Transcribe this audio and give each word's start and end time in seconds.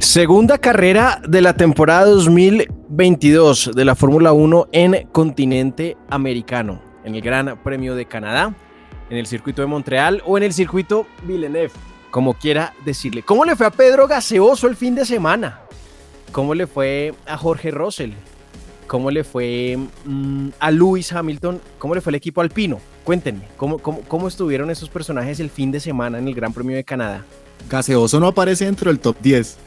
Segunda 0.00 0.56
carrera 0.56 1.20
de 1.28 1.42
la 1.42 1.54
temporada 1.54 2.06
2022 2.06 3.72
de 3.74 3.84
la 3.84 3.94
Fórmula 3.94 4.32
1 4.32 4.68
en 4.72 5.06
continente 5.12 5.98
americano, 6.08 6.80
en 7.04 7.14
el 7.14 7.20
Gran 7.20 7.62
Premio 7.62 7.94
de 7.94 8.06
Canadá, 8.06 8.54
en 9.10 9.18
el 9.18 9.26
circuito 9.26 9.60
de 9.60 9.68
Montreal 9.68 10.22
o 10.24 10.38
en 10.38 10.44
el 10.44 10.54
circuito 10.54 11.06
Villeneuve, 11.24 11.70
como 12.10 12.32
quiera 12.32 12.72
decirle. 12.82 13.22
¿Cómo 13.22 13.44
le 13.44 13.54
fue 13.54 13.66
a 13.66 13.70
Pedro 13.70 14.08
Gaseoso 14.08 14.66
el 14.68 14.74
fin 14.74 14.94
de 14.94 15.04
semana? 15.04 15.60
¿Cómo 16.32 16.54
le 16.54 16.66
fue 16.66 17.12
a 17.26 17.36
Jorge 17.36 17.70
Russell? 17.70 18.12
¿Cómo 18.86 19.10
le 19.10 19.22
fue 19.22 19.78
mm, 20.06 20.48
a 20.58 20.70
Lewis 20.70 21.12
Hamilton? 21.12 21.60
¿Cómo 21.78 21.94
le 21.94 22.00
fue 22.00 22.10
al 22.10 22.16
equipo 22.16 22.40
alpino? 22.40 22.80
Cuéntenme, 23.04 23.46
¿cómo, 23.58 23.78
cómo, 23.78 24.00
cómo 24.08 24.28
estuvieron 24.28 24.70
esos 24.70 24.88
personajes 24.88 25.40
el 25.40 25.50
fin 25.50 25.70
de 25.70 25.78
semana 25.78 26.18
en 26.18 26.26
el 26.26 26.34
Gran 26.34 26.54
Premio 26.54 26.74
de 26.74 26.84
Canadá? 26.84 27.22
Gaseoso 27.68 28.18
no 28.20 28.28
aparece 28.28 28.64
dentro 28.64 28.90
del 28.90 28.98
top 29.00 29.16
10. 29.20 29.58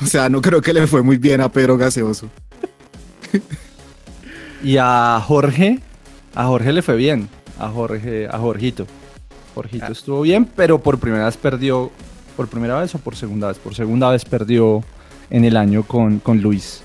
O 0.00 0.06
sea, 0.06 0.28
no 0.28 0.40
creo 0.40 0.60
que 0.62 0.72
le 0.72 0.86
fue 0.86 1.02
muy 1.02 1.16
bien 1.18 1.40
a 1.40 1.50
Pedro 1.50 1.76
Gaseoso. 1.76 2.28
Y 4.62 4.76
a 4.78 5.20
Jorge, 5.24 5.80
a 6.34 6.46
Jorge 6.46 6.72
le 6.72 6.82
fue 6.82 6.96
bien. 6.96 7.28
A 7.58 7.68
Jorge, 7.68 8.26
a 8.28 8.38
Jorgito. 8.38 8.86
Jorgito 9.54 9.86
Ah. 9.88 9.92
estuvo 9.92 10.20
bien, 10.22 10.44
pero 10.56 10.78
por 10.80 10.98
primera 10.98 11.26
vez 11.26 11.36
perdió. 11.36 11.90
¿Por 12.36 12.46
primera 12.48 12.78
vez 12.80 12.94
o 12.94 12.98
por 12.98 13.16
segunda 13.16 13.48
vez? 13.48 13.58
Por 13.58 13.74
segunda 13.74 14.10
vez 14.10 14.24
perdió 14.24 14.84
en 15.30 15.44
el 15.44 15.56
año 15.56 15.82
con, 15.82 16.20
con 16.20 16.40
Luis. 16.40 16.82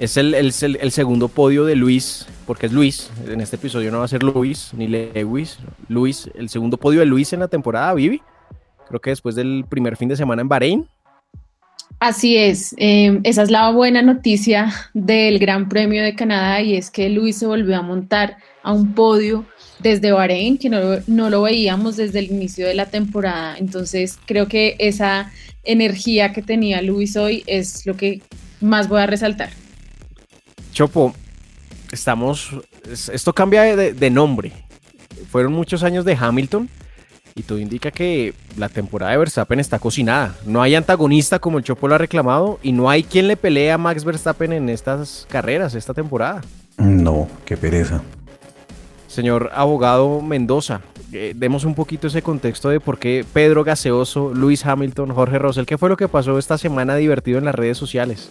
Es 0.00 0.16
el, 0.16 0.34
el- 0.34 0.52
el- 0.60 0.78
el 0.80 0.90
segundo 0.90 1.28
podio 1.28 1.64
de 1.64 1.76
Luis, 1.76 2.26
porque 2.46 2.66
es 2.66 2.72
Luis. 2.72 3.10
En 3.28 3.40
este 3.40 3.54
episodio 3.54 3.92
no 3.92 4.00
va 4.00 4.06
a 4.06 4.08
ser 4.08 4.24
Luis 4.24 4.70
ni 4.76 4.88
Lewis. 4.88 5.58
Luis, 5.88 6.28
el 6.34 6.48
segundo 6.48 6.76
podio 6.76 6.98
de 7.00 7.06
Luis 7.06 7.32
en 7.32 7.38
la 7.40 7.46
temporada, 7.48 7.94
Vivi. 7.94 8.20
Creo 8.88 9.00
que 9.00 9.10
después 9.10 9.34
del 9.34 9.64
primer 9.68 9.96
fin 9.96 10.08
de 10.08 10.16
semana 10.16 10.42
en 10.42 10.48
Bahrein. 10.48 10.88
Así 12.00 12.36
es, 12.36 12.74
eh, 12.76 13.20
esa 13.22 13.42
es 13.42 13.50
la 13.50 13.70
buena 13.70 14.02
noticia 14.02 14.72
del 14.94 15.38
Gran 15.38 15.68
Premio 15.68 16.02
de 16.02 16.14
Canadá 16.14 16.60
y 16.60 16.76
es 16.76 16.90
que 16.90 17.08
Luis 17.08 17.38
se 17.38 17.46
volvió 17.46 17.76
a 17.78 17.82
montar 17.82 18.36
a 18.62 18.72
un 18.72 18.94
podio 18.94 19.46
desde 19.78 20.12
Bahrein, 20.12 20.58
que 20.58 20.68
no, 20.68 20.80
lo- 20.80 21.00
no 21.06 21.30
lo 21.30 21.42
veíamos 21.42 21.96
desde 21.96 22.18
el 22.18 22.26
inicio 22.30 22.66
de 22.66 22.74
la 22.74 22.86
temporada. 22.86 23.56
Entonces 23.58 24.18
creo 24.26 24.48
que 24.48 24.76
esa 24.80 25.30
energía 25.62 26.32
que 26.32 26.42
tenía 26.42 26.82
Luis 26.82 27.16
hoy 27.16 27.42
es 27.46 27.86
lo 27.86 27.96
que 27.96 28.20
más 28.60 28.88
voy 28.88 29.00
a 29.00 29.06
resaltar. 29.06 29.50
Chopo, 30.72 31.14
estamos. 31.92 32.50
es- 32.90 33.08
Esto 33.08 33.32
cambia 33.32 33.62
de, 33.76 33.94
de 33.94 34.10
nombre. 34.10 34.52
Fueron 35.30 35.52
muchos 35.52 35.82
años 35.84 36.04
de 36.04 36.16
Hamilton 36.20 36.68
y 37.36 37.42
todo 37.42 37.58
indica 37.58 37.90
que 37.90 38.32
la 38.56 38.68
temporada 38.68 39.12
de 39.12 39.18
Verstappen 39.18 39.58
está 39.58 39.78
cocinada. 39.78 40.36
No 40.46 40.62
hay 40.62 40.76
antagonista 40.76 41.40
como 41.40 41.58
el 41.58 41.64
Chopo 41.64 41.88
lo 41.88 41.96
ha 41.96 41.98
reclamado 41.98 42.60
y 42.62 42.72
no 42.72 42.88
hay 42.88 43.02
quien 43.02 43.26
le 43.26 43.36
pelee 43.36 43.72
a 43.72 43.78
Max 43.78 44.04
Verstappen 44.04 44.52
en 44.52 44.68
estas 44.68 45.26
carreras, 45.28 45.74
esta 45.74 45.94
temporada. 45.94 46.42
No, 46.78 47.28
qué 47.44 47.56
pereza. 47.56 48.02
Señor 49.08 49.50
abogado 49.54 50.20
Mendoza, 50.20 50.80
eh, 51.12 51.34
demos 51.36 51.64
un 51.64 51.74
poquito 51.74 52.06
ese 52.06 52.22
contexto 52.22 52.68
de 52.68 52.80
por 52.80 52.98
qué 52.98 53.24
Pedro 53.32 53.64
Gaseoso, 53.64 54.32
Luis 54.32 54.64
Hamilton, 54.64 55.10
Jorge 55.10 55.38
Russell, 55.38 55.64
¿qué 55.64 55.78
fue 55.78 55.88
lo 55.88 55.96
que 55.96 56.08
pasó 56.08 56.38
esta 56.38 56.58
semana 56.58 56.96
divertido 56.96 57.38
en 57.38 57.44
las 57.44 57.54
redes 57.54 57.78
sociales? 57.78 58.28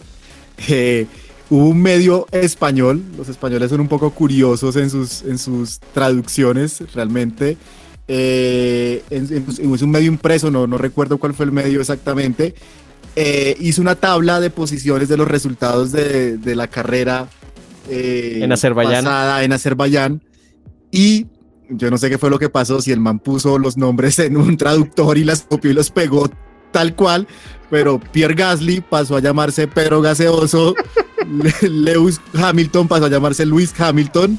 Eh, 0.68 1.06
hubo 1.50 1.68
un 1.68 1.80
medio 1.80 2.26
español, 2.30 3.02
los 3.16 3.28
españoles 3.28 3.70
son 3.70 3.80
un 3.80 3.88
poco 3.88 4.10
curiosos 4.10 4.76
en 4.76 4.88
sus, 4.88 5.22
en 5.22 5.38
sus 5.38 5.78
traducciones 5.92 6.82
realmente. 6.94 7.56
Eh, 8.06 9.02
en- 9.10 9.28
en- 9.58 9.66
un 9.82 9.90
medio 9.90 10.08
impreso, 10.08 10.50
no, 10.50 10.66
no 10.66 10.76
recuerdo 10.78 11.18
cuál 11.18 11.34
fue 11.34 11.46
el 11.46 11.52
medio 11.52 11.80
exactamente. 11.80 12.54
eh, 13.16 13.56
hizo 13.60 13.80
una 13.80 13.94
tabla 13.94 14.40
de 14.40 14.50
posiciones 14.50 15.08
de 15.08 15.16
los 15.16 15.28
resultados 15.28 15.92
de, 15.92 16.36
de 16.36 16.56
la 16.56 16.66
carrera 16.66 17.28
eh, 17.88 18.40
En 18.42 18.50
Azerbaiyán. 18.50 19.04
pasada 19.04 19.44
en 19.44 19.52
Azerbaiyán. 19.52 20.20
Y 20.90 21.26
yo 21.70 21.90
no 21.92 21.96
sé 21.98 22.10
qué 22.10 22.18
fue 22.18 22.28
lo 22.30 22.38
que 22.40 22.48
pasó, 22.48 22.80
si 22.82 22.90
el 22.90 22.98
man 23.00 23.20
puso 23.20 23.56
los 23.58 23.76
nombres 23.76 24.18
en 24.18 24.36
un 24.36 24.56
traductor 24.56 25.16
y 25.16 25.22
las 25.24 25.42
copió 25.42 25.70
y 25.70 25.74
los 25.74 25.90
pegó 25.90 26.28
tal 26.72 26.96
cual, 26.96 27.28
pero 27.70 28.00
Pierre 28.00 28.34
Gasly 28.34 28.80
pasó 28.80 29.16
a 29.16 29.20
llamarse 29.20 29.68
Pedro 29.68 30.00
Gaseoso, 30.02 30.74
Le- 31.62 31.68
Lewis 31.68 32.20
Hamilton 32.34 32.88
pasó 32.88 33.04
a 33.04 33.08
llamarse 33.08 33.46
Luis 33.46 33.72
Hamilton, 33.78 34.38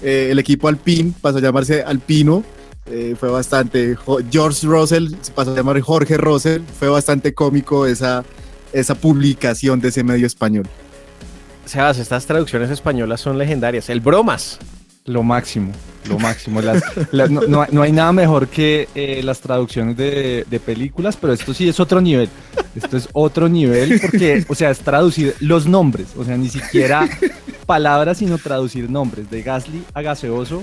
eh, 0.00 0.28
el 0.30 0.38
equipo 0.38 0.68
Alpine 0.68 1.12
pasó 1.20 1.38
a 1.38 1.40
llamarse 1.40 1.82
Alpino, 1.82 2.44
eh, 2.86 3.14
fue 3.18 3.30
bastante, 3.30 3.96
George 4.30 4.66
Russell 4.66 5.14
se 5.20 5.32
pasó 5.32 5.52
a 5.52 5.56
llamar 5.56 5.80
Jorge 5.80 6.16
Russell, 6.16 6.62
fue 6.78 6.88
bastante 6.88 7.32
cómico 7.34 7.86
esa, 7.86 8.24
esa 8.72 8.94
publicación 8.94 9.80
de 9.80 9.88
ese 9.88 10.02
medio 10.04 10.26
español. 10.26 10.66
Sebas, 11.64 11.98
estas 11.98 12.26
traducciones 12.26 12.70
españolas 12.70 13.20
son 13.20 13.38
legendarias. 13.38 13.88
El 13.88 14.00
bromas. 14.00 14.58
Lo 15.04 15.24
máximo, 15.24 15.72
lo 16.08 16.16
máximo. 16.20 16.60
Las- 16.62 16.82
las- 17.12 17.28
no, 17.30 17.40
no 17.42 17.62
hay- 17.62 17.68
no 17.72 17.82
hay 17.82 17.90
nada 17.90 18.12
mejor 18.12 18.46
que 18.46 18.88
eh, 18.94 19.20
las 19.24 19.40
traducciones 19.40 19.96
de, 19.96 20.46
de 20.48 20.60
películas, 20.60 21.16
pero 21.20 21.32
esto 21.32 21.52
sí 21.52 21.68
es 21.68 21.80
otro 21.80 22.00
nivel. 22.00 22.28
Esto 22.76 22.96
es 22.96 23.08
otro 23.12 23.48
nivel 23.48 23.98
porque, 24.00 24.44
o 24.48 24.54
sea, 24.54 24.70
es 24.70 24.78
traducir 24.78 25.34
los 25.40 25.66
nombres, 25.66 26.08
o 26.16 26.24
sea, 26.24 26.36
ni 26.36 26.48
siquiera 26.48 27.08
palabras, 27.66 28.18
sino 28.18 28.38
traducir 28.38 28.88
nombres. 28.90 29.28
De 29.28 29.42
Gasly 29.42 29.82
a 29.92 30.02
gaseoso, 30.02 30.62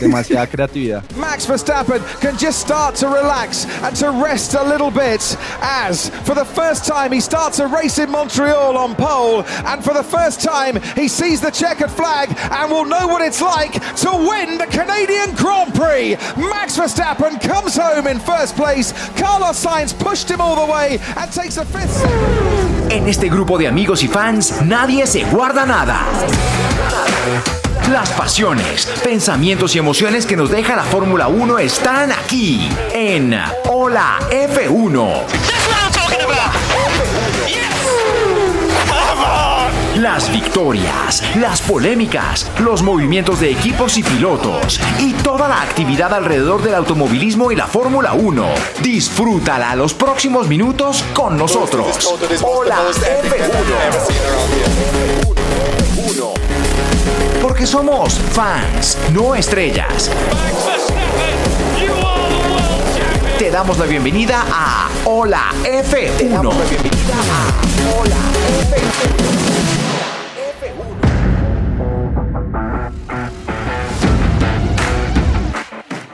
demasiada 0.00 0.46
creatividad. 0.50 1.02
Max 1.16 1.46
Verstappen 1.46 2.00
can 2.20 2.36
just 2.36 2.60
start 2.60 2.94
to 2.96 3.08
relax 3.08 3.66
and 3.82 3.94
to 3.96 4.10
rest 4.10 4.54
a 4.54 4.62
little 4.62 4.90
bit 4.90 5.36
as 5.60 6.10
for 6.24 6.34
the 6.34 6.44
first 6.44 6.86
time 6.86 7.12
he 7.12 7.20
starts 7.20 7.58
a 7.58 7.66
race 7.66 7.98
in 7.98 8.10
Montreal 8.10 8.76
on 8.76 8.94
pole 8.94 9.44
and 9.66 9.84
for 9.84 9.94
the 9.94 10.02
first 10.02 10.40
time 10.40 10.80
he 10.96 11.08
sees 11.08 11.40
the 11.40 11.50
checkered 11.50 11.90
flag 11.90 12.28
and 12.50 12.70
will 12.70 12.84
know 12.84 13.06
what 13.06 13.22
it's 13.22 13.40
like 13.42 13.72
to 13.96 14.10
win 14.10 14.58
the 14.58 14.66
Canadian 14.66 15.34
Grand 15.34 15.74
Prix. 15.74 16.16
Max 16.36 16.76
Verstappen 16.76 17.40
comes 17.40 17.76
home 17.76 18.06
in 18.06 18.18
first 18.18 18.56
place. 18.56 18.92
Carlos 19.16 19.62
Sainz 19.62 19.92
pushed 19.98 20.30
him 20.30 20.40
all 20.40 20.66
the 20.66 20.72
way 20.72 20.98
and 21.16 21.32
takes 21.32 21.56
a 21.56 21.64
fifth. 21.64 22.00
En 22.90 23.06
este 23.06 23.28
grupo 23.28 23.56
de 23.58 23.68
amigos 23.68 24.02
y 24.02 24.08
fans, 24.08 24.62
nadie 24.62 25.06
se 25.06 25.24
guarda 25.30 25.64
nada. 25.64 26.00
Las 27.90 28.10
pasiones, 28.12 28.86
pensamientos 29.02 29.74
y 29.74 29.78
emociones 29.78 30.24
que 30.24 30.36
nos 30.36 30.48
deja 30.48 30.76
la 30.76 30.84
Fórmula 30.84 31.26
1 31.26 31.58
están 31.58 32.12
aquí 32.12 32.68
en 32.92 33.36
Hola 33.68 34.20
F1. 34.30 35.22
Las 39.96 40.30
victorias, 40.32 41.24
las 41.34 41.60
polémicas, 41.62 42.48
los 42.60 42.80
movimientos 42.82 43.40
de 43.40 43.50
equipos 43.50 43.98
y 43.98 44.04
pilotos 44.04 44.80
y 45.00 45.12
toda 45.14 45.48
la 45.48 45.60
actividad 45.60 46.14
alrededor 46.14 46.62
del 46.62 46.76
automovilismo 46.76 47.50
y 47.50 47.56
la 47.56 47.66
Fórmula 47.66 48.12
1. 48.12 48.46
Disfrútala 48.82 49.74
los 49.74 49.94
próximos 49.94 50.46
minutos 50.46 51.04
con 51.12 51.36
nosotros. 51.36 52.08
Hola 52.40 52.78
F1. 53.24 55.19
Somos 57.66 58.14
fans, 58.14 58.98
no 59.12 59.34
estrellas. 59.34 60.10
te 63.38 63.50
damos 63.50 63.78
la 63.78 63.84
bienvenida 63.84 64.42
a 64.50 64.88
Hola 65.04 65.52
F1. 65.62 66.16
Te 66.16 66.28
damos 66.28 66.56
la 66.56 66.64
bienvenida 66.64 67.14
a 67.14 67.52
Hola 68.00 68.16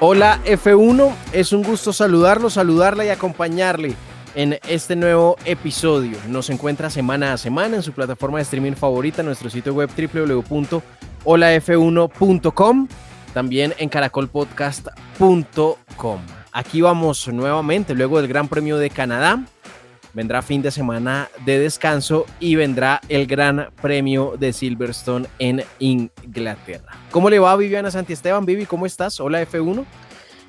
Hola 0.00 0.40
F1, 0.44 1.14
es 1.32 1.52
un 1.52 1.62
gusto 1.62 1.92
saludarlo, 1.92 2.50
saludarla 2.50 3.04
y 3.04 3.08
acompañarle 3.08 3.94
en 4.34 4.58
este 4.69 4.96
nuevo 4.96 5.37
episodio. 5.44 6.19
Nos 6.28 6.50
encuentra 6.50 6.90
semana 6.90 7.32
a 7.32 7.38
semana 7.38 7.76
en 7.76 7.82
su 7.82 7.92
plataforma 7.92 8.38
de 8.38 8.42
streaming 8.42 8.75
favorita, 8.75 9.22
nuestro 9.22 9.49
sitio 9.49 9.72
web 9.75 9.88
www.holaf1.com, 11.26 12.88
también 13.34 13.75
en 13.78 13.88
caracolpodcast.com. 13.88 16.20
Aquí 16.52 16.81
vamos 16.81 17.26
nuevamente 17.28 17.94
luego 17.94 18.19
del 18.19 18.28
Gran 18.28 18.49
Premio 18.49 18.78
de 18.78 18.90
Canadá. 18.90 19.44
Vendrá 20.14 20.40
fin 20.40 20.62
de 20.62 20.70
semana 20.70 21.28
de 21.44 21.58
descanso 21.58 22.25
y 22.40 22.55
vendrá 22.55 23.02
el 23.11 23.26
Gran 23.26 23.69
Premio 23.82 24.37
de 24.38 24.55
Silverstone 24.55 25.26
en 25.38 25.62
Inglaterra. 25.78 26.96
¿Cómo 27.11 27.28
le 27.28 27.38
va 27.38 27.55
Viviana 27.56 27.90
Santiesteban? 27.90 28.46
Vivi, 28.46 28.64
¿cómo 28.64 28.87
estás? 28.87 29.20
Hola 29.20 29.43
F1. 29.43 29.84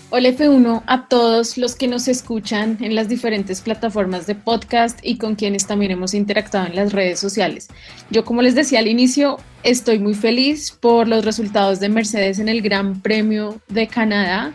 Hola 0.10 0.30
F1 0.30 0.84
a 0.88 1.10
todos 1.10 1.58
los 1.58 1.76
que 1.76 1.90
nos 1.90 2.08
escuchan 2.08 2.78
en 2.80 2.96
las 2.96 3.10
diferentes 3.10 3.60
plataformas 3.60 4.26
de 4.26 4.36
podcast 4.36 4.98
y 5.04 5.18
con 5.18 5.36
quienes 5.36 5.68
también 5.68 5.92
hemos 5.92 6.14
interactuado 6.14 6.68
en 6.68 6.78
las 6.78 6.94
redes 6.94 7.20
sociales. 7.20 7.68
Yo 8.10 8.24
como 8.24 8.42
les 8.42 8.56
decía 8.56 8.80
al 8.80 8.88
inicio, 8.88 9.38
estoy 9.64 10.00
muy 10.00 10.14
feliz 10.14 10.72
por 10.72 11.10
los 11.10 11.26
resultados 11.26 11.82
de 11.82 11.90
Mercedes 11.90 12.40
en 12.40 12.48
el 12.48 12.62
Gran 12.62 13.02
Premio 13.02 13.60
de 13.68 13.90
Canadá. 13.90 14.54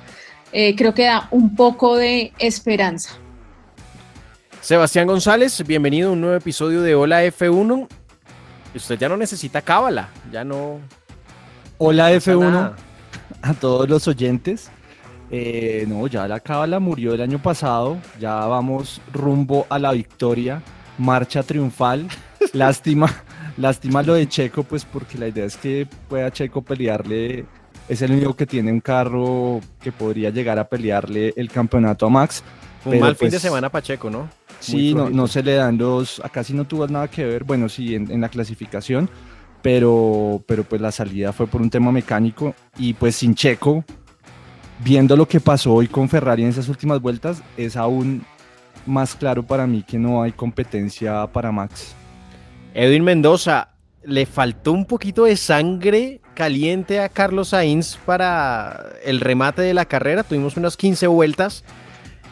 Eh, 0.52 0.75
creo 0.75 0.94
que 0.94 1.04
da 1.04 1.28
un 1.31 1.54
poco 1.54 1.99
de 1.99 2.32
esperanza. 2.38 3.10
Sebastián 4.62 5.06
González, 5.06 5.62
bienvenido 5.66 6.08
a 6.08 6.12
un 6.12 6.22
nuevo 6.22 6.37
episodio 6.37 6.81
de 6.81 6.94
Hola 6.94 7.26
F1. 7.26 7.88
Usted 8.75 8.99
ya 8.99 9.10
no 9.10 9.19
necesita 9.19 9.60
cábala, 9.60 10.08
ya 10.32 10.44
no. 10.44 10.81
Hola 11.76 12.10
F1 12.10 12.72
a 13.43 13.54
todos 13.54 13.87
los 13.90 14.08
oyentes. 14.08 14.70
Eh, 15.34 15.87
no, 15.88 16.06
ya 16.08 16.29
la 16.29 16.40
cábala 16.40 16.79
murió 16.79 17.14
el 17.14 17.23
año 17.23 17.40
pasado, 17.40 17.96
ya 18.20 18.34
vamos 18.44 19.00
rumbo 19.14 19.67
a 19.70 19.79
la 19.79 19.93
victoria, 19.93 20.62
marcha 20.99 21.43
triunfal. 21.43 22.06
lástima, 22.52 23.08
lástima 23.56 24.02
lo 24.02 24.12
de 24.12 24.29
Checo, 24.29 24.62
pues 24.62 24.84
porque 24.84 25.17
la 25.17 25.29
idea 25.29 25.46
es 25.46 25.56
que 25.56 25.88
pueda 26.06 26.31
Checo 26.31 26.61
pelearle, 26.61 27.46
es 27.88 28.02
el 28.02 28.12
único 28.12 28.37
que 28.37 28.44
tiene 28.44 28.70
un 28.70 28.81
carro 28.81 29.61
que 29.81 29.90
podría 29.90 30.29
llegar 30.29 30.58
a 30.58 30.69
pelearle 30.69 31.32
el 31.35 31.50
campeonato 31.50 32.05
a 32.05 32.11
Max. 32.11 32.44
Un 32.85 33.00
mal 33.00 33.17
fin 33.17 33.28
de 33.28 33.32
pues 33.32 33.43
semana 33.43 33.70
Pacheco, 33.70 34.11
¿no? 34.11 34.28
Sí, 34.61 34.93
no, 34.93 35.08
no, 35.08 35.26
se 35.28 35.43
le 35.43 35.55
dan 35.55 35.78
los, 35.78 36.20
acá 36.20 36.44
sí 36.44 36.52
no 36.52 36.67
tuvo 36.67 36.87
nada 36.88 37.08
que 37.08 37.25
ver, 37.25 37.44
bueno, 37.44 37.70
sí, 37.70 37.94
en, 37.94 38.11
en 38.11 38.20
la 38.20 38.28
clasificación, 38.28 39.08
pero, 39.62 40.43
pero 40.46 40.62
pues 40.62 40.82
la 40.82 40.93
salida 40.93 41.32
fue 41.32 41.46
por 41.46 41.62
un 41.62 41.70
tema 41.70 41.90
mecánico 41.90 42.55
y 42.76 42.93
pues 42.93 43.17
sin 43.17 43.35
Checo, 43.35 43.82
viendo 44.84 45.17
lo 45.17 45.26
que 45.26 45.40
pasó 45.40 45.75
hoy 45.75 45.88
con 45.88 46.08
Ferrari 46.08 46.43
en 46.43 46.49
esas 46.49 46.69
últimas 46.69 47.00
vueltas, 47.00 47.43
es 47.56 47.76
aún 47.76 48.25
más 48.87 49.14
claro 49.14 49.43
para 49.43 49.67
mí 49.67 49.84
que 49.87 49.99
no 49.99 50.23
hay 50.23 50.32
competencia 50.32 51.26
para 51.29 51.52
Max. 51.52 51.94
Edwin 52.75 53.05
Mendoza, 53.05 53.69
le 54.05 54.26
faltó 54.26 54.73
un 54.73 54.84
poquito 54.84 55.25
de 55.25 55.37
sangre 55.37 56.20
caliente 56.34 57.00
a 57.00 57.08
Carlos 57.08 57.49
Sainz 57.49 57.96
para 58.05 58.94
el 59.05 59.20
remate 59.20 59.62
de 59.62 59.75
la 59.75 59.84
carrera. 59.84 60.25
Tuvimos 60.25 60.56
unas 60.56 60.76
15 60.76 61.06
vueltas 61.06 61.64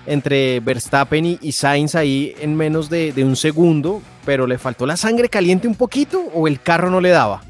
entre 0.06 0.60
Verstappen 0.60 1.38
y, 1.40 1.52
Sainz 1.52 1.94
ahí 1.94 2.34
en 2.40 2.56
menos 2.56 2.90
de, 2.90 3.12
de 3.12 3.24
un 3.24 3.36
segundo, 3.36 4.02
pero 4.24 4.46
le 4.46 4.58
faltó 4.58 4.86
la 4.86 4.96
sangre 4.96 5.28
caliente 5.28 5.68
un 5.68 5.74
poquito 5.74 6.20
o 6.34 6.48
el 6.48 6.60
carro 6.60 6.90
no 6.90 7.00
le 7.00 7.10
daba. 7.10 7.42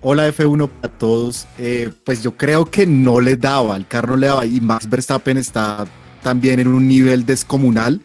Hola 0.00 0.28
F1 0.28 0.68
para 0.68 0.94
todos. 0.96 1.46
Eh, 1.58 1.90
pues 2.04 2.22
yo 2.22 2.36
creo 2.36 2.66
que 2.66 2.86
no 2.86 3.20
le 3.20 3.36
daba, 3.36 3.76
el 3.76 3.86
carro 3.86 4.16
le 4.16 4.28
daba 4.28 4.46
y 4.46 4.60
Max 4.60 4.88
Verstappen 4.88 5.36
está 5.36 5.86
también 6.22 6.60
en 6.60 6.68
un 6.68 6.86
nivel 6.86 7.26
descomunal. 7.26 8.00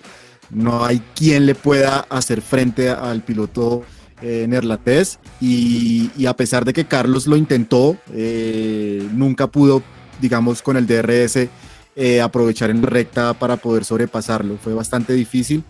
No 0.50 0.86
hay 0.86 1.02
quien 1.16 1.46
le 1.46 1.56
pueda 1.56 2.06
hacer 2.10 2.42
frente 2.42 2.90
al 2.90 3.22
piloto 3.22 3.84
eh, 4.22 4.46
neerlandés 4.48 5.20
y, 5.42 6.10
a 6.26 6.34
pesar 6.34 6.64
de 6.64 6.72
que 6.72 6.86
Carlos 6.86 7.28
lo 7.28 7.36
intentó, 7.36 7.98
eh, 8.14 9.06
nunca 9.12 9.48
pudo, 9.48 9.84
digamos, 10.22 10.62
con 10.62 10.78
el 10.78 10.88
DRS 10.88 11.50
eh, 11.96 12.22
aprovechar 12.22 12.70
en 12.70 12.84
recta 12.84 13.34
para 13.34 13.58
poder 13.58 13.84
sobrepasarlo. 13.84 14.58
Fue 14.58 14.74
bastante 14.74 15.12
difícil 15.12 15.64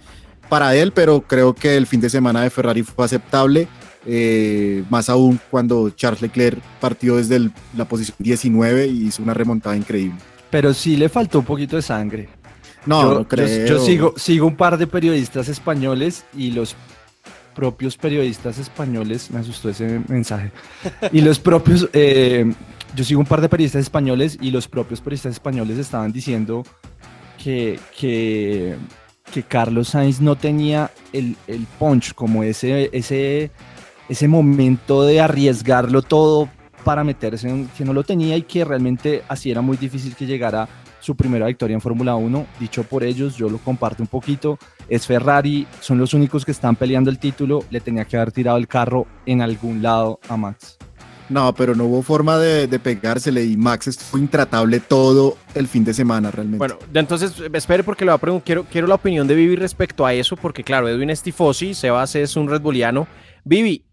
para 0.50 0.76
él, 0.76 0.92
pero 0.94 1.22
creo 1.22 1.56
que 1.56 1.76
el 1.76 1.88
fin 1.88 2.00
de 2.00 2.12
semana 2.12 2.44
de 2.44 2.50
Ferrari 2.50 2.84
fue 2.84 3.06
aceptable. 3.06 3.68
Eh, 4.06 4.84
más 4.90 5.10
aún 5.10 5.40
cuando 5.50 5.90
Charles 5.92 6.22
Leclerc 6.22 6.60
partió 6.82 7.16
desde 7.16 7.50
la 7.76 7.86
posición 7.86 8.18
19 8.20 8.88
y 8.88 9.08
hizo 9.08 9.24
una 9.24 9.34
remontada 9.34 9.76
increíble. 9.78 10.18
Pero 10.50 10.74
sí 10.74 10.98
le 10.98 11.10
faltó 11.10 11.40
un 11.40 11.46
poquito 11.46 11.78
de 11.78 11.82
sangre. 11.82 12.30
No, 12.86 13.02
yo, 13.02 13.14
no 13.20 13.28
creo. 13.28 13.66
Yo, 13.66 13.80
sigo, 13.80 14.14
sigo 14.18 14.46
un 14.46 14.56
par 14.56 14.78
de 14.78 14.88
periodistas 14.88 15.48
españoles 15.48 16.26
y 16.36 16.52
los 16.52 16.76
propios 17.56 17.98
periodistas 17.98 18.58
españoles, 18.58 19.30
me 19.32 19.40
asustó 19.40 19.70
ese 19.70 20.02
mensaje, 20.08 20.52
y 21.12 21.22
los 21.22 21.40
propios, 21.40 21.88
eh, 21.94 22.52
yo 22.96 23.04
sigo 23.04 23.20
un 23.20 23.28
par 23.28 23.42
de 23.42 23.50
periodistas 23.50 23.82
españoles 23.82 24.38
y 24.42 24.52
los 24.52 24.68
propios 24.68 25.02
periodistas 25.02 25.34
españoles 25.34 25.78
estaban 25.78 26.12
diciendo 26.12 26.64
que, 27.42 27.80
que, 27.98 28.76
que 29.32 29.44
Carlos 29.44 29.90
Sainz 29.90 30.20
no 30.20 30.36
tenía 30.36 30.92
el, 31.14 31.36
el 31.48 31.68
punch, 31.80 32.14
como 32.14 32.44
ese, 32.44 32.90
ese 32.92 33.52
ese 34.10 34.28
momento 34.28 35.04
de 35.04 35.22
arriesgarlo 35.22 36.02
todo 36.02 36.50
para 36.84 37.04
meterse 37.04 37.50
en 37.50 37.68
que 37.70 37.86
no 37.86 37.94
lo 37.94 38.04
tenía 38.04 38.36
y 38.36 38.44
que 38.44 38.66
realmente 38.66 39.24
así 39.28 39.50
era 39.50 39.62
muy 39.62 39.78
difícil 39.78 40.16
que 40.16 40.26
llegara 40.26 40.68
su 41.00 41.16
primera 41.16 41.48
victoria 41.48 41.74
en 41.74 41.82
Fórmula 41.82 42.16
1. 42.16 42.46
Dicho 42.60 42.84
por 42.84 43.04
ellos, 43.04 43.36
yo 43.36 43.50
lo 43.50 43.58
comparto 43.58 44.02
un 44.02 44.08
poquito. 44.08 44.58
Es 44.88 45.06
Ferrari, 45.06 45.68
son 45.82 45.98
los 45.98 46.14
únicos 46.14 46.46
que 46.46 46.52
están 46.52 46.76
peleando 46.76 47.10
el 47.10 47.20
título. 47.20 47.64
Le 47.70 47.82
tenía 47.82 48.06
que 48.06 48.16
haber 48.16 48.32
tirado 48.32 48.58
el 48.58 48.68
carro 48.68 49.06
en 49.26 49.42
algún 49.42 49.82
lado 49.82 50.20
a 50.30 50.38
Max. 50.38 50.78
No, 51.30 51.54
pero 51.54 51.74
no 51.74 51.86
hubo 51.86 52.02
forma 52.04 52.38
de, 52.38 52.68
pegársele 52.80 53.44
y 53.46 53.58
Max 53.58 53.88
estuvo 53.88 54.22
intratable 54.22 54.80
todo 54.80 55.38
el 55.56 55.68
fin 55.68 55.84
de 55.84 55.94
semana 55.94 56.32
realmente. 56.32 56.58
Bueno, 56.60 56.78
entonces 56.94 57.34
espere 57.54 57.84
porque 57.84 58.06
le 58.06 58.12
voy 58.12 58.18
a 58.18 58.20
preguntar, 58.20 58.46
quiero, 58.46 58.66
quiero 58.66 58.88
la 58.88 58.96
opinión 58.96 59.28
de 59.28 59.36
Vivi 59.36 59.56
respecto 59.56 60.06
a 60.06 60.14
eso, 60.14 60.36
porque 60.36 60.64
claro, 60.64 60.88
Edwin 60.88 61.10
es 61.10 61.22
tifosi, 61.22 61.74
Sebas 61.74 62.16
es 62.16 62.36
un 62.36 62.50
Red 62.50 62.62
Bulliano. 62.62 63.08
Vivi, 63.46 63.84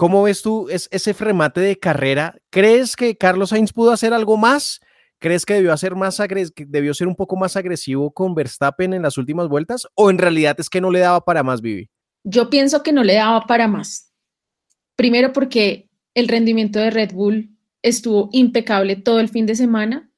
¿Cómo 0.00 0.22
ves 0.22 0.40
tú 0.40 0.66
ese 0.70 1.12
remate 1.12 1.60
de 1.60 1.78
carrera? 1.78 2.34
¿Crees 2.48 2.96
que 2.96 3.18
Carlos 3.18 3.50
Sainz 3.50 3.74
pudo 3.74 3.92
hacer 3.92 4.14
algo 4.14 4.38
más? 4.38 4.80
¿Crees 5.18 5.44
que 5.44 5.52
debió, 5.52 5.74
hacer 5.74 5.94
más 5.94 6.18
debió 6.56 6.94
ser 6.94 7.06
un 7.06 7.14
poco 7.14 7.36
más 7.36 7.54
agresivo 7.54 8.10
con 8.10 8.34
Verstappen 8.34 8.94
en 8.94 9.02
las 9.02 9.18
últimas 9.18 9.48
vueltas? 9.48 9.86
¿O 9.94 10.08
en 10.08 10.16
realidad 10.16 10.58
es 10.58 10.70
que 10.70 10.80
no 10.80 10.90
le 10.90 11.00
daba 11.00 11.22
para 11.22 11.42
más, 11.42 11.60
Vivi? 11.60 11.90
Yo 12.24 12.48
pienso 12.48 12.82
que 12.82 12.94
no 12.94 13.04
le 13.04 13.12
daba 13.12 13.42
para 13.42 13.68
más. 13.68 14.10
Primero 14.96 15.34
porque 15.34 15.90
el 16.14 16.28
rendimiento 16.28 16.78
de 16.78 16.90
Red 16.90 17.12
Bull 17.12 17.54
estuvo 17.82 18.30
impecable 18.32 18.96
todo 18.96 19.20
el 19.20 19.28
fin 19.28 19.44
de 19.44 19.54
semana. 19.54 20.10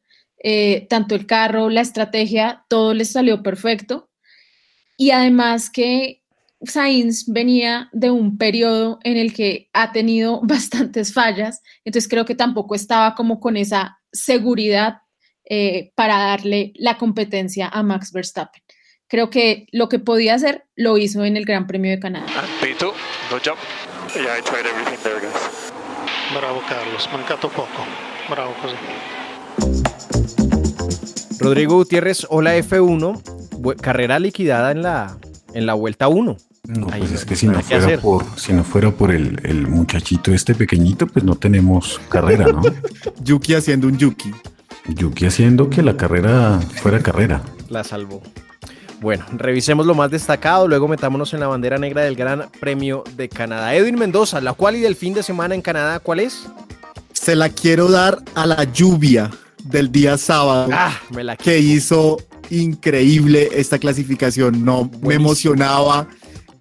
Eh, 0.44 0.86
tanto 0.90 1.16
el 1.16 1.26
carro, 1.26 1.70
la 1.70 1.80
estrategia, 1.80 2.64
todo 2.68 2.94
les 2.94 3.10
salió 3.10 3.42
perfecto. 3.42 4.08
Y 4.96 5.10
además 5.10 5.70
que 5.70 6.21
Sainz 6.64 7.24
venía 7.26 7.88
de 7.92 8.10
un 8.10 8.38
periodo 8.38 8.98
en 9.04 9.16
el 9.16 9.32
que 9.32 9.68
ha 9.72 9.92
tenido 9.92 10.40
bastantes 10.44 11.12
fallas, 11.12 11.62
entonces 11.84 12.08
creo 12.08 12.24
que 12.24 12.34
tampoco 12.34 12.74
estaba 12.74 13.14
como 13.14 13.40
con 13.40 13.56
esa 13.56 13.98
seguridad 14.12 14.98
eh, 15.44 15.92
para 15.94 16.18
darle 16.18 16.72
la 16.76 16.98
competencia 16.98 17.68
a 17.68 17.82
Max 17.82 18.12
Verstappen. 18.12 18.62
Creo 19.08 19.28
que 19.28 19.66
lo 19.72 19.88
que 19.88 19.98
podía 19.98 20.34
hacer 20.34 20.64
lo 20.74 20.96
hizo 20.96 21.24
en 21.24 21.36
el 21.36 21.44
Gran 21.44 21.66
Premio 21.66 21.90
de 21.90 21.98
Canadá. 21.98 22.26
Bravo 26.34 26.62
Carlos, 26.66 27.08
mancato 27.12 27.50
poco. 27.50 27.84
Bravo 28.30 28.54
Rodrigo 31.38 31.76
Gutiérrez, 31.76 32.26
hola 32.30 32.56
F1, 32.56 33.76
carrera 33.76 34.18
liquidada 34.18 34.70
en 34.70 34.82
la, 34.82 35.18
en 35.52 35.66
la 35.66 35.74
vuelta 35.74 36.08
1. 36.08 36.36
No, 36.68 36.86
pues 36.86 37.10
es 37.10 37.24
que 37.24 37.34
si 37.34 37.48
no, 37.48 37.60
fuera 37.60 37.98
por, 37.98 38.24
si 38.36 38.52
no 38.52 38.62
fuera 38.62 38.92
por 38.92 39.10
el, 39.10 39.40
el, 39.42 39.66
muchachito 39.66 40.32
este 40.32 40.54
pequeñito, 40.54 41.08
pues 41.08 41.24
no 41.24 41.34
tenemos 41.34 42.00
carrera, 42.08 42.46
¿no? 42.46 42.62
Yuki 43.24 43.54
haciendo 43.54 43.88
un 43.88 43.98
Yuki. 43.98 44.30
Yuki 44.86 45.26
haciendo 45.26 45.68
que 45.68 45.82
la 45.82 45.96
carrera 45.96 46.60
fuera 46.80 47.00
carrera. 47.00 47.42
La 47.68 47.82
salvó. 47.82 48.22
Bueno, 49.00 49.24
revisemos 49.32 49.86
lo 49.86 49.96
más 49.96 50.12
destacado, 50.12 50.68
luego 50.68 50.86
metámonos 50.86 51.34
en 51.34 51.40
la 51.40 51.48
bandera 51.48 51.78
negra 51.78 52.02
del 52.02 52.14
Gran 52.14 52.48
Premio 52.60 53.02
de 53.16 53.28
Canadá. 53.28 53.74
Edwin 53.74 53.98
Mendoza, 53.98 54.40
la 54.40 54.52
cual 54.52 54.76
y 54.76 54.80
del 54.80 54.94
fin 54.94 55.14
de 55.14 55.24
semana 55.24 55.56
en 55.56 55.62
Canadá, 55.62 55.98
¿cuál 55.98 56.20
es? 56.20 56.46
Se 57.12 57.34
la 57.34 57.48
quiero 57.48 57.88
dar 57.88 58.20
a 58.36 58.46
la 58.46 58.62
lluvia 58.62 59.32
del 59.64 59.90
día 59.90 60.18
sábado 60.18 60.68
ah, 60.72 60.92
me 61.10 61.22
la 61.22 61.36
que 61.36 61.58
hizo 61.58 62.18
increíble 62.50 63.48
esta 63.54 63.80
clasificación. 63.80 64.64
No 64.64 64.88
me 65.02 65.14
emocionaba 65.14 66.06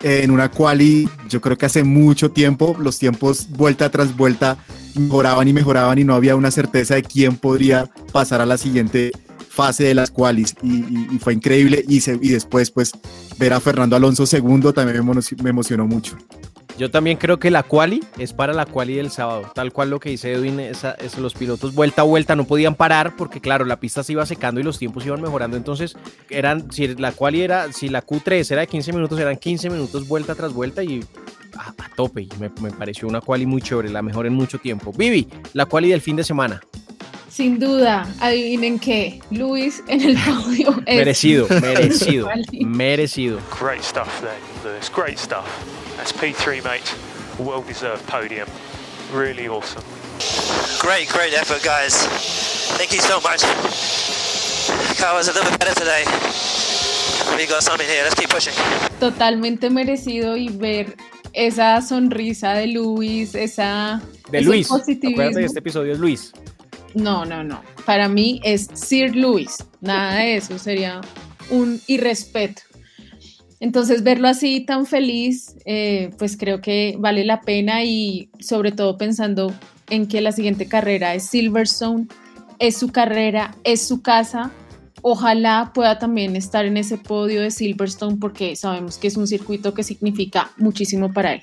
en 0.04 0.32
una 0.32 0.50
quali, 0.50 1.10
yo 1.30 1.42
creo 1.42 1.58
que 1.58 1.66
hace 1.66 1.84
mucho 1.84 2.32
tiempo, 2.32 2.76
los 2.80 2.98
tiempos 3.00 3.48
vuelta 3.50 3.90
tras 3.90 4.16
vuelta 4.16 4.58
mejoraban 4.96 5.48
y 5.48 5.54
mejoraban 5.54 6.00
y 6.00 6.04
no 6.04 6.16
había 6.16 6.36
una 6.36 6.52
certeza 6.52 6.96
de 6.96 7.04
quién 7.04 7.36
podría 7.36 7.90
pasar 8.12 8.42
a 8.42 8.46
la 8.46 8.58
siguiente 8.58 9.12
fase 9.50 9.84
de 9.84 9.96
las 9.96 10.12
qualis 10.12 10.56
y, 10.64 11.20
fue 11.20 11.34
increíble 11.34 11.84
y, 11.88 11.98
y 11.98 12.30
después 12.30 12.72
pues 12.72 12.92
ver 13.38 13.54
a 13.54 13.60
Fernando 13.60 13.96
Alonso 13.96 14.26
segundo 14.26 14.74
también 14.74 15.06
me 15.44 15.50
emocionó 15.50 15.86
mucho. 15.86 16.18
Yo 16.82 16.90
también 16.90 17.18
creo 17.18 17.38
que 17.38 17.52
la 17.52 17.62
quali 17.62 18.04
es 18.18 18.34
para 18.34 18.54
la 18.54 18.66
quali 18.66 18.96
del 18.96 19.12
sábado, 19.12 19.52
tal 19.54 19.72
cual 19.72 19.92
lo 19.92 20.00
que 20.00 20.10
dice 20.10 20.34
Edwin, 20.34 20.60
esa, 20.60 20.98
los 21.20 21.36
pilotos 21.36 21.76
vuelta 21.76 22.02
a 22.02 22.06
vuelta 22.06 22.36
no 22.36 22.46
podían 22.46 22.74
parar 22.74 23.16
porque 23.16 23.40
claro, 23.40 23.66
la 23.66 23.80
pista 23.80 24.02
se 24.02 24.14
iba 24.14 24.26
secando 24.26 24.60
y 24.60 24.64
los 24.64 24.80
tiempos 24.80 25.06
iban 25.06 25.22
mejorando, 25.22 25.58
entonces 25.58 25.96
eran, 26.32 26.72
si 26.72 26.88
la 26.88 27.12
quali 27.12 27.44
era, 27.44 27.72
si 27.72 27.88
la 27.88 28.04
Q3 28.04 28.52
era 28.54 28.62
de 28.62 28.68
15 28.68 28.94
minutos, 28.94 29.20
eran 29.20 29.38
15 29.38 29.70
minutos 29.70 30.08
vuelta 30.08 30.34
tras 30.34 30.54
vuelta 30.54 30.84
y 30.84 31.06
a, 31.56 31.72
tope, 31.96 32.24
y 32.24 32.30
me, 32.40 32.50
me, 32.60 32.72
pareció 32.72 33.08
una 33.08 33.22
quali 33.22 33.46
muy 33.46 33.62
chévere, 33.62 33.90
la 33.90 34.02
mejor 34.02 34.26
en 34.26 34.34
mucho 34.34 34.58
tiempo. 34.58 34.92
Vivi, 34.92 35.28
la 35.54 35.68
quali 35.68 35.90
del 35.90 36.02
fin 36.02 36.16
de 36.16 36.24
semana. 36.24 36.62
Sin 37.30 37.60
duda, 37.60 38.12
adivinen 38.20 38.80
qué, 38.80 39.20
Luis 39.30 39.84
en 39.88 40.02
el 40.02 40.18
podio 40.18 40.82
es 40.88 40.98
merecido, 40.98 41.46
merecido, 41.62 42.28
merecido. 42.60 43.40
Great 43.60 43.84
stuff 43.84 44.10
there, 44.22 44.34
Lewis, 44.64 44.92
great 44.92 45.20
stuff. 45.20 45.46
That's 46.02 46.14
P3, 46.14 46.64
mate. 46.64 46.96
Well 47.38 47.62
deserved 47.62 48.08
podium. 48.08 48.50
Really 49.14 49.48
awesome. 49.48 49.84
Great, 50.82 51.08
great 51.10 51.32
effort, 51.36 51.62
guys. 51.62 51.94
Thank 52.76 52.92
you 52.92 53.00
so 53.02 53.22
much. 53.22 53.44
Car 54.98 55.14
was 55.14 55.28
a 55.28 55.34
little 55.34 55.52
bit 55.52 55.60
better 55.60 55.76
today. 55.76 56.04
We 57.38 57.46
got 57.46 57.62
something 57.62 57.86
here. 57.86 58.02
Let's 58.02 58.16
keep 58.16 58.32
pushing. 58.32 58.54
Totalmente 59.00 59.70
merecido 59.70 60.36
y 60.36 60.50
ver 60.50 60.96
esa 61.34 61.80
sonrisa 61.84 62.54
de 62.54 62.66
Luis, 62.66 63.36
esa 63.36 64.02
de 64.32 64.42
Luis. 64.42 64.72
Acuérdate 64.72 65.42
que 65.42 65.46
este 65.46 65.60
episodio 65.60 65.94
es 65.94 66.00
Luis. 66.00 66.34
No, 66.96 67.26
no, 67.26 67.44
no. 67.44 67.62
Para 67.86 68.10
mí 68.10 68.42
es 68.44 68.70
Sir 68.74 69.16
Luis. 69.16 69.64
Nada 69.82 70.16
de 70.16 70.38
eso 70.38 70.58
sería 70.58 71.00
un 71.52 71.80
irrespeto. 71.86 72.64
Entonces, 73.62 74.02
verlo 74.02 74.28
así 74.28 74.62
tan 74.62 74.88
feliz, 74.88 75.56
eh, 75.66 76.10
pues 76.18 76.36
creo 76.36 76.62
que 76.62 76.96
vale 76.98 77.24
la 77.24 77.42
pena 77.42 77.84
y 77.84 78.32
sobre 78.40 78.72
todo 78.72 78.98
pensando 78.98 79.54
en 79.92 80.08
que 80.08 80.20
la 80.20 80.32
siguiente 80.32 80.68
carrera 80.68 81.14
es 81.14 81.28
Silverstone, 81.28 82.08
es 82.58 82.78
su 82.78 82.92
carrera, 82.92 83.56
es 83.64 83.88
su 83.88 84.02
casa. 84.02 84.50
Ojalá 85.04 85.74
pueda 85.76 86.00
también 86.00 86.36
estar 86.36 86.66
en 86.66 86.76
ese 86.76 86.98
podio 86.98 87.40
de 87.42 87.52
Silverstone 87.52 88.18
porque 88.20 88.56
sabemos 88.56 88.98
que 88.98 89.08
es 89.08 89.16
un 89.16 89.28
circuito 89.28 89.76
que 89.76 89.84
significa 89.84 90.50
muchísimo 90.58 91.14
para 91.14 91.34
él. 91.34 91.42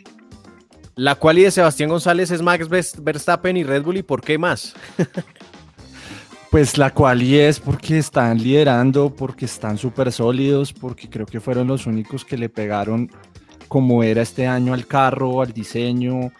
La 0.97 1.15
cual 1.15 1.39
y 1.39 1.43
de 1.43 1.53
Sebastián 1.53 1.89
González 1.89 2.33
es 2.33 2.43
Max 2.43 2.69
Verstappen 2.69 3.57
y 3.57 3.63
Red 3.63 3.85
Bull 3.85 3.99
y 3.99 4.03
¿por 4.03 4.23
qué 4.23 4.39
más? 4.39 4.75
pues 6.51 6.79
la 6.79 6.93
cual 6.93 7.23
y 7.23 7.39
es 7.39 7.61
porque 7.61 7.99
están 7.99 8.39
liderando, 8.39 9.15
porque 9.15 9.45
están 9.45 9.79
súper 9.79 10.13
sólidos, 10.13 10.73
porque 10.73 11.09
creo 11.09 11.27
que 11.27 11.41
fueron 11.41 11.69
los 11.69 11.87
únicos 11.87 12.25
que 12.25 12.39
le 12.39 12.49
pegaron 12.49 13.11
como 13.69 14.03
era 14.03 14.23
este 14.23 14.47
año 14.47 14.73
al 14.73 14.87
carro, 14.87 15.43
al 15.43 15.53
diseño, 15.53 16.33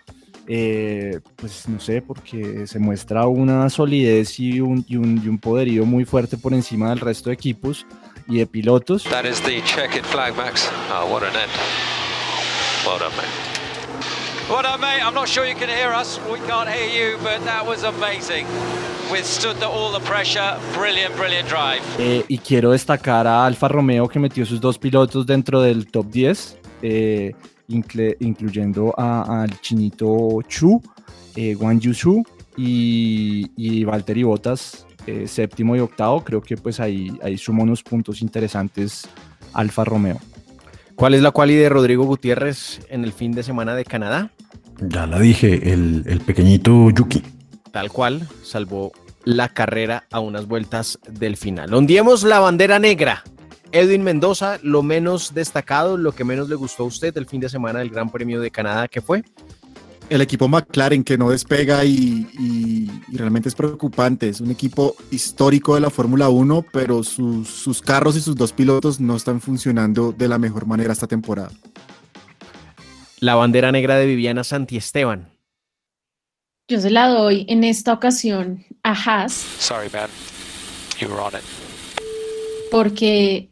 eh, 0.47 1.21
pues 1.37 1.69
no 1.69 1.79
sé, 1.79 2.01
porque 2.01 2.67
se 2.67 2.79
muestra 2.79 3.27
una 3.27 3.69
solidez 3.69 4.41
y 4.41 4.61
un, 4.61 4.83
y, 4.89 4.97
un, 4.97 5.23
y 5.23 5.29
un, 5.29 5.39
poderío 5.39 5.85
muy 5.85 6.07
fuerte 6.07 6.39
por 6.39 6.55
encima 6.55 6.89
del 6.89 7.01
resto 7.01 7.29
de 7.29 7.35
equipos 7.35 7.87
y 8.27 8.39
de 8.39 8.47
pilotos. 8.47 9.05
That 9.05 9.27
is 9.27 9.43
the 9.43 9.61
flag, 10.05 10.35
Max. 10.37 10.71
Oh, 10.91 11.19
end. 11.19 13.48
Up, 14.51 14.81
mate? 14.81 15.03
I'm 15.03 15.15
not 15.15 15.29
sure 15.29 15.47
you 15.47 15.55
can 15.55 15.69
hear 15.69 15.93
us. 15.93 16.19
We 16.33 16.39
can't 16.49 16.69
hear 16.69 16.89
you, 16.89 17.19
but 17.23 17.45
that 17.45 17.67
was 17.67 17.85
amazing. 17.85 18.47
Withstood 19.13 19.63
all 19.63 19.93
the 19.93 20.01
pressure. 20.01 20.57
Brilliant, 20.73 21.15
brilliant 21.17 21.49
drive. 21.49 21.83
Eh, 21.99 22.25
y 22.29 22.39
quiero 22.39 22.73
destacar 22.73 23.27
a 23.27 23.45
Alfa 23.45 23.69
Romeo 23.69 24.09
que 24.09 24.19
metió 24.19 24.47
sus 24.47 24.59
dos 24.61 24.79
pilotos 24.79 25.27
dentro 25.27 25.61
del 25.61 25.87
top 25.87 26.07
10, 26.11 26.59
eh, 26.83 27.35
incluyendo 27.69 28.95
al 28.99 29.61
chinito 29.61 30.41
Chu, 30.49 30.81
eh, 31.37 31.55
Wang 31.55 31.79
Yushu 31.79 32.25
y, 32.57 33.51
y 33.55 33.85
Valtteri 33.85 34.23
Bottas, 34.23 34.87
eh, 35.07 35.29
séptimo 35.29 35.77
y 35.77 35.81
octavo. 35.81 36.25
Creo 36.25 36.41
que 36.41 36.57
pues 36.57 36.81
ahí, 36.81 37.17
ahí 37.23 37.37
sumó 37.37 37.65
unos 37.65 37.83
puntos 37.83 38.23
interesantes 38.23 39.07
Alfa 39.53 39.85
Romeo. 39.85 40.19
¿Cuál 40.99 41.15
es 41.15 41.23
la 41.23 41.31
cualidad 41.31 41.61
de 41.61 41.69
Rodrigo 41.69 42.05
Gutiérrez 42.07 42.81
en 42.89 43.05
el 43.05 43.13
fin 43.13 43.31
de 43.31 43.45
semana 43.45 43.77
de 43.77 43.85
Canadá? 43.85 44.33
Ya 44.81 45.07
la 45.07 45.21
dije, 45.21 45.73
el, 45.73 46.03
el 46.09 46.21
pequeñito 46.21 46.91
Yuki. 46.91 47.23
Tal 47.71 47.93
cual, 47.93 48.27
salvó 48.43 48.91
la 49.23 49.49
carrera 49.49 50.09
a 50.11 50.19
unas 50.19 50.49
vueltas 50.49 50.99
del 51.09 51.37
final. 51.37 51.73
Ondiemos 51.73 52.25
la 52.25 52.41
bandera 52.41 52.81
negra. 52.81 53.23
Edwin 53.71 54.03
Mendoza, 54.03 54.59
lo 54.65 54.83
menos 54.83 55.35
destacado, 55.35 55.97
lo 55.97 56.11
que 56.11 56.25
menos 56.25 56.49
le 56.49 56.57
gustó 56.57 56.83
a 56.83 56.87
usted 56.87 57.17
el 57.17 57.27
fin 57.27 57.41
de 57.41 57.49
semana 57.49 57.79
del 57.79 57.91
Gran 57.91 58.11
Premio 58.11 58.41
de 58.41 58.51
Canadá, 58.51 58.89
¿qué 58.89 59.01
fue? 59.01 59.23
El 60.11 60.21
equipo 60.21 60.49
McLaren 60.49 61.05
que 61.05 61.19
no 61.19 61.31
despega 61.31 61.85
y, 61.85 62.27
realmente 63.13 63.49
es 63.49 63.55
preocupante. 63.55 64.29
Es 64.29 64.41
un 64.41 64.51
equipo 64.51 64.97
histórico 65.11 65.75
de 65.75 65.81
la 65.81 65.91
Fórmula 65.91 66.29
1, 66.29 66.67
pero 66.73 67.03
sus, 67.03 67.83
carros 67.83 68.17
y 68.17 68.21
sus 68.21 68.37
dos 68.37 68.53
pilotos 68.53 69.01
no 69.01 69.17
están 69.17 69.41
funcionando 69.41 70.13
de 70.13 70.29
la 70.29 70.39
mejor 70.39 70.67
manera 70.67 70.93
esta 70.93 71.07
temporada. 71.07 71.51
La 73.21 73.35
bandera 73.35 73.73
negra 73.73 73.97
de 73.97 74.07
Viviana 74.07 74.45
Santiesteban. 74.45 75.29
Yo 76.69 76.81
se 76.81 76.91
la 76.91 77.09
doy 77.09 77.47
en 77.49 77.65
esta 77.65 77.93
ocasión 77.93 78.65
a 78.83 78.93
Haas. 78.93 79.33
Sorry, 79.33 79.89
man. 79.93 80.09
You 81.01 81.09
were 81.09 81.21
on 81.21 81.33
it. 81.35 81.45
Porque 82.71 83.49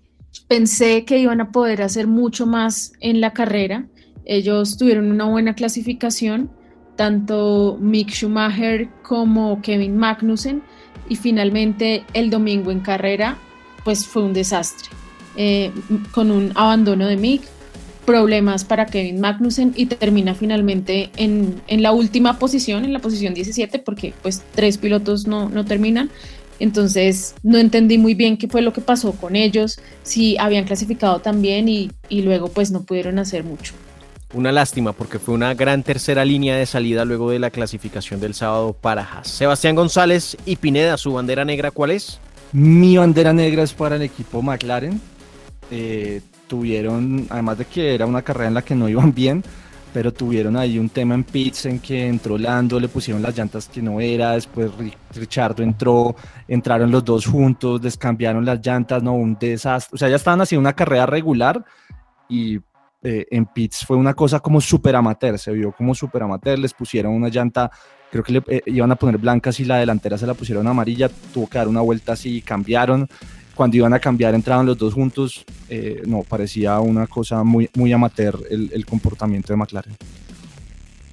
pensé 0.46 1.04
que 1.04 1.18
iban 1.18 1.40
a 1.40 1.50
poder 1.50 1.82
hacer 1.82 2.06
mucho 2.06 2.46
más 2.46 2.92
en 3.00 3.20
la 3.20 3.32
carrera 3.32 3.88
ellos 4.26 4.76
tuvieron 4.76 5.10
una 5.10 5.24
buena 5.24 5.54
clasificación, 5.54 6.50
tanto 6.96 7.78
Mick 7.80 8.10
Schumacher 8.10 8.88
como 9.02 9.62
Kevin 9.62 9.96
Magnussen, 9.96 10.62
y 11.08 11.16
finalmente 11.16 12.04
el 12.12 12.30
domingo 12.30 12.70
en 12.70 12.80
carrera, 12.80 13.38
pues 13.84 14.04
fue 14.04 14.22
un 14.22 14.32
desastre, 14.32 14.90
eh, 15.36 15.70
con 16.10 16.30
un 16.30 16.52
abandono 16.56 17.06
de 17.06 17.16
Mick, 17.16 17.42
problemas 18.04 18.64
para 18.64 18.86
Kevin 18.86 19.20
Magnussen 19.20 19.72
y 19.76 19.86
termina 19.86 20.34
finalmente 20.34 21.10
en, 21.16 21.60
la 21.68 21.92
última 21.92 22.38
posición, 22.38 22.84
en 22.84 22.92
la 22.92 23.00
posición 23.00 23.34
17, 23.34 23.80
porque 23.80 24.14
pues 24.22 24.42
tres 24.54 24.78
pilotos 24.78 25.26
no, 25.26 25.48
no 25.48 25.64
terminan. 25.64 26.10
Entonces 26.58 27.34
no 27.42 27.58
entendí 27.58 27.98
muy 27.98 28.14
bien 28.14 28.38
qué 28.38 28.48
fue 28.48 28.62
lo 28.62 28.72
que 28.72 28.80
pasó 28.80 29.12
con 29.12 29.36
ellos, 29.36 29.78
si 30.02 30.38
habían 30.38 30.64
clasificado 30.64 31.18
también 31.18 31.68
y, 31.68 31.90
y 32.08 32.22
luego 32.22 32.48
pues 32.48 32.70
no 32.70 32.84
pudieron 32.84 33.18
hacer 33.18 33.44
mucho. 33.44 33.74
Una 34.34 34.50
lástima 34.50 34.92
porque 34.92 35.18
fue 35.18 35.34
una 35.34 35.54
gran 35.54 35.82
tercera 35.82 36.24
línea 36.24 36.56
de 36.56 36.66
salida 36.66 37.04
luego 37.04 37.30
de 37.30 37.38
la 37.38 37.50
clasificación 37.50 38.20
del 38.20 38.34
sábado 38.34 38.72
para 38.72 39.02
Haas. 39.02 39.28
Sebastián 39.28 39.76
González 39.76 40.36
y 40.44 40.56
Pineda, 40.56 40.96
¿su 40.96 41.12
bandera 41.12 41.44
negra 41.44 41.70
cuál 41.70 41.92
es? 41.92 42.18
Mi 42.52 42.96
bandera 42.96 43.32
negra 43.32 43.62
es 43.62 43.72
para 43.72 43.96
el 43.96 44.02
equipo 44.02 44.42
McLaren. 44.42 45.00
Eh, 45.70 46.20
tuvieron, 46.48 47.26
además 47.30 47.58
de 47.58 47.64
que 47.66 47.94
era 47.94 48.06
una 48.06 48.22
carrera 48.22 48.48
en 48.48 48.54
la 48.54 48.62
que 48.62 48.74
no 48.74 48.88
iban 48.88 49.14
bien, 49.14 49.44
pero 49.92 50.12
tuvieron 50.12 50.56
ahí 50.56 50.78
un 50.78 50.88
tema 50.88 51.14
en 51.14 51.24
pits 51.24 51.66
en 51.66 51.78
que 51.78 52.06
entró 52.06 52.36
Lando, 52.36 52.78
le 52.78 52.88
pusieron 52.88 53.22
las 53.22 53.36
llantas 53.36 53.68
que 53.68 53.80
no 53.80 54.00
era, 54.00 54.32
después 54.32 54.70
Richardo 55.14 55.62
entró, 55.62 56.14
entraron 56.48 56.90
los 56.90 57.04
dos 57.04 57.26
juntos, 57.26 57.82
les 57.82 57.96
cambiaron 57.96 58.44
las 58.44 58.60
llantas, 58.60 59.02
no, 59.02 59.14
un 59.14 59.38
desastre. 59.38 59.94
O 59.94 59.98
sea, 59.98 60.08
ya 60.08 60.16
estaban 60.16 60.40
haciendo 60.40 60.60
una 60.60 60.74
carrera 60.74 61.06
regular 61.06 61.64
y 62.28 62.58
eh, 63.08 63.24
en 63.30 63.46
pits 63.46 63.86
fue 63.86 63.96
una 63.96 64.14
cosa 64.14 64.40
como 64.40 64.60
súper 64.60 64.96
amateur, 64.96 65.38
se 65.38 65.52
vio 65.52 65.70
como 65.70 65.94
súper 65.94 66.24
amateur, 66.24 66.58
les 66.58 66.74
pusieron 66.74 67.12
una 67.12 67.28
llanta, 67.28 67.70
creo 68.10 68.24
que 68.24 68.32
le 68.32 68.42
eh, 68.48 68.62
iban 68.66 68.90
a 68.90 68.96
poner 68.96 69.16
blancas 69.16 69.60
y 69.60 69.64
la 69.64 69.76
delantera 69.76 70.18
se 70.18 70.26
la 70.26 70.34
pusieron 70.34 70.66
amarilla, 70.66 71.08
tuvo 71.32 71.46
que 71.48 71.56
dar 71.56 71.68
una 71.68 71.82
vuelta 71.82 72.14
así, 72.14 72.42
cambiaron, 72.42 73.08
cuando 73.54 73.76
iban 73.76 73.94
a 73.94 74.00
cambiar 74.00 74.34
entraban 74.34 74.66
los 74.66 74.76
dos 74.76 74.92
juntos, 74.92 75.44
eh, 75.68 76.02
no, 76.04 76.24
parecía 76.24 76.80
una 76.80 77.06
cosa 77.06 77.44
muy, 77.44 77.70
muy 77.76 77.92
amateur 77.92 78.40
el, 78.50 78.72
el 78.74 78.84
comportamiento 78.84 79.52
de 79.52 79.56
McLaren. 79.56 79.96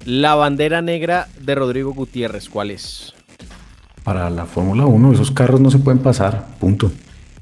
La 0.06 0.34
bandera 0.34 0.82
negra 0.82 1.28
de 1.40 1.54
Rodrigo 1.54 1.94
Gutiérrez, 1.94 2.50
¿cuál 2.50 2.72
es? 2.72 3.14
Para 4.04 4.32
la 4.32 4.48
Fórmula 4.48 4.88
1 4.88 5.14
esos 5.14 5.30
carros 5.30 5.62
no 5.62 5.70
se 5.70 5.78
pueden 5.78 6.02
pasar, 6.02 6.58
punto. 6.60 6.92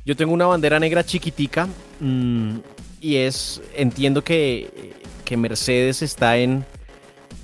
Yo 0.05 0.17
tengo 0.17 0.33
una 0.33 0.47
bandera 0.47 0.77
negra 0.77 1.05
chiquitica. 1.05 1.69
Mmm, 2.01 2.57
y 3.01 3.15
es, 3.17 3.61
entiendo 3.75 4.23
que, 4.23 4.93
que 5.25 5.35
Mercedes 5.35 6.03
está 6.03 6.37
en, 6.37 6.63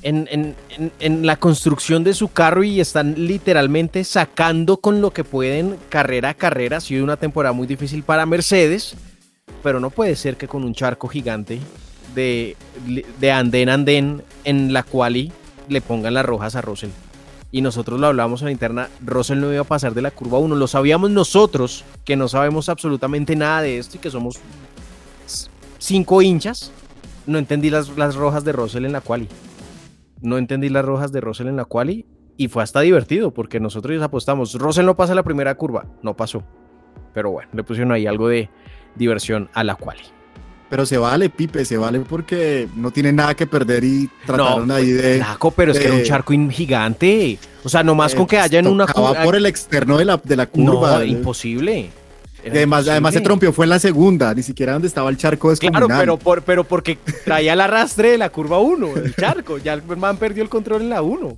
en, 0.03 0.55
en, 0.99 1.25
la 1.25 1.37
construcción 1.37 2.03
de 2.03 2.13
su 2.13 2.29
carro 2.29 2.63
y 2.63 2.79
están 2.79 3.15
literalmente 3.17 4.03
sacando 4.03 4.77
con 4.77 5.01
lo 5.01 5.11
que 5.11 5.23
pueden 5.23 5.77
carrera 5.89 6.29
a 6.29 6.33
carrera. 6.35 6.77
Ha 6.77 6.81
sido 6.81 7.03
una 7.03 7.17
temporada 7.17 7.53
muy 7.53 7.65
difícil 7.65 8.03
para 8.03 8.27
Mercedes, 8.27 8.95
pero 9.63 9.79
no 9.79 9.89
puede 9.89 10.15
ser 10.15 10.37
que 10.37 10.47
con 10.47 10.63
un 10.63 10.75
charco 10.75 11.07
gigante 11.07 11.59
de, 12.13 12.55
de 13.19 13.31
andén 13.31 13.69
a 13.69 13.73
andén 13.73 14.21
en 14.43 14.71
la 14.73 14.83
quali 14.83 15.31
le 15.67 15.81
pongan 15.81 16.13
las 16.13 16.25
rojas 16.25 16.55
a 16.55 16.61
Russell. 16.61 16.91
Y 17.51 17.61
nosotros 17.61 17.99
lo 17.99 18.07
hablamos 18.07 18.41
en 18.41 18.45
la 18.45 18.51
interna, 18.51 18.89
Russell 19.03 19.39
no 19.39 19.51
iba 19.51 19.61
a 19.61 19.65
pasar 19.65 19.93
de 19.93 20.01
la 20.01 20.11
curva 20.11 20.37
1. 20.37 20.55
Lo 20.55 20.67
sabíamos 20.67 21.09
nosotros, 21.09 21.83
que 22.03 22.15
no 22.15 22.27
sabemos 22.27 22.69
absolutamente 22.69 23.35
nada 23.35 23.61
de 23.61 23.79
esto 23.79 23.97
y 23.97 23.99
que 23.99 24.11
somos 24.11 24.37
cinco 25.79 26.21
hinchas. 26.21 26.71
No 27.25 27.37
entendí 27.37 27.69
las, 27.69 27.89
las 27.97 28.15
rojas 28.15 28.43
de 28.43 28.53
Russell 28.53 28.85
en 28.85 28.93
la 28.93 29.01
quali 29.01 29.27
no 30.21 30.37
entendí 30.37 30.69
las 30.69 30.85
rojas 30.85 31.11
de 31.11 31.21
Russell 31.21 31.47
en 31.47 31.57
la 31.57 31.65
quali 31.65 32.05
y 32.37 32.47
fue 32.47 32.63
hasta 32.63 32.81
divertido 32.81 33.31
porque 33.31 33.59
nosotros 33.59 34.01
apostamos. 34.01 34.53
Russell 34.55 34.85
no 34.85 34.95
pasa 34.95 35.15
la 35.15 35.23
primera 35.23 35.55
curva, 35.55 35.85
no 36.01 36.15
pasó. 36.15 36.43
Pero 37.13 37.31
bueno, 37.31 37.49
le 37.53 37.63
pusieron 37.63 37.91
ahí 37.91 38.05
algo 38.05 38.27
de 38.27 38.49
diversión 38.95 39.49
a 39.53 39.63
la 39.63 39.75
quali. 39.75 40.03
Pero 40.69 40.85
se 40.85 40.97
vale, 40.97 41.29
Pipe, 41.29 41.63
se 41.63 41.77
vale 41.77 42.01
porque 42.01 42.67
no 42.75 42.91
tiene 42.91 43.13
nada 43.13 43.33
que 43.35 43.47
perder 43.47 43.85
y 43.85 44.09
trataron 44.25 44.69
ahí 44.69 44.91
de. 44.91 45.23
pero 45.55 45.71
es 45.71 45.79
que 45.79 45.85
era 45.85 45.95
un 45.95 46.03
charco 46.03 46.33
gigante. 46.49 47.39
O 47.63 47.69
sea, 47.69 47.83
nomás 47.83 48.13
con 48.13 48.27
que 48.27 48.37
haya 48.37 48.59
en 48.59 48.67
una 48.67 48.85
curva. 48.85 49.23
por 49.23 49.35
el 49.35 49.45
externo 49.45 49.97
de 49.97 50.05
la, 50.05 50.17
de 50.17 50.35
la 50.35 50.45
curva. 50.47 50.97
No, 50.97 51.03
imposible. 51.05 51.89
Además, 52.51 52.87
además 52.87 53.13
se 53.13 53.21
trompió, 53.21 53.53
fue 53.53 53.65
en 53.65 53.69
la 53.69 53.79
segunda, 53.79 54.33
ni 54.33 54.43
siquiera 54.43 54.73
donde 54.73 54.87
estaba 54.87 55.09
el 55.09 55.17
charco 55.17 55.53
Claro, 55.55 55.87
pero, 55.87 56.17
por, 56.17 56.41
pero 56.43 56.63
porque 56.63 56.97
traía 57.25 57.53
el 57.53 57.61
arrastre 57.61 58.11
de 58.11 58.17
la 58.17 58.29
curva 58.29 58.59
1, 58.59 58.97
el 58.97 59.15
charco. 59.15 59.57
Ya 59.57 59.73
el 59.73 59.83
man 59.97 60.17
perdió 60.17 60.43
el 60.43 60.49
control 60.49 60.81
en 60.83 60.89
la 60.89 61.01
1. 61.01 61.37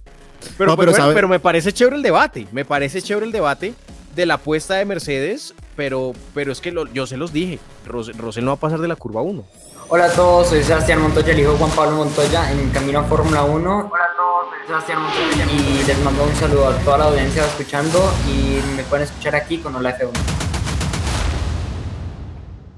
Pero, 0.57 0.77
pero, 0.77 1.27
me 1.27 1.39
parece 1.39 1.73
chévere 1.73 1.97
el 1.97 2.01
debate. 2.01 2.47
Me 2.51 2.65
parece 2.65 3.01
chévere 3.01 3.25
el 3.25 3.31
debate 3.31 3.73
de 4.15 4.25
la 4.25 4.35
apuesta 4.35 4.75
de 4.75 4.85
Mercedes, 4.85 5.53
pero, 5.75 6.13
pero 6.33 6.51
es 6.51 6.61
que 6.61 6.73
yo 6.93 7.07
se 7.07 7.17
los 7.17 7.33
dije. 7.33 7.59
Rosel 7.85 8.45
no 8.45 8.51
va 8.51 8.55
a 8.55 8.59
pasar 8.59 8.79
de 8.79 8.87
la 8.87 8.95
curva 8.95 9.21
1. 9.21 9.43
Hola 9.91 10.05
a 10.05 10.11
todos, 10.11 10.49
soy 10.49 10.61
Sebastián 10.63 11.01
Montoya, 11.01 11.33
el 11.33 11.39
hijo 11.39 11.55
Juan 11.57 11.71
Pablo 11.71 11.97
Montoya, 11.97 12.51
en 12.51 12.69
camino 12.69 12.99
a 12.99 13.03
Fórmula 13.03 13.43
1. 13.43 13.89
Hola 13.91 14.03
a 14.03 14.15
todos, 14.15 14.49
soy 14.49 14.67
Sebastián 14.67 15.01
Montoya. 15.01 15.45
Y 15.51 15.83
les 15.83 15.99
mando 16.03 16.23
un 16.23 16.35
saludo 16.35 16.67
a 16.67 16.77
toda 16.77 16.97
la 16.99 17.05
audiencia 17.05 17.43
escuchando 17.43 17.99
y 18.27 18.59
me 18.75 18.83
pueden 18.83 19.05
escuchar 19.05 19.35
aquí 19.35 19.57
con 19.57 19.75
Hola 19.75 19.97
F1. 19.97 20.48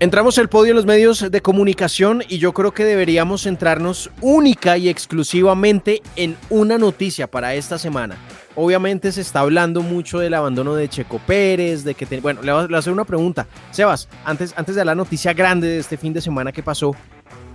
Entramos 0.01 0.39
al 0.39 0.49
podio 0.49 0.69
de 0.69 0.73
los 0.73 0.87
medios 0.87 1.29
de 1.29 1.41
comunicación 1.41 2.23
y 2.27 2.39
yo 2.39 2.53
creo 2.53 2.73
que 2.73 2.83
deberíamos 2.83 3.43
centrarnos 3.43 4.09
única 4.19 4.75
y 4.75 4.89
exclusivamente 4.89 6.01
en 6.15 6.35
una 6.49 6.79
noticia 6.79 7.29
para 7.29 7.53
esta 7.53 7.77
semana. 7.77 8.17
Obviamente 8.55 9.11
se 9.11 9.21
está 9.21 9.41
hablando 9.41 9.83
mucho 9.83 10.17
del 10.17 10.33
abandono 10.33 10.73
de 10.73 10.89
Checo 10.89 11.19
Pérez, 11.19 11.83
de 11.83 11.93
que... 11.93 12.19
bueno, 12.19 12.41
le 12.41 12.51
voy 12.51 12.73
a 12.73 12.77
hacer 12.79 12.91
una 12.91 13.05
pregunta. 13.05 13.45
Sebas, 13.69 14.09
antes, 14.25 14.55
antes 14.57 14.73
de 14.73 14.83
la 14.83 14.95
noticia 14.95 15.33
grande 15.33 15.67
de 15.67 15.77
este 15.77 15.97
fin 15.97 16.13
de 16.13 16.21
semana 16.21 16.51
que 16.51 16.63
pasó, 16.63 16.95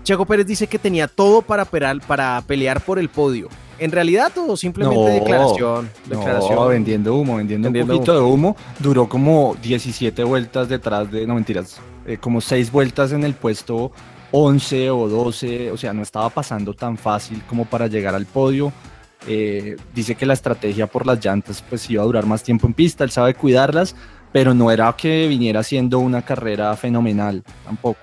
Checo 0.04 0.24
Pérez 0.24 0.46
dice 0.46 0.68
que 0.68 0.78
tenía 0.78 1.08
todo 1.08 1.42
para, 1.42 1.64
para 1.64 2.44
pelear 2.46 2.80
por 2.80 3.00
el 3.00 3.08
podio. 3.08 3.48
¿En 3.78 3.92
realidad 3.92 4.32
o 4.38 4.56
simplemente 4.56 5.10
declaración? 5.10 5.90
No, 6.10 6.66
vendiendo 6.66 7.14
humo, 7.14 7.36
vendiendo, 7.36 7.68
un 7.68 7.86
poquito 7.86 8.14
de 8.14 8.20
humo. 8.20 8.56
Duró 8.78 9.08
como 9.08 9.56
17 9.62 10.24
vueltas 10.24 10.68
detrás 10.68 11.10
de, 11.10 11.26
no 11.26 11.34
mentiras, 11.34 11.78
eh, 12.06 12.16
como 12.18 12.40
6 12.40 12.72
vueltas 12.72 13.12
en 13.12 13.24
el 13.24 13.34
puesto 13.34 13.92
11 14.32 14.90
o 14.90 15.08
12. 15.08 15.70
O 15.70 15.76
sea, 15.76 15.92
no 15.92 16.02
estaba 16.02 16.30
pasando 16.30 16.74
tan 16.74 16.96
fácil 16.96 17.42
como 17.48 17.66
para 17.66 17.86
llegar 17.86 18.14
al 18.14 18.26
podio. 18.26 18.72
Eh, 19.28 19.76
dice 19.94 20.14
que 20.14 20.24
la 20.24 20.34
estrategia 20.34 20.86
por 20.86 21.06
las 21.06 21.24
llantas 21.24 21.62
pues 21.68 21.88
iba 21.90 22.02
a 22.02 22.06
durar 22.06 22.26
más 22.26 22.42
tiempo 22.42 22.66
en 22.66 22.74
pista, 22.74 23.02
él 23.02 23.10
sabe 23.10 23.34
cuidarlas, 23.34 23.96
pero 24.30 24.54
no 24.54 24.70
era 24.70 24.94
que 24.96 25.26
viniera 25.26 25.60
haciendo 25.60 25.98
una 25.98 26.22
carrera 26.22 26.76
fenomenal 26.76 27.42
tampoco. 27.64 27.98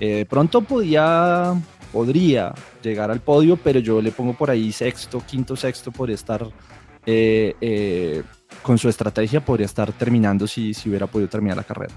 Eh, 0.00 0.16
de 0.16 0.26
pronto 0.26 0.60
podía 0.60 1.54
podría 1.92 2.54
llegar 2.82 3.10
al 3.10 3.20
podio, 3.20 3.56
pero 3.56 3.80
yo 3.80 4.00
le 4.00 4.12
pongo 4.12 4.34
por 4.34 4.50
ahí 4.50 4.72
sexto, 4.72 5.22
quinto, 5.26 5.56
sexto, 5.56 5.90
por 5.90 6.10
estar 6.10 6.46
eh, 7.06 7.54
eh, 7.60 8.22
con 8.62 8.78
su 8.78 8.88
estrategia, 8.88 9.44
podría 9.44 9.66
estar 9.66 9.92
terminando 9.92 10.46
si, 10.46 10.74
si 10.74 10.88
hubiera 10.88 11.06
podido 11.06 11.28
terminar 11.28 11.56
la 11.56 11.64
carrera. 11.64 11.94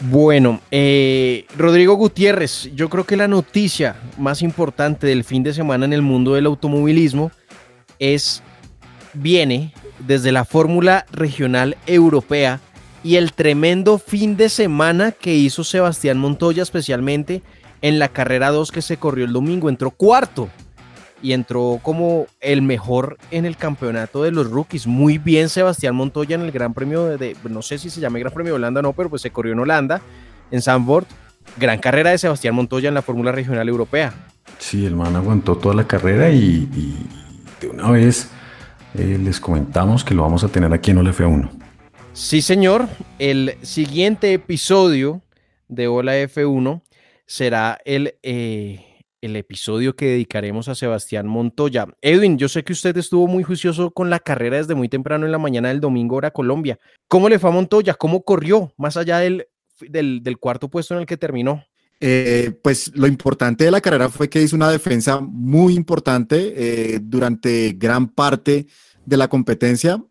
Bueno, 0.00 0.60
eh, 0.70 1.46
Rodrigo 1.56 1.94
Gutiérrez, 1.94 2.70
yo 2.74 2.88
creo 2.88 3.04
que 3.04 3.16
la 3.16 3.26
noticia 3.26 3.96
más 4.16 4.42
importante 4.42 5.08
del 5.08 5.24
fin 5.24 5.42
de 5.42 5.52
semana 5.52 5.86
en 5.86 5.92
el 5.92 6.02
mundo 6.02 6.34
del 6.34 6.46
automovilismo 6.46 7.32
es, 7.98 8.42
viene 9.12 9.72
desde 10.06 10.30
la 10.30 10.44
Fórmula 10.44 11.04
Regional 11.10 11.76
Europea 11.86 12.60
y 13.02 13.16
el 13.16 13.32
tremendo 13.32 13.98
fin 13.98 14.36
de 14.36 14.48
semana 14.48 15.10
que 15.10 15.34
hizo 15.34 15.64
Sebastián 15.64 16.18
Montoya 16.18 16.62
especialmente 16.62 17.42
en 17.82 17.98
la 17.98 18.08
carrera 18.08 18.50
2 18.50 18.72
que 18.72 18.82
se 18.82 18.96
corrió 18.96 19.24
el 19.24 19.32
domingo 19.32 19.68
entró 19.68 19.90
cuarto 19.90 20.48
y 21.22 21.32
entró 21.32 21.80
como 21.82 22.26
el 22.40 22.62
mejor 22.62 23.18
en 23.30 23.44
el 23.44 23.56
campeonato 23.56 24.22
de 24.22 24.30
los 24.30 24.50
rookies. 24.50 24.86
Muy 24.86 25.18
bien 25.18 25.48
Sebastián 25.48 25.94
Montoya 25.94 26.36
en 26.36 26.42
el 26.42 26.52
Gran 26.52 26.74
Premio 26.74 27.04
de, 27.18 27.36
no 27.48 27.62
sé 27.62 27.78
si 27.78 27.90
se 27.90 28.00
llama 28.00 28.18
Gran 28.18 28.32
Premio 28.32 28.52
de 28.52 28.56
Holanda 28.56 28.80
o 28.80 28.82
no, 28.82 28.92
pero 28.92 29.10
pues 29.10 29.22
se 29.22 29.30
corrió 29.30 29.52
en 29.52 29.60
Holanda, 29.60 30.00
en 30.50 30.62
Zandvoort. 30.62 31.08
Gran 31.56 31.78
carrera 31.78 32.10
de 32.10 32.18
Sebastián 32.18 32.54
Montoya 32.54 32.88
en 32.88 32.94
la 32.94 33.02
Fórmula 33.02 33.32
Regional 33.32 33.68
Europea. 33.68 34.12
Sí, 34.58 34.84
el 34.84 34.94
man 34.94 35.16
aguantó 35.16 35.56
toda 35.56 35.74
la 35.74 35.86
carrera 35.86 36.30
y, 36.30 36.68
de 37.60 37.68
una 37.68 37.90
vez 37.90 38.28
eh, 38.94 39.18
les 39.22 39.40
comentamos 39.40 40.04
que 40.04 40.14
lo 40.14 40.22
vamos 40.22 40.44
a 40.44 40.48
tener 40.48 40.72
aquí 40.72 40.90
en 40.90 40.98
Ola 40.98 41.12
F1. 41.12 41.48
Sí, 42.12 42.42
señor. 42.42 42.88
El 43.18 43.56
siguiente 43.62 44.32
episodio 44.32 45.22
de 45.68 45.88
Hola 45.88 46.16
F1 46.18 46.82
será 47.28 47.78
el, 47.84 48.14
eh, 48.22 49.04
el 49.20 49.36
episodio 49.36 49.94
que 49.94 50.06
dedicaremos 50.06 50.68
a 50.68 50.74
Sebastián 50.74 51.28
Montoya. 51.28 51.86
Edwin, 52.00 52.38
yo 52.38 52.48
sé 52.48 52.64
que 52.64 52.72
usted 52.72 52.96
estuvo 52.96 53.28
muy 53.28 53.44
juicioso 53.44 53.90
con 53.90 54.08
la 54.10 54.18
carrera 54.18 54.56
desde 54.56 54.74
muy 54.74 54.88
temprano 54.88 55.26
en 55.26 55.32
la 55.32 55.38
mañana 55.38 55.68
del 55.68 55.80
domingo, 55.80 56.16
hora 56.16 56.30
Colombia. 56.30 56.78
¿Cómo 57.06 57.28
le 57.28 57.38
fue 57.38 57.50
a 57.50 57.52
Montoya? 57.52 57.94
¿Cómo 57.94 58.22
corrió 58.22 58.72
más 58.78 58.96
allá 58.96 59.18
del, 59.18 59.46
del, 59.78 60.38
cuarto 60.38 60.68
puesto 60.68 60.94
en 60.94 61.00
el 61.00 61.06
que 61.06 61.18
terminó? 61.18 61.64
Eh, 62.00 62.58
pues 62.62 62.92
lo 62.96 63.06
importante 63.06 63.64
de 63.64 63.72
la 63.72 63.82
carrera 63.82 64.08
fue 64.08 64.30
que 64.30 64.40
hizo 64.40 64.56
una 64.56 64.70
defensa 64.70 65.20
muy 65.20 65.74
importante 65.74 66.54
eh, 66.56 67.00
durante 67.02 67.74
gran 67.76 68.08
parte 68.08 68.66
de 69.04 69.16
la 69.16 69.28
competencia. 69.28 70.02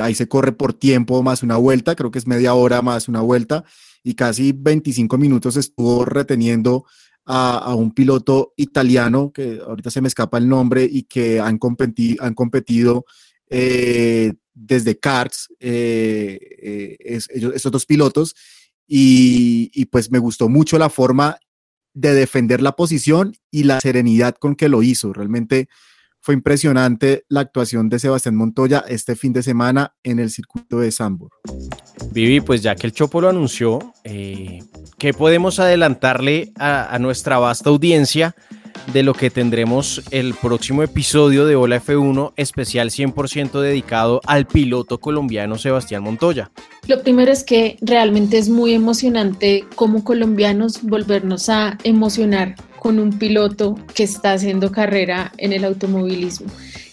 ahí 0.00 0.14
se 0.14 0.26
corre 0.28 0.52
por 0.52 0.72
tiempo 0.72 1.22
más 1.22 1.42
una 1.42 1.56
vuelta, 1.56 1.94
creo 1.94 2.10
que 2.10 2.18
es 2.18 2.26
media 2.26 2.54
hora 2.54 2.82
más 2.82 3.08
una 3.08 3.20
vuelta 3.20 3.64
y 4.04 4.14
casi 4.14 4.52
25 4.52 5.18
minutos 5.18 5.56
estuvo 5.56 6.04
reteniendo 6.04 6.84
a, 7.24 7.74
un 7.74 7.92
piloto 7.92 8.52
italiano, 8.56 9.32
que 9.32 9.58
ahorita 9.66 9.90
se 9.90 10.02
me 10.02 10.08
escapa 10.08 10.36
el 10.36 10.46
nombre, 10.46 10.86
y 10.88 11.04
que 11.04 11.40
han, 11.40 11.56
competido, 11.56 12.22
han 12.22 12.34
competido 12.34 13.06
eh, 13.48 14.34
desde 14.52 14.98
CARS, 14.98 15.48
eh, 15.58 16.38
eh, 16.62 17.18
esos 17.54 17.72
dos 17.72 17.86
pilotos, 17.86 18.36
y, 18.86 19.70
y 19.72 19.86
pues 19.86 20.10
me 20.10 20.18
gustó 20.18 20.50
mucho 20.50 20.78
la 20.78 20.90
forma 20.90 21.38
de 21.94 22.12
defender 22.12 22.60
la 22.60 22.76
posición 22.76 23.34
y 23.50 23.62
la 23.62 23.80
serenidad 23.80 24.34
con 24.34 24.54
que 24.54 24.68
lo 24.68 24.82
hizo. 24.82 25.14
Realmente 25.14 25.68
fue 26.24 26.32
impresionante 26.32 27.26
la 27.28 27.40
actuación 27.40 27.90
de 27.90 27.98
Sebastián 27.98 28.34
Montoya 28.34 28.82
este 28.88 29.14
fin 29.14 29.34
de 29.34 29.42
semana 29.42 29.92
en 30.02 30.18
el 30.18 30.30
circuito 30.30 30.80
de 30.80 30.90
Sambor. 30.90 31.28
Vivi, 32.12 32.40
pues 32.40 32.62
ya 32.62 32.74
que 32.76 32.86
el 32.86 32.94
Chopo 32.94 33.20
lo 33.20 33.28
anunció, 33.28 33.92
eh, 34.04 34.60
¿qué 34.96 35.12
podemos 35.12 35.60
adelantarle 35.60 36.50
a, 36.56 36.98
nuestra 36.98 37.38
vasta 37.38 37.68
audiencia 37.68 38.34
de 38.94 39.02
lo 39.02 39.12
que 39.12 39.28
tendremos 39.28 40.02
el 40.12 40.32
próximo 40.32 40.82
episodio 40.82 41.44
de 41.44 41.56
Hola 41.56 41.82
F1 41.82 42.32
especial 42.36 42.88
100% 42.88 43.60
dedicado 43.60 44.22
al 44.24 44.46
piloto 44.46 45.00
colombiano 45.00 45.58
Sebastián 45.58 46.04
Montoya? 46.04 46.50
Lo 46.88 47.02
primero 47.02 47.32
es 47.32 47.44
que 47.44 47.76
realmente 47.82 48.38
es 48.38 48.48
muy 48.48 48.72
emocionante 48.72 49.66
como 49.74 50.02
colombianos 50.04 50.82
volvernos 50.84 51.50
a 51.50 51.76
emocionar 51.84 52.54
con 52.84 52.98
un 52.98 53.18
piloto 53.18 53.76
que 53.94 54.02
está 54.02 54.34
haciendo 54.34 54.70
carrera 54.70 55.32
en 55.38 55.54
el 55.54 55.64
automovilismo 55.64 56.48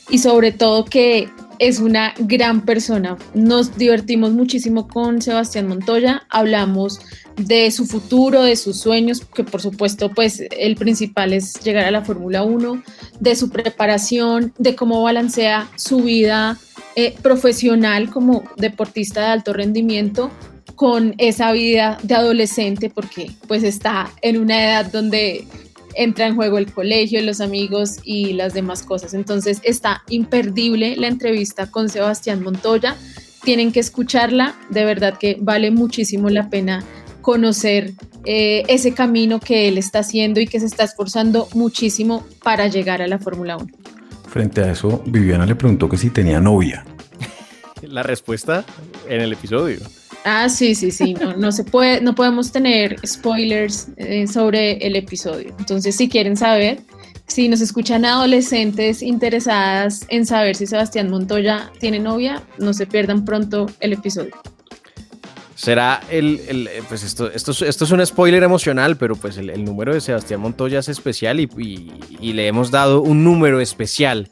y 0.09 0.19
sobre 0.19 0.53
todo 0.53 0.85
que 0.85 1.27
es 1.59 1.81
una 1.81 2.13
gran 2.17 2.61
persona. 2.61 3.17
Nos 3.33 3.77
divertimos 3.77 4.31
muchísimo 4.31 4.87
con 4.87 5.21
Sebastián 5.21 5.67
Montoya, 5.67 6.23
hablamos 6.29 7.01
de 7.35 7.69
su 7.71 7.85
futuro, 7.85 8.43
de 8.43 8.55
sus 8.55 8.79
sueños, 8.79 9.19
que 9.35 9.43
por 9.43 9.61
supuesto 9.61 10.09
pues 10.09 10.41
el 10.57 10.77
principal 10.77 11.33
es 11.33 11.59
llegar 11.61 11.83
a 11.83 11.91
la 11.91 12.05
Fórmula 12.05 12.43
1, 12.43 12.81
de 13.19 13.35
su 13.35 13.49
preparación, 13.49 14.53
de 14.57 14.75
cómo 14.75 15.03
balancea 15.03 15.69
su 15.75 16.03
vida 16.03 16.57
eh, 16.95 17.15
profesional 17.21 18.09
como 18.09 18.45
deportista 18.55 19.19
de 19.19 19.27
alto 19.27 19.51
rendimiento 19.51 20.31
con 20.75 21.15
esa 21.17 21.51
vida 21.51 21.97
de 22.01 22.15
adolescente 22.15 22.89
porque 22.89 23.29
pues 23.49 23.63
está 23.63 24.09
en 24.21 24.37
una 24.37 24.63
edad 24.63 24.89
donde 24.89 25.45
entra 25.95 26.27
en 26.27 26.35
juego 26.35 26.57
el 26.57 26.71
colegio, 26.71 27.21
los 27.21 27.41
amigos 27.41 27.97
y 28.03 28.33
las 28.33 28.53
demás 28.53 28.83
cosas. 28.83 29.13
Entonces 29.13 29.59
está 29.63 30.03
imperdible 30.09 30.95
la 30.95 31.07
entrevista 31.07 31.69
con 31.69 31.89
Sebastián 31.89 32.43
Montoya. 32.43 32.95
Tienen 33.43 33.71
que 33.71 33.79
escucharla, 33.79 34.55
de 34.69 34.85
verdad 34.85 35.17
que 35.17 35.37
vale 35.39 35.71
muchísimo 35.71 36.29
la 36.29 36.49
pena 36.49 36.83
conocer 37.21 37.93
eh, 38.25 38.63
ese 38.67 38.93
camino 38.93 39.39
que 39.39 39.67
él 39.67 39.77
está 39.77 39.99
haciendo 39.99 40.39
y 40.39 40.47
que 40.47 40.59
se 40.59 40.65
está 40.65 40.83
esforzando 40.83 41.47
muchísimo 41.53 42.25
para 42.43 42.67
llegar 42.67 43.01
a 43.01 43.07
la 43.07 43.19
Fórmula 43.19 43.57
1. 43.57 43.67
Frente 44.27 44.61
a 44.61 44.71
eso, 44.71 45.03
Viviana 45.05 45.45
le 45.45 45.55
preguntó 45.55 45.89
que 45.89 45.97
si 45.97 46.09
tenía 46.09 46.39
novia. 46.39 46.85
La 47.81 48.03
respuesta 48.03 48.63
en 49.07 49.21
el 49.21 49.33
episodio. 49.33 49.79
Ah, 50.23 50.49
sí, 50.49 50.75
sí, 50.75 50.91
sí, 50.91 51.13
no, 51.15 51.35
no 51.35 51.51
se 51.51 51.63
puede, 51.63 51.99
no 52.01 52.13
podemos 52.13 52.51
tener 52.51 52.95
spoilers 53.05 53.87
eh, 53.97 54.27
sobre 54.27 54.73
el 54.85 54.95
episodio. 54.95 55.55
Entonces, 55.57 55.95
si 55.95 56.07
quieren 56.09 56.37
saber, 56.37 56.79
si 57.25 57.47
nos 57.49 57.59
escuchan 57.61 58.05
adolescentes 58.05 59.01
interesadas 59.01 60.05
en 60.09 60.25
saber 60.27 60.55
si 60.55 60.67
Sebastián 60.67 61.09
Montoya 61.09 61.71
tiene 61.79 61.97
novia, 61.99 62.43
no 62.59 62.73
se 62.73 62.85
pierdan 62.85 63.25
pronto 63.25 63.65
el 63.79 63.93
episodio. 63.93 64.31
Será 65.55 66.01
el, 66.11 66.39
el- 66.47 66.67
eh, 66.67 66.83
pues 66.87 67.03
esto, 67.03 67.31
esto, 67.31 67.51
es- 67.51 67.61
esto 67.63 67.85
es 67.85 67.91
un 67.91 68.05
spoiler 68.05 68.43
emocional, 68.43 68.97
pero 68.97 69.15
pues 69.15 69.37
el, 69.37 69.63
número 69.63 69.93
de 69.93 70.01
Sebastián 70.01 70.39
Montoya 70.41 70.79
es 70.79 70.89
especial 70.89 71.39
y- 71.39 71.49
y 72.19 72.33
le 72.33 72.47
hemos 72.47 72.69
dado 72.69 73.01
un 73.01 73.23
número 73.23 73.59
especial 73.59 74.29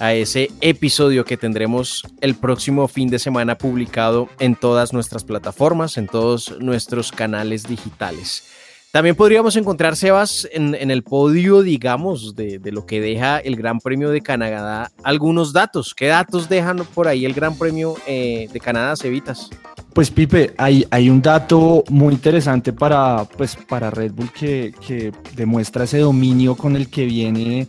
a 0.00 0.14
ese 0.14 0.50
episodio 0.60 1.24
que 1.24 1.36
tendremos 1.36 2.02
el 2.20 2.34
próximo 2.34 2.88
fin 2.88 3.08
de 3.08 3.18
semana 3.18 3.58
publicado 3.58 4.28
en 4.38 4.54
todas 4.54 4.92
nuestras 4.92 5.24
plataformas, 5.24 5.96
en 5.96 6.06
todos 6.06 6.56
nuestros 6.60 7.12
canales 7.12 7.64
digitales. 7.64 8.44
También 8.90 9.16
podríamos 9.16 9.54
encontrar, 9.56 9.96
Sebas, 9.96 10.48
en, 10.50 10.74
el 10.90 11.02
podio, 11.02 11.60
digamos, 11.60 12.34
de, 12.34 12.58
de 12.58 12.72
lo 12.72 12.86
que 12.86 13.02
deja 13.02 13.38
el 13.38 13.54
Gran 13.54 13.80
Premio 13.80 14.08
de 14.08 14.22
Canadá, 14.22 14.90
algunos 15.02 15.52
datos. 15.52 15.94
¿Qué 15.94 16.06
datos 16.06 16.48
dejan 16.48 16.78
por 16.94 17.06
ahí 17.06 17.26
el 17.26 17.34
Gran 17.34 17.58
Premio 17.58 17.96
eh, 18.06 18.48
de 18.50 18.60
Canadá, 18.60 18.96
Cevitas? 18.96 19.50
Pues 19.92 20.10
Pipe, 20.10 20.54
hay, 20.56 20.86
hay 20.90 21.10
un 21.10 21.20
dato 21.20 21.84
muy 21.90 22.14
interesante 22.14 22.72
para, 22.72 23.26
pues, 23.36 23.56
para 23.56 23.90
Red 23.90 24.12
Bull 24.12 24.32
que, 24.32 24.72
que 24.86 25.12
demuestra 25.36 25.84
ese 25.84 25.98
dominio 25.98 26.54
con 26.56 26.74
el 26.74 26.88
que 26.88 27.04
viene 27.04 27.68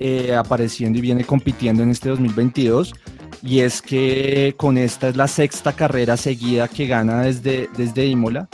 eh, 0.00 0.34
apareciendo 0.34 0.98
y 0.98 1.02
viene 1.02 1.24
compitiendo 1.24 1.82
en 1.82 1.90
este 1.90 2.08
2022. 2.10 2.94
Y 3.42 3.60
es 3.60 3.82
que 3.82 4.54
con 4.56 4.78
esta 4.78 5.08
es 5.08 5.16
la 5.16 5.28
sexta 5.28 5.72
carrera 5.72 6.16
seguida 6.16 6.68
que 6.68 6.86
gana 6.86 7.22
desde, 7.22 7.68
desde 7.76 8.06
Imola. 8.06 8.48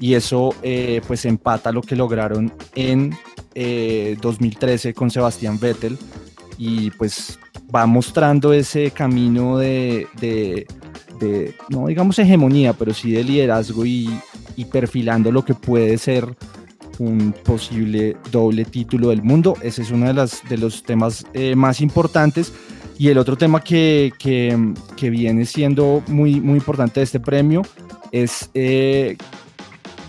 Y 0.00 0.14
eso 0.14 0.54
eh, 0.62 1.00
pues 1.06 1.24
empata 1.24 1.70
lo 1.70 1.82
que 1.82 1.96
lograron 1.96 2.52
en 2.74 3.16
eh, 3.54 4.16
2013 4.20 4.94
con 4.94 5.10
Sebastián 5.10 5.58
Vettel. 5.58 5.98
Y 6.58 6.90
pues 6.92 7.38
va 7.74 7.86
mostrando 7.86 8.52
ese 8.52 8.90
camino 8.90 9.58
de, 9.58 10.06
de, 10.20 10.66
de, 11.18 11.54
no 11.68 11.86
digamos 11.86 12.18
hegemonía, 12.18 12.72
pero 12.74 12.92
sí 12.92 13.12
de 13.12 13.24
liderazgo 13.24 13.86
y, 13.86 14.10
y 14.56 14.66
perfilando 14.66 15.32
lo 15.32 15.44
que 15.44 15.54
puede 15.54 15.96
ser 15.98 16.36
un 17.02 17.34
posible 17.44 18.16
doble 18.30 18.64
título 18.64 19.08
del 19.08 19.22
mundo. 19.22 19.56
Ese 19.62 19.82
es 19.82 19.90
uno 19.90 20.06
de, 20.06 20.14
las, 20.14 20.42
de 20.48 20.58
los 20.58 20.82
temas 20.82 21.26
eh, 21.34 21.54
más 21.56 21.80
importantes. 21.80 22.52
Y 22.98 23.08
el 23.08 23.18
otro 23.18 23.36
tema 23.36 23.60
que, 23.60 24.12
que, 24.18 25.10
viene 25.10 25.44
siendo 25.44 26.02
muy, 26.06 26.40
muy 26.40 26.58
importante 26.58 27.00
de 27.00 27.04
este 27.04 27.18
premio 27.18 27.62
es 28.12 28.48
eh, 28.54 29.16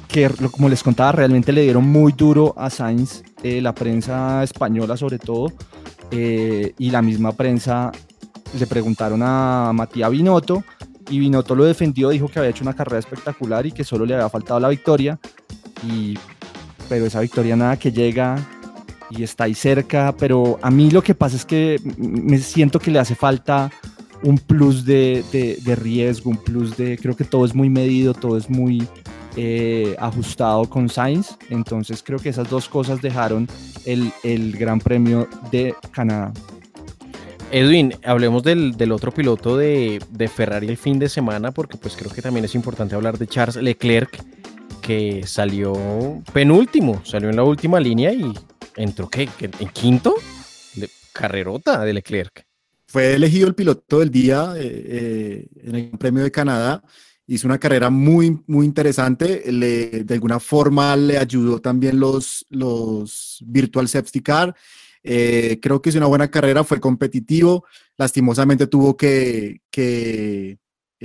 que, 0.08 0.30
como 0.52 0.70
les 0.70 0.84
contaba, 0.84 1.12
realmente 1.14 1.52
le 1.52 1.64
dieron 1.64 1.88
muy 1.88 2.12
duro 2.12 2.54
a 2.56 2.70
Sainz, 2.70 3.24
eh, 3.42 3.62
la 3.62 3.74
prensa 3.74 4.44
española 4.44 4.96
sobre 4.96 5.18
todo, 5.18 5.52
eh, 6.12 6.74
y 6.78 6.92
la 6.92 7.02
misma 7.02 7.32
prensa 7.32 7.92
le 8.60 8.68
preguntaron 8.68 9.22
a 9.24 9.72
Matías 9.74 10.12
Binotto 10.12 10.64
y 11.10 11.18
Binotto 11.18 11.56
lo 11.56 11.66
defendió, 11.66 12.10
dijo 12.10 12.28
que 12.28 12.38
había 12.38 12.52
hecho 12.52 12.64
una 12.64 12.76
carrera 12.76 13.00
espectacular 13.00 13.66
y 13.66 13.72
que 13.72 13.84
solo 13.84 14.06
le 14.06 14.14
había 14.14 14.30
faltado 14.30 14.60
la 14.60 14.70
victoria, 14.70 15.20
pero 16.90 17.06
esa 17.06 17.20
victoria 17.20 17.56
nada 17.56 17.78
que 17.78 17.92
llega 17.92 18.38
y 19.10 19.24
está 19.24 19.44
ahí 19.46 19.54
cerca, 19.54 20.16
pero 20.18 20.60
a 20.62 20.72
mí 20.72 20.90
lo 20.90 21.02
que 21.04 21.14
pasa 21.14 21.36
es 21.36 21.46
que 21.46 21.80
me 21.98 22.38
siento 22.40 22.80
que 22.80 22.92
le 22.92 23.00
hace 23.00 23.16
falta 23.16 23.72
un 24.24 24.38
plus 24.38 24.86
de, 24.86 25.24
de- 25.32 25.76
riesgo, 25.76 26.30
un 26.30 26.38
plus 26.38 26.78
de, 26.78 26.98
creo 26.98 27.16
que 27.16 27.24
todo 27.26 27.46
es 27.46 27.54
muy 27.54 27.70
medido, 27.70 28.14
todo 28.14 28.38
es 28.38 28.50
muy 28.50 28.88
eh, 29.36 29.96
ajustado 30.00 30.70
con 30.70 30.90
Sainz, 30.90 31.38
entonces 31.50 32.02
creo 32.04 32.20
que 32.20 32.30
esas 32.30 32.50
dos 32.50 32.70
cosas 32.70 33.02
dejaron 33.02 33.48
el, 33.86 34.54
Gran 34.58 34.80
Premio 34.80 35.28
de 35.52 35.76
Canadá. 35.92 36.32
Edwin, 37.52 37.94
hablemos 38.04 38.42
del, 38.42 38.76
del 38.78 38.92
otro 38.92 39.12
piloto 39.12 39.58
de, 39.58 40.02
de 40.10 40.28
Ferrari 40.28 40.68
el 40.70 40.78
fin 40.78 40.98
de 40.98 41.10
semana, 41.10 41.52
porque 41.52 41.78
pues 41.78 41.96
creo 41.96 42.12
que 42.12 42.22
también 42.22 42.46
es 42.46 42.56
importante 42.56 42.96
hablar 42.96 43.18
de 43.20 43.28
Charles 43.28 43.58
Leclerc, 43.58 44.24
que 44.84 45.26
salió 45.26 46.22
penúltimo, 46.34 47.02
salió 47.06 47.30
en 47.30 47.38
la 47.38 47.44
última 47.44 47.80
línea 47.80 48.12
y 48.12 48.34
entró 48.76 49.10
¿qué? 49.10 49.30
En 49.40 49.70
quinto, 49.70 50.14
carrerota 51.14 51.84
de 51.86 51.94
Leclerc. 51.94 52.46
Fue 52.86 53.14
elegido 53.16 53.48
el 53.48 53.56
piloto 53.56 54.00
del 54.00 54.12
día 54.12 54.54
eh, 54.58 54.84
eh, 54.86 55.48
en 55.64 55.76
el 55.76 55.90
Premio 55.98 56.22
de 56.24 56.32
Canadá. 56.32 56.84
Hizo 57.26 57.48
una 57.48 57.58
carrera 57.58 57.90
muy, 57.90 58.38
muy 58.46 58.66
interesante. 58.66 59.52
Le- 59.52 60.04
de 60.04 60.14
alguna 60.14 60.40
forma 60.40 60.96
le 60.98 61.18
ayudó 61.18 61.60
también 61.62 61.98
los, 62.00 62.46
los 62.50 63.42
Virtual 63.48 63.88
Safety 63.88 64.20
Car. 64.22 64.54
Eh, 65.02 65.60
creo 65.62 65.82
que 65.82 65.90
hizo 65.90 65.98
una 65.98 66.08
buena 66.08 66.30
carrera, 66.30 66.64
fue 66.64 66.80
competitivo. 66.80 67.66
Lastimosamente 67.98 68.68
tuvo 68.68 68.96
que, 68.98 69.62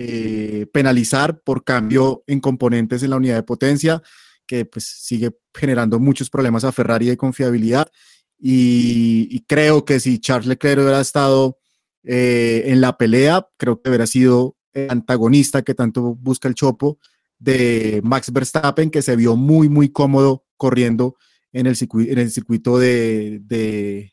eh, 0.01 0.67
penalizar 0.73 1.41
por 1.41 1.65
cambio 1.65 2.23
en 2.29 2.39
componentes 2.39 3.03
en 3.03 3.11
la 3.11 3.17
unidad 3.17 3.35
de 3.35 3.43
potencia, 3.43 4.01
que 4.47 4.65
pues 4.65 4.85
sigue 4.85 5.37
generando 5.53 5.99
muchos 5.99 6.31
problemas 6.31 6.63
a 6.63 6.71
Ferrari 6.71 7.07
de 7.07 7.17
confiabilidad. 7.17 7.91
Y, 8.39 9.41
creo 9.49 9.85
que 9.85 9.99
si 9.99 10.21
Charles 10.21 10.47
Leclerc 10.47 10.83
hubiera 10.83 11.01
estado 11.01 11.59
eh, 12.05 12.63
en 12.67 12.81
la 12.81 12.97
pelea, 12.97 13.49
creo 13.57 13.83
que 13.83 13.91
hubiera 13.91 14.07
sido 14.07 14.57
el 14.73 14.89
antagonista 14.89 15.63
que 15.63 15.75
tanto 15.75 16.15
busca 16.15 16.47
el 16.47 16.55
chopo 16.55 17.01
de 17.41 18.01
Max 18.05 18.33
Verstappen, 18.33 18.93
que 18.93 19.03
se 19.03 19.17
vio 19.17 19.35
muy, 19.35 19.69
muy 19.69 19.89
cómodo 19.89 20.45
corriendo 20.57 21.17
en 21.53 21.67
el, 21.67 21.75
circuito, 21.75 22.79
de 22.79 24.13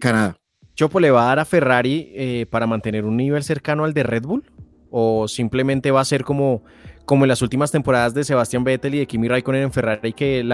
Canadá. 0.00 0.38
¿Chopo 0.74 0.98
le 0.98 1.12
va 1.12 1.22
a 1.22 1.26
dar 1.26 1.38
a 1.38 1.44
Ferrari 1.44 2.10
eh, 2.14 2.46
para 2.50 2.66
mantener 2.66 3.04
un 3.04 3.16
nivel 3.16 3.44
cercano 3.44 3.84
al 3.84 3.94
de 3.94 4.02
Red 4.02 4.24
Bull? 4.24 4.44
¿O 4.96 5.26
simplemente 5.26 5.90
va 5.90 6.00
a 6.00 6.04
ser 6.04 6.22
como, 6.22 6.62
como 7.04 7.24
en 7.24 7.28
las 7.28 7.42
últimas 7.42 7.72
temporadas 7.72 8.14
de 8.14 8.22
Sebastián 8.22 8.62
Vettel 8.62 8.94
y 8.94 8.98
de 8.98 9.06
Kimi 9.08 9.26
Raikkonen 9.26 9.64
en 9.64 9.72
Ferrari, 9.72 10.12
que 10.12 10.48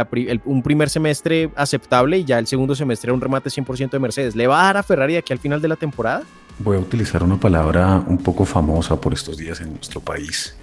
un 0.46 0.62
primer 0.62 0.88
semestre 0.88 1.50
aceptable 1.56 2.16
y 2.16 2.24
ya 2.24 2.38
el 2.38 2.46
segundo 2.46 2.74
semestre 2.74 3.12
un 3.12 3.20
remate 3.20 3.50
100% 3.50 3.90
de 3.90 3.98
Mercedes? 3.98 4.34
¿Le 4.34 4.46
va 4.46 4.62
a 4.62 4.64
dar 4.64 4.76
a 4.78 4.82
Ferrari 4.82 5.16
aquí 5.16 5.34
al 5.34 5.40
final 5.40 5.60
de 5.60 5.68
la 5.68 5.76
temporada? 5.76 6.22
Voy 6.58 6.78
a 6.78 6.80
utilizar 6.80 7.22
una 7.22 7.38
palabra 7.38 8.02
un 8.06 8.16
poco 8.16 8.46
famosa 8.46 8.98
por 8.98 9.12
estos 9.12 9.36
días 9.36 9.60
en 9.60 9.74
nuestro 9.74 10.00
país. 10.00 10.56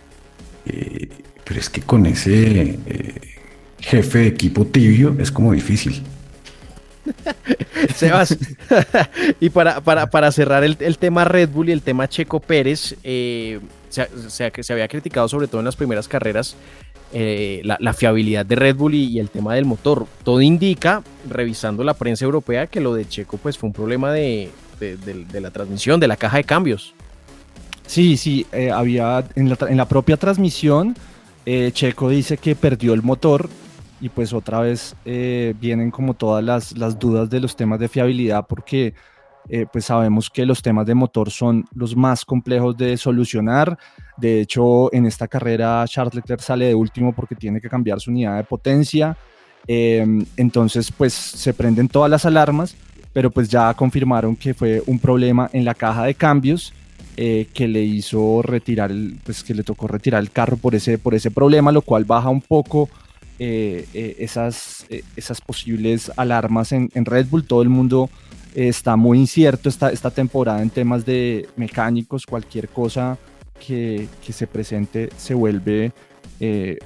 Eh, 0.65 1.07
pero 1.43 1.59
es 1.59 1.69
que 1.69 1.81
con 1.81 2.07
ese 2.07 2.79
eh, 2.87 3.21
jefe 3.79 4.17
de 4.17 4.27
equipo 4.27 4.65
tibio 4.65 5.15
es 5.19 5.31
como 5.31 5.53
difícil. 5.53 6.01
Sebas, 7.95 8.37
y 9.39 9.49
para, 9.49 9.81
para, 9.81 10.09
para 10.09 10.31
cerrar 10.31 10.63
el, 10.63 10.77
el 10.79 10.97
tema 10.97 11.25
Red 11.25 11.49
Bull 11.49 11.69
y 11.69 11.71
el 11.71 11.81
tema 11.81 12.07
Checo 12.07 12.39
Pérez, 12.39 12.95
eh, 13.03 13.59
se, 13.89 14.07
se- 14.29 14.63
se 14.63 14.73
había 14.73 14.87
criticado 14.87 15.27
sobre 15.27 15.47
todo 15.47 15.59
en 15.59 15.65
las 15.65 15.75
primeras 15.75 16.07
carreras 16.07 16.55
eh, 17.13 17.61
la, 17.63 17.77
la 17.79 17.93
fiabilidad 17.93 18.45
de 18.45 18.55
Red 18.55 18.75
Bull 18.75 18.93
y, 18.95 19.19
el 19.19 19.29
tema 19.29 19.55
del 19.55 19.65
motor. 19.65 20.05
Todo 20.23 20.41
indica, 20.41 21.03
revisando 21.29 21.83
la 21.83 21.93
prensa 21.93 22.25
europea, 22.25 22.67
que 22.67 22.81
lo 22.81 22.93
de 22.93 23.07
Checo 23.07 23.37
pues 23.37 23.57
fue 23.57 23.67
un 23.67 23.73
problema 23.73 24.11
de, 24.11 24.49
de- 24.79 25.41
la 25.41 25.51
transmisión, 25.51 25.99
de 25.99 26.07
la 26.07 26.17
caja 26.17 26.37
de 26.37 26.43
cambios. 26.43 26.93
Sí, 27.85 28.17
sí, 28.17 28.45
eh, 28.51 28.69
había 28.71 29.23
en 29.35 29.49
la, 29.49 29.57
en 29.69 29.77
la 29.77 29.87
propia 29.87 30.17
transmisión, 30.17 30.95
eh, 31.45 31.71
Checo 31.73 32.09
dice 32.09 32.37
que 32.37 32.53
perdió 32.55 32.93
el 32.93 33.01
motor 33.01 33.49
y 33.99 34.09
pues 34.09 34.33
otra 34.33 34.59
vez 34.61 34.95
eh, 35.05 35.53
vienen 35.59 35.91
como 35.91 36.13
todas 36.13 36.43
las, 36.43 36.77
las 36.77 36.97
dudas 36.97 37.29
de 37.29 37.39
los 37.39 37.55
temas 37.55 37.79
de 37.79 37.87
fiabilidad 37.87 38.45
porque 38.47 38.93
eh, 39.49 39.65
pues 39.71 39.85
sabemos 39.85 40.29
que 40.29 40.45
los 40.45 40.61
temas 40.61 40.85
de 40.85 40.93
motor 40.93 41.31
son 41.31 41.65
los 41.73 41.95
más 41.95 42.25
complejos 42.25 42.75
de 42.75 42.97
solucionar. 42.97 43.77
De 44.17 44.41
hecho, 44.41 44.93
en 44.93 45.05
esta 45.05 45.27
carrera 45.27 45.85
Charles 45.87 46.15
Leclerc 46.15 46.41
sale 46.41 46.65
de 46.65 46.75
último 46.75 47.13
porque 47.13 47.35
tiene 47.35 47.61
que 47.61 47.69
cambiar 47.69 47.99
su 47.99 48.11
unidad 48.11 48.37
de 48.37 48.43
potencia. 48.43 49.15
Eh, 49.67 50.05
entonces, 50.35 50.91
pues 50.91 51.13
se 51.13 51.53
prenden 51.53 51.87
todas 51.87 52.09
las 52.11 52.25
alarmas, 52.25 52.75
pero 53.13 53.31
pues 53.31 53.47
ya 53.47 53.73
confirmaron 53.73 54.35
que 54.35 54.53
fue 54.53 54.83
un 54.85 54.99
problema 54.99 55.49
en 55.53 55.63
la 55.63 55.73
caja 55.73 56.03
de 56.03 56.13
cambios 56.13 56.73
eh, 57.15 57.47
que 57.53 57.67
le 57.67 57.81
hizo 57.81 58.41
retirar, 58.41 58.91
el, 58.91 59.17
pues 59.23 59.43
que 59.43 59.53
le 59.53 59.63
tocó 59.63 59.87
retirar 59.87 60.21
el 60.21 60.29
carro 60.29 60.57
por 60.57 60.75
ese, 60.75 60.97
por 60.97 61.15
ese 61.15 61.31
problema, 61.31 61.71
lo 61.71 61.81
cual 61.81 62.05
baja 62.05 62.29
un 62.29 62.41
poco 62.41 62.89
eh, 63.39 63.85
eh, 63.93 64.15
esas, 64.19 64.85
eh, 64.89 65.03
esas 65.15 65.41
posibles 65.41 66.11
alarmas 66.17 66.71
en, 66.71 66.89
en, 66.95 67.05
Red 67.05 67.27
Bull. 67.27 67.45
Todo 67.45 67.61
el 67.61 67.69
mundo 67.69 68.09
está 68.55 68.95
muy 68.95 69.19
incierto 69.19 69.69
esta, 69.69 69.91
esta 69.91 70.09
temporada 70.09 70.61
en 70.61 70.71
temas 70.71 71.05
de 71.05 71.47
mecánicos, 71.55 72.25
cualquier 72.25 72.67
cosa 72.69 73.17
que, 73.65 74.07
que 74.25 74.33
se 74.33 74.47
presente 74.47 75.09
se 75.17 75.35
vuelve 75.35 75.91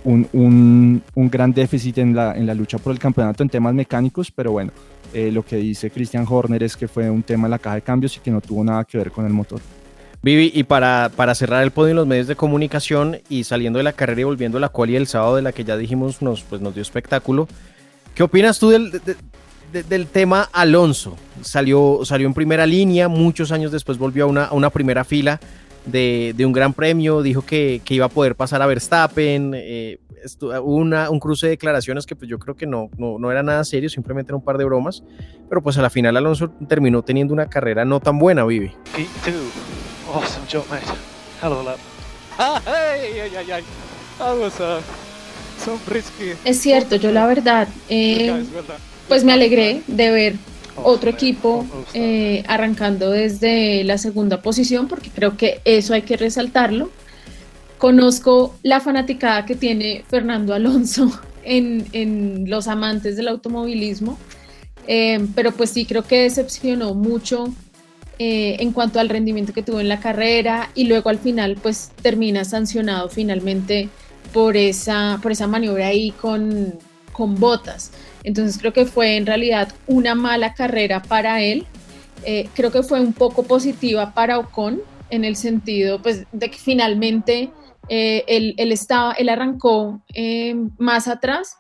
un, 0.04 0.28
un, 0.34 1.02
un, 1.14 1.30
gran 1.30 1.54
déficit 1.54 1.98
en 1.98 2.16
la, 2.16 2.36
en 2.36 2.46
la 2.46 2.54
lucha 2.54 2.78
por 2.78 2.92
el 2.94 3.00
campeonato 3.00 3.44
en 3.44 3.50
temas 3.50 3.74
mecánicos, 3.74 4.32
pero 4.32 4.52
bueno, 4.52 4.72
lo 5.14 5.44
que 5.44 5.58
dice 5.58 5.92
Christian 5.92 6.26
Horner 6.28 6.64
es 6.64 6.78
que 6.78 6.88
fue 6.88 7.10
un 7.10 7.24
tema 7.24 7.48
en 7.48 7.52
la 7.52 7.60
caja 7.60 7.76
de 7.76 7.82
cambios 7.82 8.16
y 8.18 8.20
que 8.22 8.32
no 8.32 8.42
tuvo 8.42 8.64
nada 8.64 8.84
que 8.86 8.98
ver 8.98 9.12
con 9.12 9.26
el 9.26 9.34
motor. 9.34 9.62
Vivi, 10.24 10.52
y 10.54 10.64
para, 10.64 11.10
para 11.16 11.34
cerrar 11.34 11.64
el 11.64 11.72
podio 11.72 11.92
en 11.92 11.96
los 11.96 12.06
medios 12.06 12.28
de 12.28 12.36
comunicación 12.36 13.18
y 13.28 13.44
saliendo 13.44 13.78
de 13.78 13.84
la 13.84 13.94
carrera 13.94 14.22
y 14.22 14.26
volviendo 14.26 14.60
a 14.60 14.62
la 14.62 14.70
quali 14.70 14.96
el 14.96 15.08
sábado 15.08 15.36
de 15.36 15.42
la 15.42 15.52
que 15.52 15.64
ya 15.64 15.78
dijimos 15.78 16.22
nos, 16.22 16.44
pues 16.44 16.62
nos 16.62 16.76
dio 16.76 16.84
espectáculo, 16.84 17.48
¿qué 18.14 18.22
opinas 18.22 18.60
tú 18.60 18.70
del, 18.70 19.02
del 19.72 20.08
tema 20.08 20.48
Alonso? 20.54 21.18
Salió, 21.42 22.02
salió 22.04 22.28
en 22.28 22.36
primera 22.36 22.68
línea, 22.68 23.08
muchos 23.08 23.52
años 23.52 23.72
después 23.72 23.98
volvió 23.98 24.26
a 24.26 24.28
una, 24.28 24.52
una 24.52 24.70
primera 24.70 25.04
fila 25.04 25.40
de, 25.88 26.36
de, 26.38 26.46
un 26.46 26.52
gran 26.52 26.74
premio, 26.74 27.24
dijo 27.24 27.42
que, 27.42 27.82
que, 27.84 27.96
iba 27.96 28.06
a 28.06 28.10
poder 28.10 28.36
pasar 28.36 28.62
a 28.62 28.68
Verstappen, 28.68 29.54
eh, 29.56 29.98
una, 30.64 31.10
un 31.10 31.20
cruce 31.20 31.48
de 31.48 31.52
declaraciones 31.52 32.06
que 32.06 32.16
pues 32.16 32.30
yo 32.30 32.38
creo 32.38 32.56
que 32.56 32.68
no, 32.68 32.92
no, 32.98 33.18
no, 33.18 33.32
era 33.32 33.42
nada 33.42 33.64
serio, 33.64 33.90
simplemente 33.90 34.30
era 34.30 34.38
un 34.38 34.44
par 34.44 34.60
de 34.60 34.66
bromas, 34.66 35.04
pero 35.50 35.64
pues 35.64 35.80
a 35.80 35.82
la 35.82 35.90
final 35.90 36.16
Alonso 36.16 36.50
terminó 36.68 37.02
teniendo 37.02 37.34
una 37.34 37.48
carrera 37.48 37.86
no 37.86 38.00
tan 38.00 38.20
buena, 38.20 38.46
Vivi. 38.46 38.72
Awesome 40.14 40.46
job, 40.46 40.66
mate. 40.70 40.84
Hell 41.42 41.54
of 41.54 41.60
a 41.60 41.64
lap. 41.64 41.80
Ah, 42.38 42.62
ay, 42.66 43.20
ay, 43.20 43.52
ay. 43.52 43.64
That 44.18 44.38
was 44.38 44.60
uh, 44.60 44.82
so 45.58 45.80
risky. 45.88 46.34
Es 46.44 46.60
cierto, 46.60 46.98
yo 46.98 47.12
la 47.12 47.26
verdad, 47.28 47.70
eh, 47.88 48.44
pues 49.08 49.24
me 49.24 49.32
alegré 49.32 49.84
de 49.88 50.12
ver 50.12 50.36
otro 50.76 51.10
equipo 51.10 51.66
eh, 51.94 52.44
arrancando 52.48 53.10
desde 53.10 53.86
la 53.86 53.98
segunda 53.98 54.42
posición, 54.42 54.90
porque 54.90 55.10
creo 55.10 55.38
que 55.38 55.62
eso 55.64 55.94
hay 55.94 56.02
que 56.02 56.18
resaltarlo. 56.18 56.90
Conozco 57.78 58.54
la 58.64 58.82
fanaticada 58.82 59.46
que 59.46 59.56
tiene 59.56 60.04
Fernando 60.10 60.54
Alonso 60.54 61.10
en, 61.44 61.88
en 61.94 62.50
los 62.50 62.68
amantes 62.68 63.16
del 63.16 63.30
automovilismo, 63.30 64.18
eh, 64.88 65.26
pero 65.36 65.54
pues 65.54 65.70
sí 65.70 65.86
creo 65.86 66.04
que 66.04 66.24
decepcionó 66.24 66.96
mucho 66.96 67.54
eh, 68.20 68.58
en 68.60 68.72
cuanto 68.72 69.00
al 69.00 69.10
rendimiento 69.10 69.52
que 69.52 69.64
tuvo 69.64 69.80
en 69.80 69.90
la 69.90 70.00
carrera 70.00 70.70
y 70.76 70.84
luego 70.84 71.10
al 71.10 71.18
final 71.18 71.58
pues 71.62 71.92
termina 72.02 72.46
sancionado 72.46 73.10
finalmente 73.10 73.90
por 74.32 74.58
esa, 74.58 75.20
por 75.24 75.32
esa 75.32 75.48
maniobra 75.48 75.88
ahí 75.88 76.12
con, 76.12 76.78
con 77.14 77.40
botas. 77.40 77.92
Entonces 78.24 78.60
creo 78.60 78.74
que 78.74 78.86
fue 78.86 79.18
en 79.18 79.26
realidad 79.26 79.74
una 79.88 80.14
mala 80.14 80.54
carrera 80.54 81.02
para 81.02 81.42
él. 81.42 81.66
Eh, 82.24 82.48
creo 82.54 82.72
que 82.72 82.84
fue 82.84 83.02
un 83.02 83.14
poco 83.14 83.44
positiva 83.44 84.14
para 84.14 84.38
Ocon 84.38 84.82
en 85.10 85.26
el 85.26 85.36
sentido 85.36 86.00
pues, 86.00 86.26
de 86.32 86.52
que 86.52 86.58
finalmente 86.60 87.50
eh, 87.90 88.24
él, 88.28 88.54
él, 88.58 88.72
estaba, 88.72 89.14
él 89.14 89.30
arrancó 89.30 90.04
más 90.78 91.08
atrás, 91.08 91.58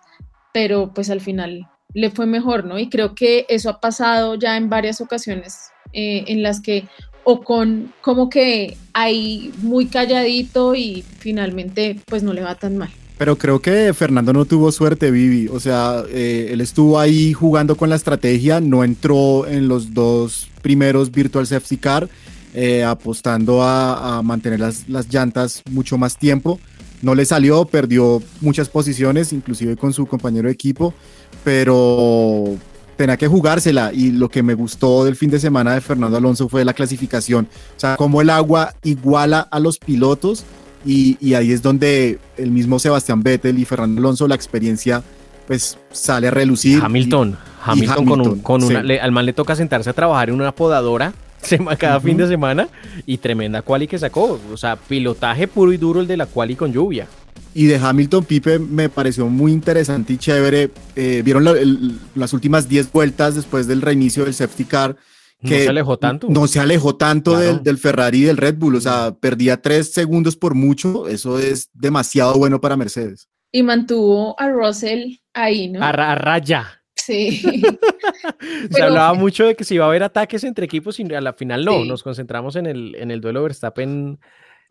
pero 0.53 0.93
pues 0.93 1.09
al 1.09 1.21
final 1.21 1.67
le 1.95 2.11
fue 2.11 2.27
mejor, 2.27 2.65
¿no? 2.65 2.77
Y 2.77 2.87
creo 2.87 3.15
que 3.15 3.47
eso 3.49 3.69
ha 3.71 3.79
pasado 3.79 4.35
ya 4.35 4.57
en 4.57 4.69
varias 4.69 5.01
ocasiones 5.01 5.70
eh, 5.93 6.25
en 6.27 6.43
las 6.43 6.61
que 6.61 6.85
o 7.23 7.41
con 7.41 7.93
como 8.01 8.29
que 8.29 8.77
ahí 8.93 9.51
muy 9.57 9.85
calladito 9.87 10.75
y 10.75 11.03
finalmente 11.19 11.97
pues 12.05 12.23
no 12.23 12.33
le 12.33 12.41
va 12.41 12.55
tan 12.55 12.77
mal. 12.77 12.89
Pero 13.17 13.37
creo 13.37 13.61
que 13.61 13.93
Fernando 13.93 14.33
no 14.33 14.45
tuvo 14.45 14.71
suerte, 14.71 15.11
Vivi. 15.11 15.47
O 15.47 15.59
sea, 15.59 16.03
eh, 16.09 16.49
él 16.51 16.59
estuvo 16.59 16.99
ahí 16.99 17.33
jugando 17.33 17.75
con 17.75 17.89
la 17.89 17.95
estrategia, 17.95 18.59
no 18.59 18.83
entró 18.83 19.45
en 19.45 19.67
los 19.67 19.93
dos 19.93 20.49
primeros 20.63 21.11
Virtual 21.11 21.45
Safety 21.45 21.77
Car, 21.77 22.09
eh, 22.55 22.83
apostando 22.83 23.61
a, 23.61 24.21
mantener 24.23 24.59
las, 24.59 24.89
las, 24.89 25.07
llantas 25.07 25.61
mucho 25.69 25.99
más 25.99 26.17
tiempo. 26.17 26.59
No 27.03 27.13
le 27.13 27.25
salió, 27.25 27.65
perdió 27.65 28.23
muchas 28.41 28.69
posiciones, 28.69 29.33
inclusive 29.33 29.75
con 29.75 29.93
su 29.93 30.07
compañero 30.07 30.47
de 30.47 30.53
equipo, 30.53 30.95
pero, 31.43 32.57
tenía 33.01 33.17
que 33.17 33.27
jugársela 33.27 33.91
y 33.91 34.11
lo 34.11 34.29
que 34.29 34.43
me 34.43 34.53
gustó 34.53 35.05
del 35.05 35.15
fin 35.15 35.31
de 35.31 35.39
semana 35.39 35.73
de 35.73 35.81
Fernando 35.81 36.17
Alonso 36.17 36.47
fue 36.47 36.63
la 36.63 36.73
clasificación, 36.73 37.47
o 37.75 37.79
sea, 37.79 37.95
cómo 37.97 38.21
el 38.21 38.29
agua 38.29 38.75
iguala 38.83 39.39
a 39.39 39.59
los 39.59 39.79
pilotos 39.79 40.45
y, 40.85 41.17
y, 41.19 41.33
ahí 41.33 41.51
es 41.51 41.63
donde 41.63 42.19
el 42.37 42.51
mismo 42.51 42.77
Sebastián 42.77 43.23
Vettel 43.23 43.57
y 43.57 43.65
Fernando 43.65 43.99
Alonso, 43.99 44.27
la 44.27 44.35
experiencia 44.35 45.01
pues 45.47 45.79
sale 45.91 46.27
a 46.27 46.31
relucir. 46.31 46.79
Hamilton, 46.83 47.31
y, 47.31 47.69
Hamilton, 47.69 48.03
y 48.03 48.05
con, 48.05 48.19
un, 48.19 48.27
Hamilton, 48.27 48.39
con 48.41 48.63
una, 48.63 48.81
sí. 48.81 48.87
le, 48.87 48.99
al 48.99 49.11
man 49.11 49.25
le 49.25 49.33
toca 49.33 49.55
sentarse 49.55 49.89
a 49.89 49.93
trabajar 49.93 50.29
en 50.29 50.35
una 50.35 50.51
podadora 50.51 51.13
cada 51.79 51.99
fin 51.99 52.17
de 52.17 52.27
semana 52.27 52.67
y 53.07 53.17
tremenda 53.17 53.63
quali 53.63 53.87
que 53.87 53.97
sacó, 53.97 54.39
o 54.53 54.57
sea, 54.57 54.75
pilotaje 54.75 55.47
puro 55.47 55.73
y 55.73 55.77
duro 55.77 56.01
el 56.01 56.07
de 56.07 56.17
la 56.17 56.27
quali 56.27 56.55
con 56.55 56.71
lluvia. 56.71 57.07
Y 57.53 57.65
de 57.65 57.75
Hamilton 57.75 58.23
Pipe 58.23 58.59
me 58.59 58.89
pareció 58.89 59.27
muy 59.27 59.51
interesante 59.51 60.13
y 60.13 60.17
chévere. 60.17 60.71
Eh, 60.95 61.21
Vieron 61.23 61.43
la, 61.43 61.51
el, 61.51 61.99
las 62.15 62.33
últimas 62.33 62.69
10 62.69 62.91
vueltas 62.91 63.35
después 63.35 63.67
del 63.67 63.81
reinicio 63.81 64.23
del 64.23 64.33
safety 64.33 64.65
car. 64.65 64.95
Que 65.43 65.57
no 65.57 65.63
se 65.63 65.69
alejó 65.69 65.97
tanto. 65.97 66.27
No 66.29 66.47
se 66.47 66.59
alejó 66.59 66.95
tanto 66.95 67.31
claro. 67.31 67.45
del, 67.45 67.63
del, 67.63 67.77
Ferrari 67.77 68.19
y 68.19 68.23
del 68.23 68.37
Red 68.37 68.55
Bull. 68.55 68.75
O 68.75 68.81
sea, 68.81 69.15
perdía 69.19 69.61
3 69.61 69.91
segundos 69.91 70.37
por 70.37 70.53
mucho. 70.53 71.07
Eso 71.07 71.39
es 71.39 71.69
demasiado 71.73 72.35
bueno 72.35 72.61
para 72.61 72.77
Mercedes. 72.77 73.27
Y 73.51 73.63
mantuvo 73.63 74.39
a 74.39 74.49
Russell 74.49 75.15
ahí, 75.33 75.69
¿no? 75.69 75.83
A, 75.83 75.89
a 75.89 76.15
raya. 76.15 76.81
Sí. 76.95 77.41
se 77.41 78.69
Pero, 78.69 78.85
hablaba 78.85 79.13
mucho 79.13 79.45
de 79.45 79.55
que 79.55 79.63
se 79.63 79.75
iba 79.75 79.85
a 79.85 79.87
haber 79.89 80.03
ataques 80.03 80.43
entre 80.43 80.65
equipos 80.65 80.99
y 80.99 81.13
a 81.13 81.21
la 81.21 81.33
final 81.33 81.65
no. 81.65 81.81
Sí. 81.81 81.87
Nos 81.87 82.03
concentramos 82.03 82.55
en 82.55 82.65
el, 82.65 82.95
en 82.95 83.11
el 83.11 83.21
duelo 83.21 83.43
Verstappen. 83.43 84.19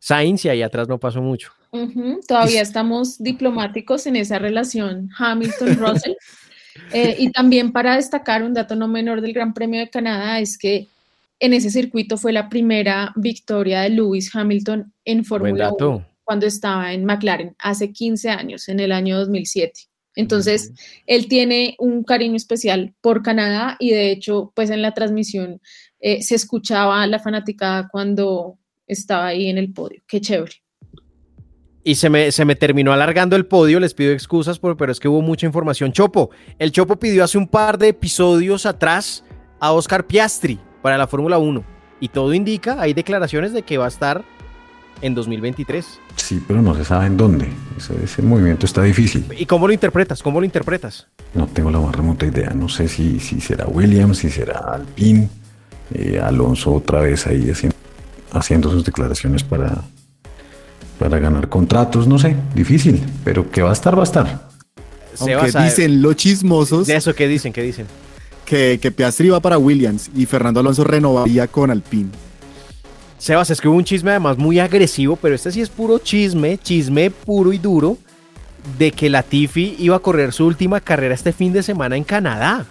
Sainz 0.00 0.44
y 0.46 0.48
ahí 0.48 0.62
atrás 0.62 0.88
no 0.88 0.98
pasó 0.98 1.22
mucho. 1.22 1.52
Uh 1.70 1.86
-huh. 1.86 2.26
Todavía 2.26 2.62
estamos 2.62 3.18
diplomáticos 3.18 4.06
en 4.06 4.16
esa 4.16 4.38
relación 4.38 5.10
Hamilton-Russell. 5.16 6.14
eh, 6.92 7.16
y 7.18 7.30
también 7.30 7.70
para 7.70 7.96
destacar 7.96 8.42
un 8.42 8.54
dato 8.54 8.74
no 8.74 8.88
menor 8.88 9.20
del 9.20 9.34
Gran 9.34 9.54
Premio 9.54 9.78
de 9.78 9.90
Canadá 9.90 10.40
es 10.40 10.58
que 10.58 10.88
en 11.38 11.52
ese 11.52 11.70
circuito 11.70 12.16
fue 12.16 12.32
la 12.32 12.48
primera 12.48 13.12
victoria 13.16 13.82
de 13.82 13.90
Lewis 13.90 14.34
Hamilton 14.34 14.92
en 15.04 15.24
Fórmula 15.24 15.72
1 15.78 16.06
cuando 16.24 16.46
estaba 16.46 16.92
en 16.92 17.04
McLaren 17.04 17.56
hace 17.58 17.92
15 17.92 18.30
años, 18.30 18.68
en 18.68 18.78
el 18.80 18.92
año 18.92 19.18
2007. 19.18 19.88
Entonces, 20.14 20.70
uh 20.70 20.72
-huh. 20.72 21.02
él 21.06 21.28
tiene 21.28 21.76
un 21.78 22.04
cariño 22.04 22.36
especial 22.36 22.94
por 23.00 23.22
Canadá 23.22 23.76
y 23.78 23.90
de 23.90 24.10
hecho, 24.10 24.52
pues 24.54 24.70
en 24.70 24.82
la 24.82 24.92
transmisión 24.92 25.60
eh, 26.00 26.22
se 26.22 26.34
escuchaba 26.34 27.06
la 27.06 27.18
fanaticada 27.18 27.88
cuando 27.88 28.59
estaba 28.90 29.26
ahí 29.26 29.48
en 29.48 29.58
el 29.58 29.72
podio. 29.72 30.02
Qué 30.06 30.20
chévere. 30.20 30.52
Y 31.82 31.94
se 31.94 32.10
me, 32.10 32.30
se 32.30 32.44
me 32.44 32.56
terminó 32.56 32.92
alargando 32.92 33.36
el 33.36 33.46
podio, 33.46 33.80
les 33.80 33.94
pido 33.94 34.12
excusas, 34.12 34.58
por, 34.58 34.76
pero 34.76 34.92
es 34.92 35.00
que 35.00 35.08
hubo 35.08 35.22
mucha 35.22 35.46
información. 35.46 35.92
Chopo, 35.92 36.30
el 36.58 36.72
Chopo 36.72 36.96
pidió 36.96 37.24
hace 37.24 37.38
un 37.38 37.48
par 37.48 37.78
de 37.78 37.88
episodios 37.88 38.66
atrás 38.66 39.24
a 39.60 39.72
Oscar 39.72 40.06
Piastri 40.06 40.58
para 40.82 40.98
la 40.98 41.06
Fórmula 41.06 41.38
1. 41.38 41.64
Y 42.00 42.08
todo 42.08 42.34
indica, 42.34 42.80
hay 42.80 42.92
declaraciones 42.92 43.52
de 43.52 43.62
que 43.62 43.78
va 43.78 43.86
a 43.86 43.88
estar 43.88 44.24
en 45.00 45.14
2023. 45.14 46.00
Sí, 46.16 46.42
pero 46.46 46.60
no 46.60 46.74
se 46.74 46.84
sabe 46.84 47.06
en 47.06 47.16
dónde. 47.16 47.48
Ese, 47.78 47.94
ese, 48.04 48.22
movimiento 48.22 48.66
está 48.66 48.82
difícil. 48.82 49.24
¿Y 49.38 49.46
cómo 49.46 49.66
lo 49.66 49.72
interpretas? 49.72 50.22
¿Cómo 50.22 50.40
lo 50.40 50.44
interpretas? 50.44 51.08
No 51.32 51.46
tengo 51.46 51.70
la 51.70 51.80
más 51.80 51.94
remota 51.94 52.26
idea. 52.26 52.50
No 52.50 52.68
sé 52.68 52.88
si, 52.88 53.20
si 53.20 53.40
será 53.40 53.66
Williams, 53.66 54.18
si 54.18 54.30
será 54.30 54.58
Alpine, 54.74 55.28
eh, 55.94 56.20
Alonso 56.22 56.74
otra 56.74 57.00
vez 57.00 57.26
ahí 57.26 57.50
haciendo 57.50 57.76
haciendo 58.32 58.70
sus 58.70 58.84
declaraciones 58.84 59.42
para, 59.42 59.82
para 60.98 61.18
ganar 61.18 61.48
contratos, 61.48 62.06
no 62.06 62.18
sé, 62.18 62.36
difícil, 62.54 63.02
pero 63.24 63.50
que 63.50 63.62
va 63.62 63.70
a 63.70 63.72
estar, 63.72 63.96
va 63.96 64.02
a 64.02 64.04
estar. 64.04 64.48
Aunque 65.18 65.52
dicen 65.62 66.02
los 66.02 66.16
chismosos. 66.16 66.86
De 66.86 66.96
eso 66.96 67.14
que 67.14 67.28
dicen, 67.28 67.52
que 67.52 67.62
dicen. 67.62 67.86
Que, 68.44 68.78
que 68.80 68.90
Piastri 68.90 69.28
va 69.28 69.40
para 69.40 69.58
Williams 69.58 70.10
y 70.14 70.26
Fernando 70.26 70.60
Alonso 70.60 70.84
renovaría 70.84 71.46
con 71.46 71.70
Alpine. 71.70 72.10
Sebas, 73.18 73.50
es 73.50 73.60
que 73.60 73.68
hubo 73.68 73.76
un 73.76 73.84
chisme 73.84 74.10
además 74.10 74.38
muy 74.38 74.58
agresivo, 74.58 75.14
pero 75.16 75.34
este 75.34 75.52
sí 75.52 75.60
es 75.60 75.68
puro 75.68 75.98
chisme, 75.98 76.56
chisme 76.56 77.10
puro 77.10 77.52
y 77.52 77.58
duro, 77.58 77.98
de 78.78 78.92
que 78.92 79.10
Latifi 79.10 79.76
iba 79.78 79.96
a 79.96 79.98
correr 79.98 80.32
su 80.32 80.46
última 80.46 80.80
carrera 80.80 81.14
este 81.14 81.32
fin 81.32 81.52
de 81.52 81.62
semana 81.62 81.96
en 81.96 82.04
Canadá. 82.04 82.64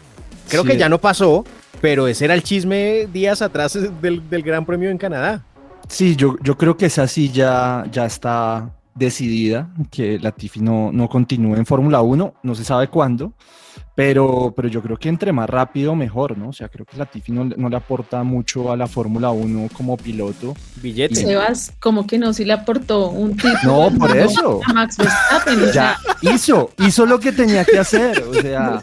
Creo 0.50 0.64
sí. 0.64 0.70
que 0.70 0.78
ya 0.78 0.90
no 0.90 0.98
pasó, 1.00 1.46
pero 1.82 2.08
ese 2.08 2.26
era 2.26 2.34
el 2.34 2.42
chisme 2.42 3.08
días 3.14 3.44
atrás 3.44 3.78
del, 4.02 4.28
del 4.28 4.42
Gran 4.42 4.66
Premio 4.66 4.90
en 4.90 4.98
Canadá. 4.98 5.44
Sí, 5.90 6.16
yo, 6.16 6.36
yo 6.42 6.58
creo 6.58 6.78
que 6.78 6.86
esa 6.86 7.08
sí 7.08 7.30
ya, 7.30 7.86
ya 7.92 8.06
está 8.06 8.76
decidida 8.96 9.70
que 9.90 10.20
Latifi 10.20 10.60
no, 10.60 10.92
no 10.92 11.10
continúe 11.10 11.56
en 11.56 11.66
Fórmula 11.66 12.02
1, 12.02 12.34
no 12.44 12.56
se 12.56 12.64
sabe 12.64 12.90
cuándo, 12.90 13.34
pero, 13.96 14.54
pero 14.56 14.68
yo 14.68 14.82
creo 14.82 14.98
que 14.98 15.10
entre 15.10 15.32
más 15.32 15.50
rápido 15.50 15.96
mejor, 15.96 16.38
¿no? 16.38 16.50
O 16.50 16.54
sea, 16.54 16.70
creo 16.70 16.86
que 16.86 16.98
Latifi 16.98 17.32
no, 17.32 17.46
no 17.46 17.70
le 17.70 17.76
aporta 17.76 18.24
mucho 18.24 18.72
a 18.72 18.78
la 18.78 18.88
Fórmula 18.88 19.32
1 19.32 19.70
como 19.74 19.98
piloto. 19.98 20.54
Billete. 20.82 21.16
Sebas, 21.16 21.74
como 21.80 22.06
que 22.06 22.18
no, 22.18 22.34
si 22.34 22.46
le 22.46 22.54
aportó 22.54 23.10
un 23.10 23.36
tipo. 23.36 23.58
No, 23.64 23.90
por 23.98 24.16
eso. 24.18 24.62
A 24.66 24.74
Max 24.74 24.98
Verstappen, 24.98 25.64
o 25.64 25.66
Ya 25.68 25.98
sea, 26.22 26.34
hizo, 26.34 26.72
hizo 26.78 27.06
lo 27.06 27.20
que 27.20 27.32
tenía 27.32 27.66
que 27.66 27.80
hacer, 27.80 28.24
o 28.24 28.34
sea, 28.34 28.82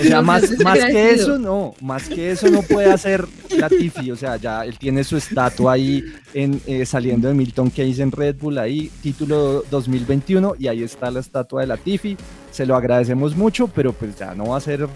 o 0.00 0.04
sea, 0.04 0.22
más, 0.22 0.42
seas 0.46 0.60
más 0.64 0.78
que 0.84 1.10
eso 1.10 1.38
no, 1.38 1.74
más 1.80 2.08
que 2.08 2.30
eso 2.30 2.48
no 2.50 2.62
puede 2.62 2.90
hacer 2.92 3.26
Latifi, 3.56 4.10
o 4.10 4.16
sea, 4.16 4.36
ya 4.36 4.64
él 4.64 4.78
tiene 4.78 5.02
su 5.04 5.16
estatua 5.16 5.72
ahí 5.72 6.04
en, 6.34 6.60
eh, 6.66 6.84
saliendo 6.86 7.28
de 7.28 7.34
Milton 7.34 7.70
Keynes 7.70 7.98
en 7.98 8.12
Red 8.12 8.36
Bull 8.40 8.58
ahí, 8.58 8.90
título 9.02 9.64
2021 9.70 10.54
y 10.58 10.68
ahí 10.68 10.82
está 10.82 11.10
la 11.10 11.20
estatua 11.20 11.62
de 11.62 11.66
Latifi, 11.68 12.16
se 12.50 12.66
lo 12.66 12.76
agradecemos 12.76 13.36
mucho, 13.36 13.68
pero 13.68 13.92
pues 13.92 14.16
ya 14.18 14.34
no 14.34 14.46
va 14.50 14.56
a 14.56 14.60
ser 14.60 14.86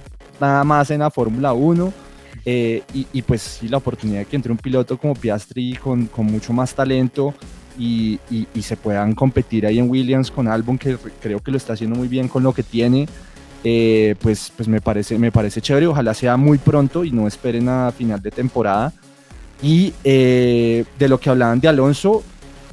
nada 0.40 0.64
más 0.64 0.90
en 0.90 1.00
la 1.00 1.10
Fórmula 1.10 1.52
1 1.52 1.92
eh, 2.44 2.82
y, 2.92 3.06
y, 3.12 3.22
pues 3.22 3.40
sí, 3.42 3.68
la 3.68 3.76
oportunidad 3.76 4.20
de 4.20 4.24
que 4.26 4.36
entre 4.36 4.50
un 4.50 4.58
piloto 4.58 4.98
como 4.98 5.14
Piastri 5.14 5.74
con, 5.74 6.06
con 6.06 6.26
mucho 6.26 6.52
más 6.52 6.74
talento 6.74 7.32
y, 7.78 8.18
y- 8.30 8.46
y 8.54 8.62
se 8.62 8.76
puedan 8.76 9.14
competir 9.14 9.64
ahí 9.64 9.78
en 9.78 9.88
Williams 9.88 10.30
con 10.30 10.48
Albon, 10.48 10.76
que 10.76 10.92
re- 10.96 11.12
creo 11.20 11.38
que 11.40 11.50
lo 11.52 11.56
está 11.56 11.74
haciendo 11.74 11.94
muy 11.96 12.08
bien 12.08 12.26
con 12.28 12.42
lo 12.42 12.52
que 12.52 12.62
tiene, 12.64 13.06
eh, 13.64 14.14
pues, 14.20 14.52
pues 14.56 14.68
me, 14.68 14.80
parece, 14.80 15.18
me 15.18 15.30
parece 15.32 15.60
chévere. 15.60 15.86
Ojalá 15.86 16.14
sea 16.14 16.36
muy 16.36 16.58
pronto 16.58 17.04
y 17.04 17.10
no 17.10 17.26
esperen 17.26 17.68
a 17.68 17.90
final 17.92 18.20
de 18.20 18.30
temporada. 18.30 18.92
Y 19.62 19.92
eh, 20.04 20.84
de 20.98 21.08
lo 21.08 21.18
que 21.18 21.30
hablaban 21.30 21.60
de 21.60 21.68
Alonso, 21.68 22.22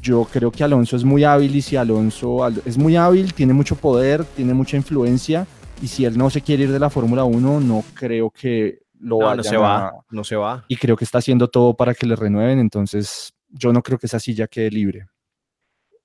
yo 0.01 0.27
creo 0.31 0.49
que 0.51 0.63
Alonso 0.63 0.95
es 0.95 1.03
muy 1.03 1.23
hábil 1.23 1.55
y 1.55 1.61
si 1.61 1.75
Alonso 1.75 2.43
Al- 2.43 2.61
es 2.65 2.77
muy 2.77 2.95
hábil, 2.95 3.33
tiene 3.33 3.53
mucho 3.53 3.75
poder, 3.75 4.23
tiene 4.23 4.53
mucha 4.53 4.75
influencia 4.77 5.45
y 5.81 5.87
si 5.87 6.05
él 6.05 6.17
no 6.17 6.29
se 6.29 6.41
quiere 6.41 6.63
ir 6.63 6.71
de 6.71 6.79
la 6.79 6.89
Fórmula 6.89 7.23
1, 7.25 7.59
no 7.59 7.83
creo 7.93 8.31
que 8.31 8.79
lo 8.99 9.19
No, 9.19 9.25
vayan 9.25 9.37
no 9.37 9.43
se 9.43 9.55
a- 9.55 9.59
va, 9.59 9.91
no 10.09 10.23
se 10.23 10.35
va. 10.35 10.65
y 10.67 10.75
creo 10.77 10.95
que 10.97 11.05
está 11.05 11.19
haciendo 11.19 11.47
todo 11.47 11.75
para 11.75 11.93
que 11.93 12.05
le 12.07 12.15
renueven, 12.15 12.59
entonces 12.59 13.33
yo 13.49 13.71
no 13.71 13.81
creo 13.83 13.97
que 13.99 14.07
esa 14.07 14.19
silla 14.19 14.47
quede 14.47 14.71
libre. 14.71 15.07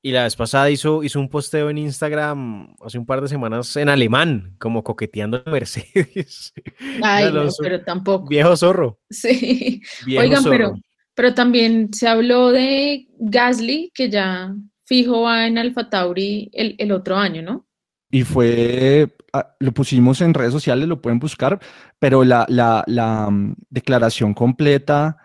Y 0.06 0.12
la 0.12 0.24
vez 0.24 0.36
pasada 0.36 0.70
hizo, 0.70 1.02
hizo 1.02 1.18
un 1.18 1.30
posteo 1.30 1.70
en 1.70 1.78
Instagram 1.78 2.74
hace 2.84 2.98
un 2.98 3.06
par 3.06 3.22
de 3.22 3.28
semanas 3.28 3.74
en 3.78 3.88
alemán, 3.88 4.54
como 4.58 4.84
coqueteando 4.84 5.42
a 5.46 5.50
Mercedes. 5.50 6.52
Ay, 7.02 7.32
no, 7.32 7.48
pero 7.58 7.80
tampoco. 7.82 8.28
Viejo 8.28 8.54
zorro. 8.54 9.00
Sí. 9.08 9.80
Viejo 10.04 10.22
Oigan, 10.22 10.42
zorro. 10.42 10.52
pero, 10.52 10.74
pero 11.14 11.32
también 11.32 11.94
se 11.94 12.06
habló 12.06 12.50
de 12.50 13.08
Gasly, 13.18 13.92
que 13.94 14.10
ya 14.10 14.54
fijo 14.84 15.22
va 15.22 15.46
en 15.46 15.56
Alfa 15.56 15.88
Tauri 15.88 16.50
el, 16.52 16.74
el 16.76 16.92
otro 16.92 17.16
año, 17.16 17.40
¿no? 17.40 17.66
Y 18.10 18.24
fue, 18.24 19.08
ah, 19.32 19.56
lo 19.58 19.72
pusimos 19.72 20.20
en 20.20 20.34
redes 20.34 20.52
sociales, 20.52 20.86
lo 20.86 21.00
pueden 21.00 21.18
buscar, 21.18 21.58
pero 21.98 22.24
la, 22.24 22.44
la, 22.50 22.84
la, 22.88 23.30
mm, 23.30 23.54
declaración 23.70 24.34
completa 24.34 25.16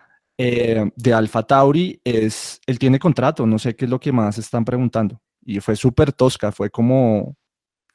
eh, 0.42 0.90
de 0.96 1.12
Alfa 1.12 1.42
Tauri 1.42 2.00
es, 2.02 2.62
él 2.64 2.78
tiene 2.78 2.98
contrato, 2.98 3.44
no 3.46 3.58
sé 3.58 3.76
qué 3.76 3.84
es 3.84 3.90
lo 3.90 4.00
que 4.00 4.10
más 4.10 4.38
están 4.38 4.64
preguntando. 4.64 5.20
Y 5.44 5.60
fue 5.60 5.76
súper 5.76 6.14
tosca, 6.14 6.50
fue 6.50 6.70
como, 6.70 7.36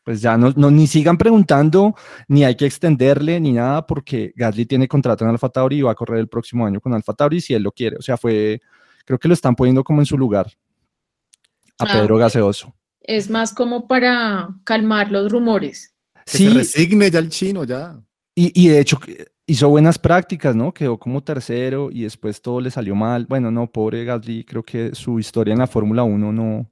pues 0.04 0.22
ya 0.22 0.38
no, 0.38 0.54
no, 0.56 0.70
ni 0.70 0.86
sigan 0.86 1.18
preguntando, 1.18 1.96
ni 2.28 2.44
hay 2.44 2.56
que 2.56 2.68
extenderle, 2.68 3.40
ni 3.40 3.52
nada, 3.52 3.88
porque 3.88 4.32
Gasly 4.36 4.68
tiene 4.68 4.88
contrato 4.88 5.24
en 5.24 5.32
Alfa 5.32 5.50
Tauri 5.50 5.78
y 5.78 5.82
va 5.82 5.94
a 5.94 5.96
correr 5.96 6.20
el 6.20 6.28
próximo 6.28 6.68
año 6.68 6.80
con 6.80 6.94
Alfa 6.94 7.14
Tauri 7.14 7.42
si 7.42 7.56
él 7.56 7.64
lo 7.64 7.72
quiere. 7.72 7.98
O 7.98 8.02
sea, 8.04 8.16
fue, 8.16 8.62
creo 9.06 9.18
que 9.18 9.28
lo 9.28 9.34
están 9.34 9.56
poniendo 9.56 9.84
como 9.84 10.02
en 10.02 10.06
su 10.06 10.16
lugar 10.16 10.46
a 11.80 11.86
Ah, 11.86 11.94
Pedro. 11.94 12.18
Gaseoso. 12.18 12.76
Es 13.02 13.28
más 13.32 13.56
como 13.56 13.88
para 13.88 14.50
calmar 14.64 15.12
los 15.12 15.32
rumores. 15.32 15.96
Que 16.26 16.38
se 16.38 16.50
resigne 16.52 17.10
ya 17.10 17.20
el 17.20 17.30
chino, 17.30 17.64
ya. 17.64 18.00
Y, 18.36 18.52
y 18.64 18.68
de 18.68 18.80
hecho 18.82 19.00
que 19.00 19.35
hizo 19.48 19.70
buenas 19.70 20.00
prácticas, 20.00 20.56
¿no? 20.56 20.74
Quedó 20.74 20.98
como 20.98 21.24
tercero 21.24 21.90
y 21.92 22.04
después 22.04 22.42
todo 22.42 22.62
le 22.62 22.72
salió 22.72 22.96
mal. 22.96 23.26
Bueno, 23.28 23.52
no, 23.52 23.72
pobre 23.72 24.06
Gasly, 24.06 24.44
creo 24.44 24.64
que 24.64 24.96
su 24.96 25.20
historia 25.20 25.54
en 25.54 25.60
la 25.60 25.68
Fórmula 25.68 26.04
1 26.04 26.32
no, 26.32 26.72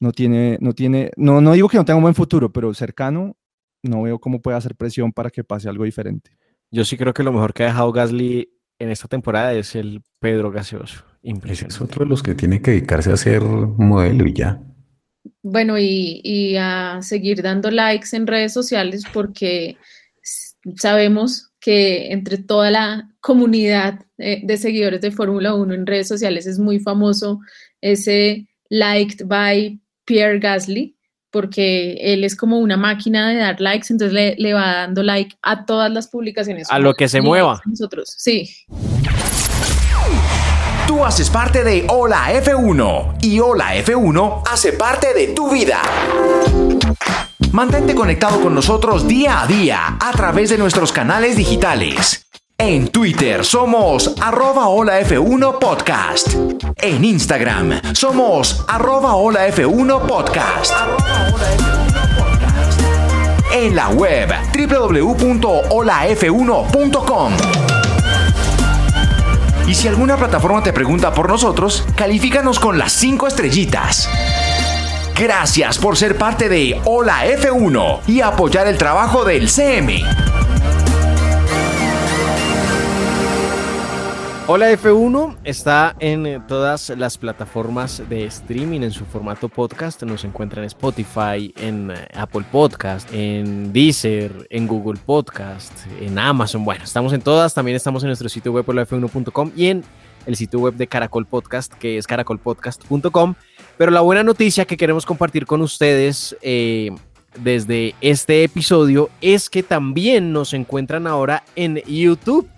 no 0.00 0.12
tiene, 0.12 0.58
no 0.60 0.72
tiene, 0.72 1.10
no, 1.16 1.40
no 1.40 1.52
digo 1.52 1.68
que 1.68 1.76
no 1.76 1.84
tenga 1.84 1.96
un 1.96 2.02
buen 2.02 2.14
futuro, 2.14 2.52
pero 2.52 2.72
cercano, 2.74 3.36
no 3.82 4.02
veo 4.02 4.18
cómo 4.18 4.40
puede 4.40 4.56
hacer 4.56 4.74
presión 4.76 5.12
para 5.12 5.30
que 5.30 5.44
pase 5.44 5.68
algo 5.68 5.84
diferente. 5.84 6.36
Yo 6.70 6.84
sí 6.84 6.96
creo 6.96 7.14
que 7.14 7.22
lo 7.22 7.32
mejor 7.32 7.52
que 7.52 7.64
ha 7.64 7.66
dejado 7.66 7.92
Gasly 7.92 8.48
en 8.78 8.90
esta 8.90 9.08
temporada 9.08 9.52
es 9.52 9.74
el 9.74 10.02
Pedro 10.18 10.50
Gaseoso. 10.50 11.04
Impresionante. 11.22 11.74
es 11.74 11.80
otro 11.80 12.04
de 12.04 12.10
los 12.10 12.22
que 12.22 12.34
tiene 12.34 12.60
que 12.60 12.72
dedicarse 12.72 13.12
a 13.12 13.16
ser 13.16 13.42
modelo 13.42 14.26
y 14.26 14.34
ya. 14.34 14.60
Bueno, 15.42 15.78
y, 15.78 16.20
y 16.22 16.56
a 16.56 16.98
seguir 17.00 17.42
dando 17.42 17.70
likes 17.70 18.08
en 18.12 18.26
redes 18.26 18.52
sociales 18.52 19.04
porque 19.12 19.76
sabemos 20.76 21.53
que 21.64 22.12
entre 22.12 22.36
toda 22.36 22.70
la 22.70 23.08
comunidad 23.22 24.00
eh, 24.18 24.42
de 24.44 24.58
seguidores 24.58 25.00
de 25.00 25.10
Fórmula 25.10 25.54
1 25.54 25.72
en 25.72 25.86
redes 25.86 26.06
sociales 26.06 26.46
es 26.46 26.58
muy 26.58 26.78
famoso 26.78 27.40
ese 27.80 28.46
liked 28.68 29.24
by 29.24 29.80
Pierre 30.04 30.40
Gasly, 30.40 30.94
porque 31.30 31.94
él 31.94 32.22
es 32.22 32.36
como 32.36 32.58
una 32.58 32.76
máquina 32.76 33.30
de 33.30 33.36
dar 33.36 33.62
likes, 33.62 33.86
entonces 33.88 34.12
le, 34.12 34.34
le 34.36 34.52
va 34.52 34.74
dando 34.74 35.02
like 35.02 35.36
a 35.40 35.64
todas 35.64 35.90
las 35.90 36.08
publicaciones. 36.08 36.70
A 36.70 36.78
lo 36.78 36.92
que 36.92 37.08
se 37.08 37.22
mueva. 37.22 37.62
Nosotros, 37.64 38.14
sí. 38.14 38.66
Tú 40.86 41.02
haces 41.02 41.30
parte 41.30 41.64
de 41.64 41.86
Hola 41.88 42.26
F1 42.44 43.20
y 43.22 43.40
Hola 43.40 43.74
F1 43.76 44.42
hace 44.52 44.74
parte 44.74 45.14
de 45.14 45.28
tu 45.28 45.50
vida. 45.50 45.80
Mantente 47.54 47.94
conectado 47.94 48.40
con 48.40 48.52
nosotros 48.52 49.06
día 49.06 49.40
a 49.40 49.46
día 49.46 49.96
a 50.00 50.10
través 50.10 50.50
de 50.50 50.58
nuestros 50.58 50.90
canales 50.90 51.36
digitales. 51.36 52.26
En 52.58 52.88
Twitter 52.88 53.44
somos 53.44 54.16
arroba 54.20 54.66
Hola 54.66 55.00
F1 55.02 55.60
Podcast. 55.60 56.34
En 56.82 57.04
Instagram 57.04 57.94
somos 57.94 58.64
arroba 58.66 59.14
Hola 59.14 59.46
F1 59.46 60.00
Podcast. 60.00 60.74
En 63.52 63.76
la 63.76 63.88
web 63.90 64.34
www.holaf1.com. 64.52 67.32
Y 69.68 69.74
si 69.74 69.86
alguna 69.86 70.16
plataforma 70.16 70.60
te 70.60 70.72
pregunta 70.72 71.14
por 71.14 71.28
nosotros, 71.28 71.86
califícanos 71.94 72.58
con 72.58 72.78
las 72.78 72.92
5 72.94 73.28
estrellitas. 73.28 74.08
Gracias 75.16 75.78
por 75.78 75.96
ser 75.96 76.18
parte 76.18 76.48
de 76.48 76.80
Hola 76.84 77.24
F1 77.26 78.00
y 78.08 78.20
apoyar 78.20 78.66
el 78.66 78.76
trabajo 78.76 79.24
del 79.24 79.48
CM. 79.48 80.02
Hola 84.48 84.72
F1 84.72 85.36
está 85.44 85.94
en 86.00 86.44
todas 86.48 86.90
las 86.90 87.16
plataformas 87.16 88.02
de 88.08 88.24
streaming 88.24 88.80
en 88.80 88.90
su 88.90 89.04
formato 89.04 89.48
podcast. 89.48 90.02
Nos 90.02 90.24
encuentra 90.24 90.60
en 90.60 90.66
Spotify, 90.66 91.54
en 91.58 91.92
eh, 91.92 92.08
Apple 92.14 92.44
Podcast, 92.50 93.08
en 93.14 93.72
Deezer, 93.72 94.48
en 94.50 94.66
Google 94.66 94.98
Podcast, 95.06 95.72
en 96.00 96.18
Amazon. 96.18 96.64
Bueno, 96.64 96.82
estamos 96.82 97.12
en 97.12 97.22
todas. 97.22 97.54
También 97.54 97.76
estamos 97.76 98.02
en 98.02 98.08
nuestro 98.08 98.28
sitio 98.28 98.50
web 98.50 98.66
holaf1.com 98.66 99.52
y 99.54 99.68
en 99.68 99.84
el 100.26 100.36
sitio 100.36 100.58
web 100.58 100.74
de 100.74 100.88
Caracol 100.88 101.24
Podcast, 101.24 101.72
que 101.72 101.98
es 101.98 102.06
caracolpodcast.com. 102.06 103.36
Pero 103.76 103.90
la 103.90 104.00
buena 104.00 104.22
noticia 104.22 104.64
que 104.64 104.76
queremos 104.76 105.04
compartir 105.04 105.46
con 105.46 105.60
ustedes 105.60 106.36
eh, 106.42 106.90
desde 107.38 107.94
este 108.00 108.44
episodio 108.44 109.10
es 109.20 109.50
que 109.50 109.62
también 109.62 110.32
nos 110.32 110.54
encuentran 110.54 111.06
ahora 111.06 111.42
en 111.56 111.76
YouTube. 111.86 112.48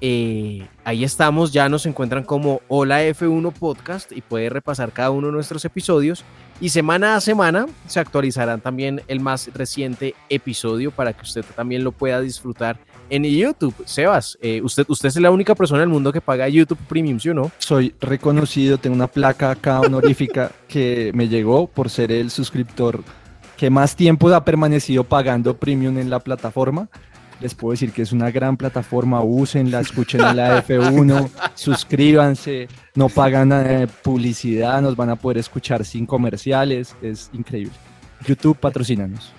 Eh, 0.00 0.66
ahí 0.84 1.04
estamos, 1.04 1.52
ya 1.52 1.68
nos 1.68 1.86
encuentran 1.86 2.24
como 2.24 2.60
Hola 2.68 3.04
F1 3.04 3.52
Podcast 3.52 4.12
y 4.12 4.20
puede 4.20 4.50
repasar 4.50 4.92
cada 4.92 5.10
uno 5.10 5.28
de 5.28 5.32
nuestros 5.32 5.64
episodios. 5.64 6.24
Y 6.60 6.68
semana 6.68 7.16
a 7.16 7.20
semana 7.20 7.66
se 7.88 7.98
actualizarán 7.98 8.60
también 8.60 9.02
el 9.08 9.18
más 9.18 9.50
reciente 9.54 10.14
episodio 10.28 10.92
para 10.92 11.12
que 11.12 11.22
usted 11.22 11.44
también 11.56 11.82
lo 11.82 11.90
pueda 11.90 12.20
disfrutar 12.20 12.78
en 13.12 13.24
YouTube. 13.24 13.74
Sebas, 13.84 14.38
eh, 14.40 14.62
usted, 14.62 14.86
usted 14.88 15.08
es 15.08 15.16
la 15.16 15.30
única 15.30 15.54
persona 15.54 15.82
en 15.82 15.90
el 15.90 15.92
mundo 15.92 16.12
que 16.12 16.22
paga 16.22 16.48
YouTube 16.48 16.78
Premium, 16.88 17.20
¿sí 17.20 17.28
o 17.28 17.34
no? 17.34 17.50
Soy 17.58 17.94
reconocido, 18.00 18.78
tengo 18.78 18.96
una 18.96 19.06
placa 19.06 19.50
acá 19.50 19.80
honorífica 19.80 20.50
que 20.68 21.12
me 21.14 21.28
llegó 21.28 21.66
por 21.66 21.90
ser 21.90 22.10
el 22.10 22.30
suscriptor 22.30 23.04
que 23.58 23.68
más 23.68 23.94
tiempo 23.96 24.32
ha 24.34 24.44
permanecido 24.44 25.04
pagando 25.04 25.56
premium 25.56 25.98
en 25.98 26.08
la 26.08 26.20
plataforma. 26.20 26.88
Les 27.40 27.54
puedo 27.54 27.72
decir 27.72 27.92
que 27.92 28.02
es 28.02 28.12
una 28.12 28.30
gran 28.30 28.56
plataforma, 28.56 29.20
úsenla, 29.20 29.80
escuchen 29.80 30.22
en 30.22 30.36
la 30.36 30.64
F1, 30.64 31.28
suscríbanse, 31.54 32.68
no 32.94 33.08
pagan 33.10 33.52
eh, 33.52 33.88
publicidad, 34.02 34.80
nos 34.80 34.96
van 34.96 35.10
a 35.10 35.16
poder 35.16 35.38
escuchar 35.38 35.84
sin 35.84 36.06
comerciales, 36.06 36.96
es 37.02 37.30
increíble. 37.34 37.74
YouTube, 38.26 38.56
patrocínanos. 38.56 39.32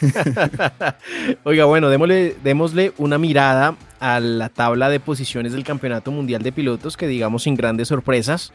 Oiga, 1.44 1.64
bueno, 1.64 1.88
démosle, 1.90 2.36
démosle 2.42 2.92
una 2.98 3.18
mirada 3.18 3.76
a 3.98 4.20
la 4.20 4.48
tabla 4.48 4.88
de 4.88 5.00
posiciones 5.00 5.52
del 5.52 5.64
Campeonato 5.64 6.10
Mundial 6.10 6.42
de 6.42 6.52
Pilotos, 6.52 6.96
que 6.96 7.06
digamos 7.06 7.44
sin 7.44 7.54
grandes 7.54 7.88
sorpresas. 7.88 8.52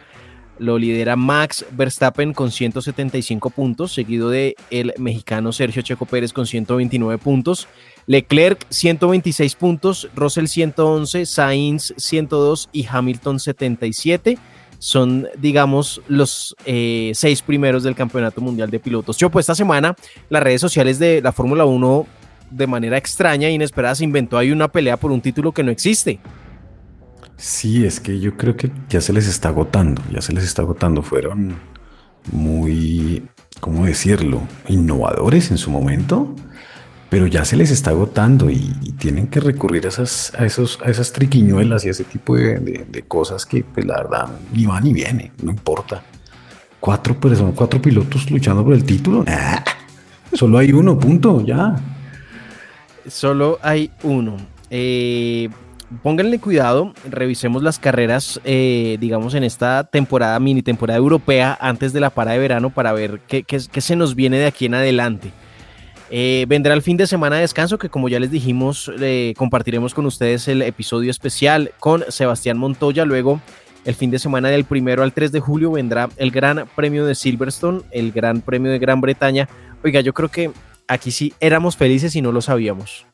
Lo 0.57 0.77
lidera 0.77 1.17
Max 1.17 1.65
Verstappen 1.71 2.33
con 2.33 2.49
175 2.49 3.49
puntos, 3.49 3.93
seguido 3.93 4.29
de 4.29 4.55
el 4.69 4.93
mexicano 4.97 5.51
Sergio 5.51 5.81
Checo 5.81 6.05
Pérez 6.05 6.31
con 6.31 6.47
129 6.47 7.17
puntos. 7.17 7.67
Leclerc 8.07 8.65
126 8.69 9.55
puntos, 9.55 10.09
Russell 10.15 10.45
111, 10.45 11.25
Sainz 11.25 11.93
102 11.97 12.69
y 12.71 12.87
Hamilton 12.89 13.39
77 13.39 14.37
son, 14.80 15.28
digamos, 15.38 16.01
los 16.07 16.55
eh, 16.65 17.11
seis 17.13 17.41
primeros 17.41 17.84
del 17.84 17.95
Campeonato 17.95 18.41
Mundial 18.41 18.69
de 18.69 18.80
Pilotos. 18.80 19.17
Yo, 19.17 19.30
pues 19.30 19.43
esta 19.43 19.55
semana 19.55 19.95
las 20.30 20.43
redes 20.43 20.61
sociales 20.61 20.99
de 20.99 21.21
la 21.21 21.32
Fórmula 21.32 21.65
1 21.65 22.07
de 22.51 22.67
manera 22.67 22.97
extraña 22.97 23.47
e 23.47 23.51
inesperada 23.51 23.95
se 23.95 24.03
inventó 24.03 24.38
ahí 24.38 24.51
una 24.51 24.67
pelea 24.67 24.97
por 24.97 25.11
un 25.11 25.21
título 25.21 25.51
que 25.51 25.63
no 25.63 25.71
existe. 25.71 26.19
Sí, 27.38 27.86
es 27.86 27.99
que 27.99 28.19
yo 28.19 28.38
creo 28.38 28.55
que 28.55 28.71
ya 28.89 29.01
se 29.01 29.11
les 29.11 29.28
está 29.28 29.49
agotando, 29.49 30.01
ya 30.11 30.21
se 30.21 30.34
les 30.34 30.43
está 30.43 30.61
agotando. 30.61 31.01
Fueron 31.01 31.55
muy, 32.32 33.23
¿cómo 33.59 33.86
decirlo? 33.86 34.41
Innovadores 34.67 35.51
en 35.51 35.57
su 35.57 35.69
momento, 35.69 36.34
pero 37.16 37.28
ya 37.28 37.45
se 37.45 37.55
les 37.55 37.72
está 37.72 37.91
agotando 37.91 38.49
y, 38.49 38.76
tienen 38.99 39.28
que 39.28 39.39
recurrir 39.39 39.86
a 39.86 39.88
esas, 39.88 40.34
a, 40.38 40.45
esos, 40.45 40.82
a 40.84 40.89
esas 40.89 41.13
triquiñuelas 41.13 41.86
y 41.86 41.88
a 41.88 41.91
ese 41.91 42.03
tipo 42.03 42.36
de, 42.36 43.05
cosas 43.07 43.45
que, 43.45 43.63
pues 43.63 43.86
la 43.86 44.03
verdad, 44.03 44.28
ni 44.51 44.66
va 44.66 44.82
ni 44.82 44.91
viene, 44.91 45.32
no 45.41 45.51
importa. 45.51 46.03
Cuatro 46.78 47.18
personas, 47.18 47.53
cuatro 47.55 47.82
pilotos 47.82 48.30
luchando 48.30 48.66
por 48.66 48.74
el 48.74 48.84
título. 48.84 49.24
solo 50.34 50.57
hay 50.57 50.74
uno, 50.74 50.99
punto, 50.99 51.41
ya. 51.45 51.78
Solo 53.07 53.59
hay 53.61 53.91
uno. 54.03 54.36
Eh, 54.70 55.47
pónganle 56.03 56.39
cuidado, 56.39 56.91
revisemos 57.09 57.63
las 57.63 57.80
carreras, 57.80 58.41
eh, 58.43 58.97
digamos, 58.99 59.36
en 59.36 59.45
esta 59.45 59.86
temporada, 59.86 60.38
mini 60.41 60.63
temporada 60.63 60.97
europea, 60.97 61.57
antes 61.61 61.93
de 61.93 62.01
la 62.01 62.09
para 62.09 62.34
de 62.34 62.39
verano, 62.39 62.72
para 62.72 62.91
ver 62.91 63.22
qué, 63.26 63.45
se 63.57 63.95
nos 63.95 64.16
viene 64.16 64.38
de 64.38 64.47
aquí 64.47 64.66
en 64.66 64.74
adelante. 64.74 65.32
Eh, 66.11 66.45
vendrá 66.47 66.73
el 66.73 66.81
fin 66.81 66.97
de 66.97 67.07
semana 67.07 67.35
de 67.35 67.41
descanso, 67.41 67.77
que 67.77 67.89
como 67.89 68.09
ya 68.09 68.19
les 68.19 68.31
dijimos, 68.31 68.91
compartiremos 69.37 69.93
con 69.93 70.05
ustedes 70.05 70.47
el 70.47 70.61
episodio 70.61 71.09
especial 71.09 71.71
con 71.79 72.03
Sebastián 72.09 72.57
Montoya. 72.57 73.05
Luego, 73.05 73.41
el 73.85 73.95
fin 73.95 74.11
de 74.11 74.19
semana 74.19 74.49
del 74.49 74.65
primero 74.65 75.03
al 75.03 75.13
3 75.13 75.31
de 75.31 75.39
julio, 75.39 75.71
vendrá 75.71 76.09
el 76.17 76.31
Gran 76.31 76.67
Premio 76.75 77.05
de 77.05 77.15
Silverstone, 77.15 77.81
el 77.91 78.11
Gran 78.11 78.41
Premio 78.41 78.71
de 78.71 78.79
Gran 78.79 79.01
Bretaña. 79.01 79.49
Oiga, 79.83 80.01
yo 80.01 80.13
creo 80.13 80.29
que 80.29 80.51
aquí 80.87 81.11
sí 81.11 81.33
éramos 81.39 81.77
felices 81.77 82.15
y 82.15 82.21
no 82.21 82.31
lo 82.31 82.41
sabíamos. 82.41 83.05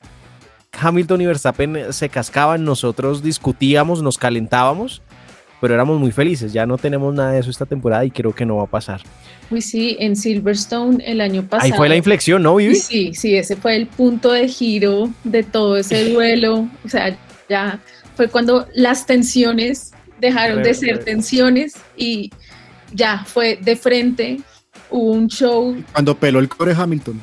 Hamilton 0.80 1.22
y 1.22 1.26
Verstappen 1.26 1.94
se 1.94 2.10
cascaban, 2.10 2.64
nosotros 2.64 3.22
discutíamos, 3.22 4.02
nos 4.02 4.18
calentábamos, 4.18 5.02
pero 5.62 5.76
éramos 5.76 6.00
muy 6.00 6.12
felices. 6.12 6.52
Ya 6.52 6.66
no 6.66 6.78
tenemos 6.78 7.14
nada 7.14 7.34
de 7.34 7.40
eso 7.40 7.52
esta 7.52 7.68
temporada 7.68 8.04
y 8.04 8.12
creo 8.12 8.34
que 8.34 8.46
no 8.46 8.58
va 8.58 8.64
a 8.64 8.68
pasar. 8.68 9.02
Uy, 9.52 9.62
sí, 9.62 9.96
en 10.00 10.16
Silverstone 10.16 11.04
el 11.06 11.22
año 11.22 11.44
pasado. 11.44 11.72
Ahí 11.72 11.78
fue 11.78 11.88
la 11.88 11.96
inflexión, 11.96 12.42
¿no, 12.42 12.56
Vivi? 12.56 12.76
Sí, 12.76 13.14
sí, 13.14 13.38
ese 13.38 13.56
fue 13.56 13.76
el 13.76 13.86
punto 13.86 14.32
de 14.32 14.48
giro 14.48 15.12
de 15.24 15.44
todo 15.44 15.78
ese 15.78 16.10
duelo. 16.10 16.68
O 16.84 16.90
sea, 16.90 17.16
ya 17.48 17.80
fue 18.16 18.28
cuando 18.28 18.68
las 18.74 19.06
tensiones 19.06 19.92
dejaron 20.20 20.64
de 20.64 20.74
ser 20.74 21.04
tensiones 21.04 21.76
y 21.96 22.32
ya 22.92 23.24
fue 23.26 23.60
de 23.62 23.76
frente. 23.76 24.42
Hubo 24.90 25.12
un 25.12 25.28
show. 25.28 25.82
Cuando 25.94 26.18
peló 26.18 26.40
el 26.40 26.50
core 26.50 26.74
Hamilton. 26.74 27.22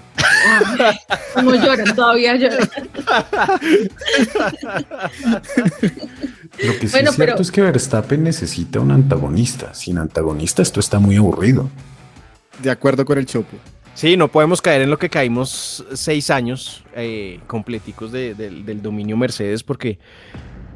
Como 1.34 1.54
lloran, 1.54 1.94
todavía 1.94 2.36
lloran. 2.36 2.68
Lo 6.64 6.78
que 6.78 6.88
sí 6.88 6.98
es 6.98 7.14
cierto 7.14 7.42
es 7.42 7.52
que 7.52 7.62
Verstappen 7.62 8.22
necesita 8.22 8.80
un 8.80 8.90
antagonista. 8.90 9.74
Sin 9.74 9.98
antagonista 9.98 10.62
esto 10.62 10.80
está 10.80 10.98
muy 10.98 11.16
aburrido. 11.16 11.68
De 12.62 12.70
acuerdo 12.70 13.04
con 13.04 13.18
el 13.18 13.26
Chopo. 13.26 13.56
Sí, 13.94 14.16
no 14.16 14.28
podemos 14.28 14.62
caer 14.62 14.82
en 14.82 14.90
lo 14.90 14.98
que 14.98 15.10
caímos 15.10 15.84
seis 15.92 16.30
años 16.30 16.84
eh, 16.94 17.40
completicos 17.48 18.12
del 18.12 18.80
dominio 18.80 19.16
Mercedes 19.16 19.64
porque, 19.64 19.98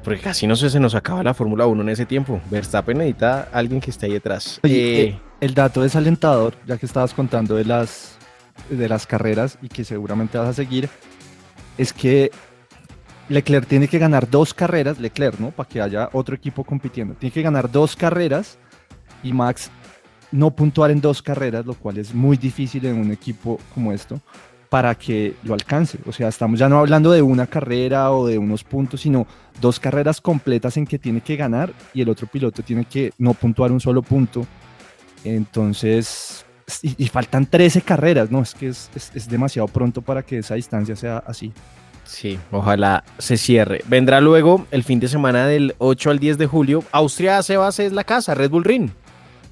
porque 0.03 0.21
casi 0.21 0.49
no 0.49 0.57
sé, 0.57 0.71
se 0.71 0.81
nos 0.81 0.97
acaba 0.97 1.23
la 1.23 1.33
Fórmula 1.33 1.67
1 1.67 1.83
en 1.83 1.89
ese 1.89 2.05
tiempo. 2.05 2.41
Verstappen 2.51 2.99
necesita 2.99 3.49
a 3.53 3.59
alguien 3.59 3.81
que 3.81 3.91
esté 3.93 4.07
ahí 4.07 4.13
detrás. 4.13 4.59
Eh, 4.65 4.71
eh, 4.71 5.21
el 5.41 5.55
dato 5.55 5.83
desalentador, 5.83 6.55
ya 6.67 6.79
que 6.79 6.87
estabas 6.87 7.15
contando 7.15 7.55
de 7.55 7.65
las 7.65 8.19
de 8.69 8.89
las 8.89 9.07
carreras 9.07 9.57
y 9.63 9.69
que 9.69 9.85
seguramente 9.85 10.37
vas 10.37 10.49
a 10.49 10.53
seguir, 10.53 10.89
es 11.79 11.93
que 11.93 12.33
Leclerc 13.33 13.67
tiene 13.67 13.89
que 13.89 13.99
ganar 13.99 14.29
dos 14.29 14.53
carreras, 14.55 14.99
Leclerc, 14.99 15.39
¿no? 15.39 15.51
Para 15.51 15.69
que 15.69 15.81
haya 15.81 16.09
otro 16.13 16.35
equipo 16.35 16.65
compitiendo. 16.65 17.15
Tiene 17.15 17.33
que 17.33 17.43
ganar 17.43 17.71
dos 17.71 17.97
carreras 17.97 18.59
y 19.23 19.33
Max 19.33 19.71
no 20.31 20.51
puntuar 20.51 20.91
en 20.91 21.01
dos 21.01 21.23
carreras, 21.23 21.67
lo 21.67 21.75
cual 21.75 21.99
es 21.99 22.15
muy 22.15 22.37
difícil 22.37 22.87
en 22.87 22.97
un 22.97 23.11
equipo 23.11 23.59
como 23.75 23.93
esto, 23.93 24.21
para 24.69 24.95
que 24.95 25.35
lo 25.45 25.55
alcance. 25.55 25.99
O 26.07 26.13
sea, 26.13 26.29
estamos 26.29 26.59
ya 26.59 26.69
no 26.69 26.79
hablando 26.79 27.11
de 27.13 27.23
una 27.23 27.47
carrera 27.47 28.13
o 28.13 28.27
de 28.27 28.39
unos 28.39 28.65
puntos, 28.65 29.03
sino 29.03 29.27
dos 29.61 29.79
carreras 29.79 30.21
completas 30.21 30.77
en 30.77 30.87
que 30.87 30.99
tiene 30.99 31.21
que 31.21 31.37
ganar 31.37 31.73
y 31.93 32.01
el 32.01 32.09
otro 32.09 32.27
piloto 32.27 32.63
tiene 32.63 32.85
que 32.85 33.13
no 33.19 33.35
puntuar 33.35 33.73
un 33.73 33.81
solo 33.81 34.03
punto. 34.03 34.47
Entonces, 35.25 36.45
y, 36.83 37.07
faltan 37.09 37.47
13 37.47 37.83
carreras, 37.83 38.31
¿no? 38.31 38.41
Es 38.43 38.55
que 38.55 38.69
es, 38.69 38.91
demasiado 39.29 39.69
pronto 39.69 40.03
para 40.03 40.23
que 40.23 40.39
esa 40.39 40.55
distancia 40.55 40.97
sea 40.97 41.19
así. 41.19 41.53
Sí, 42.05 42.39
ojalá 42.51 43.05
se 43.19 43.37
cierre. 43.37 43.83
Vendrá 43.87 44.21
luego 44.21 44.67
el 44.71 44.83
fin 44.83 45.01
de 45.01 45.09
semana 45.09 45.47
del 45.47 45.75
8 45.79 46.11
al 46.11 46.19
10 46.19 46.39
de 46.39 46.47
julio. 46.47 46.85
Austria 46.93 47.43
se 47.43 47.57
va 47.57 47.67
a 47.67 47.69
hacer 47.69 47.93
la 47.93 48.05
casa, 48.05 48.35
Red 48.35 48.51
Bull 48.51 48.65
Ring. 48.65 48.91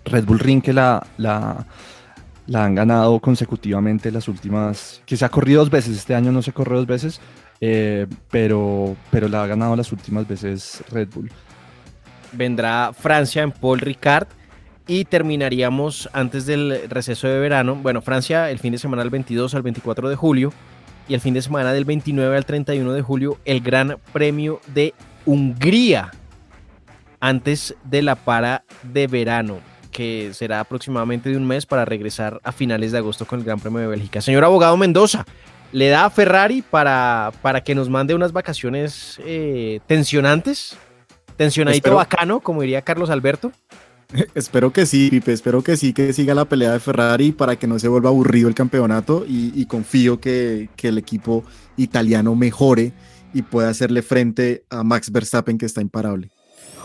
Red 0.05 0.25
Bull 0.25 0.39
Ring 0.39 0.63
que 0.63 0.73
la, 0.73 1.07
la, 1.17 1.67
la 2.47 2.65
han 2.65 2.75
ganado 2.75 3.19
consecutivamente 3.21 4.11
las 4.11 4.29
últimas, 4.29 5.03
que 5.07 5.17
se 5.17 5.25
ha 5.25 5.29
corrido 5.29 5.61
dos 5.61 5.71
veces, 5.71 5.97
este 5.97 6.15
año 6.15 6.33
no 6.33 6.43
se 6.43 6.53
corrió 6.53 6.79
dos 6.79 6.87
veces, 6.87 7.21
eh, 7.61 8.07
pero, 8.31 8.97
pero 9.11 9.29
la 9.29 9.45
ha 9.45 9.47
ganado 9.47 9.77
las 9.77 9.93
últimas 9.93 10.27
veces 10.27 10.83
Red 10.91 11.09
Bull. 11.15 11.31
Vendrá 12.33 12.93
Francia 12.93 13.43
en 13.43 13.53
Paul 13.53 13.81
Ricard 13.81 14.29
y 14.87 15.05
terminaríamos 15.05 16.09
antes 16.13 16.47
del 16.47 16.89
receso 16.89 17.29
de 17.29 17.39
verano. 17.39 17.77
Bueno, 17.77 18.03
Francia 18.03 18.51
el 18.51 18.59
fin 18.59 18.73
de 18.73 18.79
semana 18.79 19.03
del 19.03 19.11
22 19.11 19.55
al 19.55 19.63
24 19.63 20.09
de 20.09 20.17
julio 20.17 20.53
y 21.11 21.15
el 21.15 21.21
fin 21.21 21.35
de 21.35 21.43
semana 21.43 21.73
del 21.73 21.85
29 21.85 22.37
al 22.37 22.47
31 22.47 22.93
de 22.93 23.03
julio 23.03 23.39
el 23.45 23.61
Gran 23.61 23.97
Premio 24.13 24.61
de 24.69 24.95
Hungría 25.27 26.13
antes 27.19 27.75
de 27.83 28.01
la 28.03 28.15
para 28.15 28.63
de 28.85 29.09
verano 29.09 29.59
que 29.91 30.31
será 30.35 30.61
aproximadamente 30.61 31.29
de 31.29 31.37
un 31.37 31.49
mes 31.49 31.67
para 31.67 31.85
regresar 31.85 32.41
a 32.45 32.53
finales 32.53 32.93
de 32.93 32.99
agosto 32.99 33.27
con 33.27 33.41
el 33.41 33.45
Gran 33.45 33.59
Premio 33.59 33.81
de 33.81 33.89
Bélgica. 33.89 34.21
Señor 34.21 34.45
abogado 34.45 34.77
Mendoza, 34.77 35.27
¿le 35.73 35.89
da 35.89 36.05
a 36.05 36.11
Ferrari 36.11 36.63
para, 36.63 37.33
para 37.43 37.65
que 37.65 37.75
nos 37.75 37.89
mande 37.89 38.15
unas 38.15 38.31
vacaciones 38.31 39.21
eh, 39.25 39.81
tensionantes? 39.89 40.77
Tensionadito 41.37 41.97
bacano, 41.97 42.39
como 42.39 42.61
diría 42.61 42.83
Carlos 42.83 43.11
Alberto. 43.11 43.51
Espero 44.35 44.73
que 44.73 44.87
sí, 44.87 45.11
Pipe, 45.11 45.33
espero 45.33 45.63
que 45.63 45.77
sí, 45.77 45.93
que 45.93 46.13
siga 46.13 46.35
la 46.35 46.45
pelea 46.45 46.73
de 46.73 46.81
Ferrari 46.81 47.33
para 47.33 47.57
que 47.57 47.67
no 47.67 47.79
se 47.79 47.89
vuelva 47.89 48.11
aburrido 48.11 48.49
el 48.49 48.55
campeonato 48.55 49.25
y, 49.27 49.65
confío 49.67 50.21
que, 50.21 50.69
el 50.83 50.99
equipo 50.99 51.45
italiano 51.77 52.35
mejore 52.35 52.93
y 53.33 53.43
pueda 53.43 53.69
hacerle 53.69 54.03
frente 54.03 54.65
a 54.71 54.83
Max 54.83 55.13
Verstappen 55.13 55.59
que 55.59 55.67
está 55.67 55.81
imparable. 55.81 56.31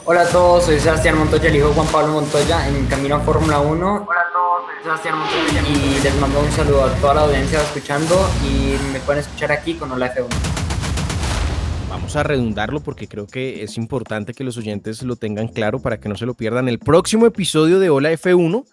Hola 0.07 0.21
a 0.21 0.29
todos, 0.29 0.65
soy 0.65 0.79
Sebastián 0.79 1.17
Montoya, 1.17 1.49
el 1.49 1.55
hijo 1.55 1.71
Juan 1.73 1.87
Pablo 1.87 2.13
Montoya 2.13 2.67
en 2.67 2.85
Camino 2.85 3.15
a 3.15 3.19
Fórmula 3.21 3.59
1. 3.59 4.05
Hola 4.07 4.21
a 4.21 4.31
todos, 4.31 4.65
soy 4.75 4.83
Sebastián 4.83 5.17
Montoya 5.17 5.63
y 5.67 6.03
les 6.03 6.15
mando 6.21 6.39
un 6.39 6.51
saludo 6.51 6.83
a 6.83 6.93
toda 6.95 7.15
la 7.15 7.21
audiencia 7.21 7.59
escuchando 7.59 8.15
y 8.43 8.77
me 8.93 8.99
pueden 8.99 9.21
escuchar 9.21 9.51
aquí 9.51 9.73
con 9.73 9.91
Hola 9.91 10.13
F1 10.13 10.74
vamos 11.95 12.17
a 12.17 12.23
redundarlo 12.23 12.81
porque 12.81 13.07
creo 13.07 13.25
que 13.25 13.63
es 13.63 13.77
importante 13.77 14.33
que 14.33 14.43
los 14.43 14.57
oyentes 14.57 15.01
lo 15.03 15.15
tengan 15.15 15.47
claro 15.47 15.79
para 15.79 15.97
que 15.97 16.09
no 16.09 16.17
se 16.17 16.25
lo 16.25 16.33
pierdan. 16.33 16.67
El 16.67 16.77
próximo 16.77 17.25
episodio 17.25 17.79
de 17.79 17.89
Hola 17.89 18.11
F1 18.11 18.65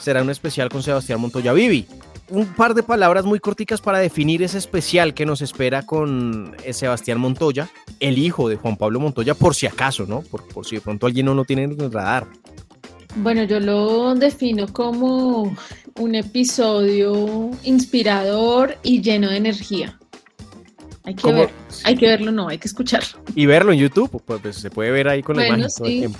será 0.00 0.22
un 0.22 0.30
especial 0.30 0.70
con 0.70 0.82
Sebastián 0.82 1.20
Montoya 1.20 1.52
Vivi. 1.52 1.86
Un 2.30 2.46
par 2.46 2.74
de 2.74 2.82
palabras 2.82 3.26
muy 3.26 3.38
corticas 3.38 3.80
para 3.80 4.00
definir 4.00 4.42
ese 4.42 4.58
especial 4.58 5.14
que 5.14 5.24
nos 5.24 5.40
espera 5.40 5.86
con 5.86 6.56
eh, 6.64 6.72
Sebastián 6.72 7.20
Montoya, 7.20 7.70
el 8.00 8.18
hijo 8.18 8.48
de 8.48 8.56
Juan 8.56 8.76
Pablo 8.76 8.98
Montoya, 8.98 9.34
por 9.34 9.54
si 9.54 9.66
acaso, 9.66 10.04
¿no? 10.06 10.22
Por, 10.22 10.48
por 10.48 10.66
si 10.66 10.74
de 10.74 10.80
pronto 10.80 11.06
alguien 11.06 11.26
no 11.26 11.34
lo 11.34 11.44
tiene 11.44 11.62
en 11.62 11.80
el 11.80 11.92
radar. 11.92 12.26
Bueno, 13.14 13.44
yo 13.44 13.60
lo 13.60 14.16
defino 14.16 14.66
como 14.72 15.56
un 16.00 16.14
episodio 16.16 17.52
inspirador 17.62 18.78
y 18.82 19.00
lleno 19.00 19.30
de 19.30 19.36
energía. 19.36 19.96
Hay 21.06 21.14
que, 21.14 21.32
ver, 21.32 21.50
hay 21.84 21.96
que 21.96 22.06
verlo, 22.06 22.32
no, 22.32 22.48
hay 22.48 22.56
que 22.56 22.66
escucharlo. 22.66 23.20
Y 23.34 23.44
verlo 23.44 23.72
en 23.72 23.78
YouTube, 23.78 24.22
pues, 24.24 24.40
pues 24.40 24.56
se 24.56 24.70
puede 24.70 24.90
ver 24.90 25.06
ahí 25.08 25.22
con 25.22 25.36
la 25.36 25.46
imagen 25.46 25.66
todo 25.76 25.86
el 25.86 25.98
tiempo. 26.00 26.18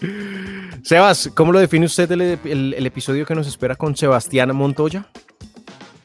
Sebas, 0.82 1.30
¿cómo 1.34 1.52
lo 1.52 1.60
define 1.60 1.86
usted 1.86 2.10
el, 2.10 2.74
episodio 2.86 3.24
que 3.24 3.34
nos 3.36 3.46
espera 3.46 3.76
con 3.76 3.96
Sebastián 3.96 4.54
Montoya? 4.56 5.06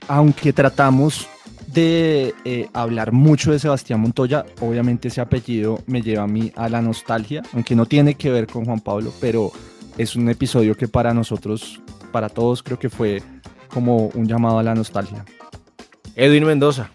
Aunque 0.08 0.54
tratamos 0.54 1.28
de 1.66 2.36
eh, 2.46 2.70
hablar 2.74 3.12
mucho 3.12 3.52
de 3.52 3.58
Sebastián 3.58 4.00
Montoya, 4.00 4.46
obviamente 4.62 5.08
ese 5.08 5.20
apellido 5.20 5.84
me 5.88 6.04
lleva 6.04 6.24
a 6.24 6.28
mí 6.28 6.52
a 6.56 6.70
la 6.70 6.84
nostalgia, 6.84 7.42
aunque 7.54 7.76
no 7.76 7.88
tiene 7.88 8.14
que 8.14 8.30
ver 8.30 8.46
con 8.46 8.66
Juan 8.66 8.80
Pablo, 8.80 9.12
pero 9.20 9.52
es 9.98 10.16
un 10.16 10.30
episodio 10.30 10.78
que 10.78 10.88
para 10.88 11.16
nosotros, 11.16 11.82
para 12.12 12.30
todos, 12.30 12.62
creo 12.62 12.78
que 12.78 12.90
fue 12.90 13.24
como 13.70 14.08
un 14.10 14.28
llamado 14.28 14.60
a 14.60 14.64
la 14.64 14.76
nostalgia. 14.76 15.26
Edwin 16.16 16.46
Mendoza. 16.46 16.92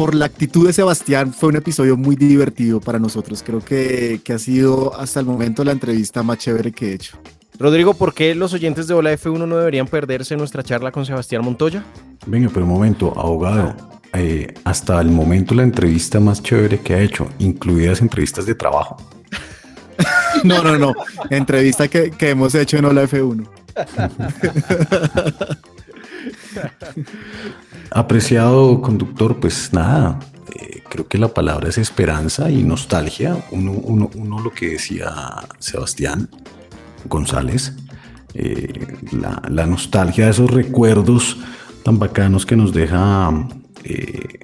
Por 0.00 0.14
la 0.14 0.24
actitud 0.24 0.66
de 0.66 0.72
Sebastián, 0.72 1.34
fue 1.34 1.50
un 1.50 1.56
episodio 1.56 1.94
muy 1.94 2.16
divertido 2.16 2.80
para 2.80 2.98
nosotros. 2.98 3.42
Creo 3.42 3.60
que, 3.60 4.22
que 4.24 4.32
ha 4.32 4.38
sido 4.38 4.98
hasta 4.98 5.20
el 5.20 5.26
momento 5.26 5.62
la 5.62 5.72
entrevista 5.72 6.22
más 6.22 6.38
chévere 6.38 6.72
que 6.72 6.88
he 6.88 6.94
hecho. 6.94 7.18
Rodrigo, 7.58 7.92
¿por 7.92 8.14
qué 8.14 8.34
los 8.34 8.54
oyentes 8.54 8.86
de 8.86 8.94
Hola 8.94 9.12
F1 9.12 9.46
no 9.46 9.58
deberían 9.58 9.86
perderse 9.86 10.38
nuestra 10.38 10.62
charla 10.62 10.90
con 10.90 11.04
Sebastián 11.04 11.44
Montoya? 11.44 11.84
Venga, 12.24 12.48
pero 12.48 12.64
un 12.64 12.72
momento, 12.72 13.12
abogado. 13.14 13.76
Eh, 14.14 14.54
hasta 14.64 14.98
el 15.02 15.10
momento 15.10 15.54
la 15.54 15.64
entrevista 15.64 16.18
más 16.18 16.42
chévere 16.42 16.80
que 16.80 16.94
ha 16.94 17.02
hecho, 17.02 17.28
incluidas 17.38 18.00
entrevistas 18.00 18.46
de 18.46 18.54
trabajo. 18.54 18.96
No, 20.44 20.62
no, 20.62 20.78
no. 20.78 20.94
Entrevista 21.28 21.88
que, 21.88 22.12
que 22.12 22.30
hemos 22.30 22.54
hecho 22.54 22.78
en 22.78 22.86
Hola 22.86 23.02
F1. 23.02 23.46
Apreciado 27.90 28.80
conductor, 28.80 29.38
pues 29.40 29.72
nada, 29.72 30.18
eh, 30.54 30.82
creo 30.88 31.08
que 31.08 31.18
la 31.18 31.28
palabra 31.28 31.68
es 31.68 31.78
esperanza 31.78 32.50
y 32.50 32.62
nostalgia. 32.62 33.36
Uno, 33.50 33.72
uno, 33.72 34.10
uno 34.14 34.40
lo 34.40 34.52
que 34.52 34.70
decía 34.70 35.12
Sebastián 35.58 36.28
González, 37.06 37.74
eh, 38.34 38.96
la, 39.12 39.42
la 39.48 39.66
nostalgia 39.66 40.26
de 40.26 40.30
esos 40.32 40.50
recuerdos 40.50 41.38
tan 41.82 41.98
bacanos 41.98 42.46
que 42.46 42.56
nos 42.56 42.72
deja 42.72 43.32
eh, 43.84 44.40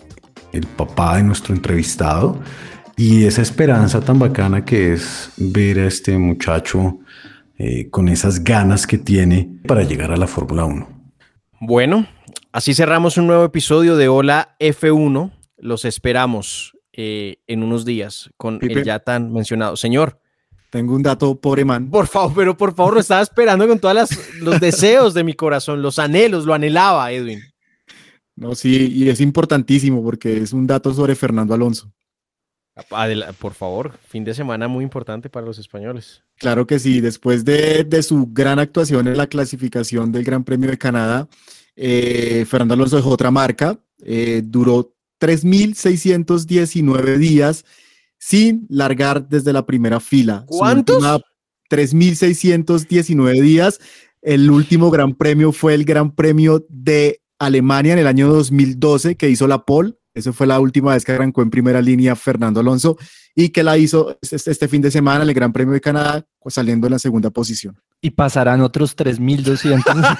el 0.52 0.66
papá 0.66 1.16
de 1.16 1.22
nuestro 1.22 1.54
entrevistado 1.54 2.40
y 2.96 3.24
esa 3.24 3.42
esperanza 3.42 4.00
tan 4.00 4.18
bacana 4.18 4.64
que 4.64 4.94
es 4.94 5.30
ver 5.36 5.78
a 5.80 5.86
este 5.86 6.18
muchacho 6.18 6.98
con 7.90 8.08
esas 8.08 8.44
ganas 8.44 8.86
que 8.86 8.98
tiene 8.98 9.48
para 9.66 9.82
llegar 9.82 10.12
a 10.12 10.18
la 10.18 10.26
Fórmula 10.26 10.66
1. 10.66 10.95
Bueno, 11.60 12.06
así 12.52 12.74
cerramos 12.74 13.16
un 13.16 13.26
nuevo 13.26 13.44
episodio 13.44 13.96
de 13.96 14.08
Hola 14.08 14.56
F1. 14.60 15.32
Los 15.56 15.86
esperamos 15.86 16.76
eh, 16.92 17.38
en 17.46 17.62
unos 17.62 17.86
días 17.86 18.30
con 18.36 18.58
Pipe. 18.58 18.74
el 18.74 18.84
ya 18.84 18.98
tan 18.98 19.32
mencionado. 19.32 19.76
Señor. 19.76 20.20
Tengo 20.68 20.94
un 20.94 21.02
dato, 21.02 21.40
pobre 21.40 21.64
man. 21.64 21.88
Por 21.88 22.08
favor, 22.08 22.34
pero 22.34 22.56
por 22.56 22.74
favor, 22.74 22.94
lo 22.94 23.00
estaba 23.00 23.22
esperando 23.22 23.66
con 23.66 23.78
todos 23.78 24.10
los 24.40 24.60
deseos 24.60 25.14
de 25.14 25.24
mi 25.24 25.32
corazón, 25.32 25.80
los 25.80 25.98
anhelos, 25.98 26.44
lo 26.44 26.52
anhelaba, 26.52 27.10
Edwin. 27.10 27.40
No, 28.34 28.54
sí, 28.54 28.92
y 28.92 29.08
es 29.08 29.20
importantísimo 29.22 30.02
porque 30.02 30.36
es 30.36 30.52
un 30.52 30.66
dato 30.66 30.92
sobre 30.92 31.14
Fernando 31.14 31.54
Alonso. 31.54 31.90
Por 33.38 33.54
favor, 33.54 33.98
fin 34.06 34.22
de 34.24 34.34
semana 34.34 34.68
muy 34.68 34.84
importante 34.84 35.30
para 35.30 35.46
los 35.46 35.58
españoles. 35.58 36.22
Claro 36.38 36.66
que 36.66 36.78
sí, 36.78 37.00
después 37.00 37.44
de, 37.44 37.84
de 37.84 38.02
su 38.02 38.26
gran 38.30 38.58
actuación 38.58 39.08
en 39.08 39.16
la 39.16 39.26
clasificación 39.26 40.12
del 40.12 40.24
Gran 40.24 40.44
Premio 40.44 40.70
de 40.70 40.76
Canadá, 40.76 41.26
eh, 41.74 42.44
Fernando 42.48 42.74
Alonso 42.74 42.96
dejó 42.96 43.10
otra 43.10 43.30
marca, 43.30 43.78
eh, 44.04 44.42
duró 44.44 44.94
3.619 45.20 47.16
días 47.16 47.64
sin 48.18 48.66
largar 48.68 49.26
desde 49.28 49.52
la 49.52 49.64
primera 49.64 49.98
fila. 50.00 50.44
¿Cuántos? 50.46 50.96
última- 50.96 51.20
3.619 51.70 53.40
días. 53.40 53.80
El 54.22 54.50
último 54.50 54.90
Gran 54.90 55.14
Premio 55.14 55.52
fue 55.52 55.74
el 55.74 55.84
Gran 55.84 56.14
Premio 56.14 56.64
de 56.68 57.20
Alemania 57.38 57.92
en 57.94 57.98
el 57.98 58.06
año 58.06 58.28
2012 58.28 59.16
que 59.16 59.28
hizo 59.30 59.46
la 59.46 59.64
pole. 59.64 59.94
Esa 60.16 60.32
fue 60.32 60.46
la 60.46 60.58
última 60.58 60.94
vez 60.94 61.04
que 61.04 61.12
arrancó 61.12 61.42
en 61.42 61.50
primera 61.50 61.82
línea 61.82 62.16
Fernando 62.16 62.60
Alonso 62.60 62.96
y 63.34 63.50
que 63.50 63.62
la 63.62 63.76
hizo 63.76 64.16
este, 64.22 64.50
este 64.50 64.66
fin 64.66 64.80
de 64.80 64.90
semana 64.90 65.22
en 65.22 65.28
el 65.28 65.34
Gran 65.34 65.52
Premio 65.52 65.74
de 65.74 65.80
Canadá, 65.82 66.24
pues, 66.40 66.54
saliendo 66.54 66.86
en 66.86 66.94
la 66.94 66.98
segunda 66.98 67.28
posición. 67.28 67.78
Y 68.00 68.12
pasarán 68.12 68.62
otros 68.62 68.96
3.200. 68.96 69.84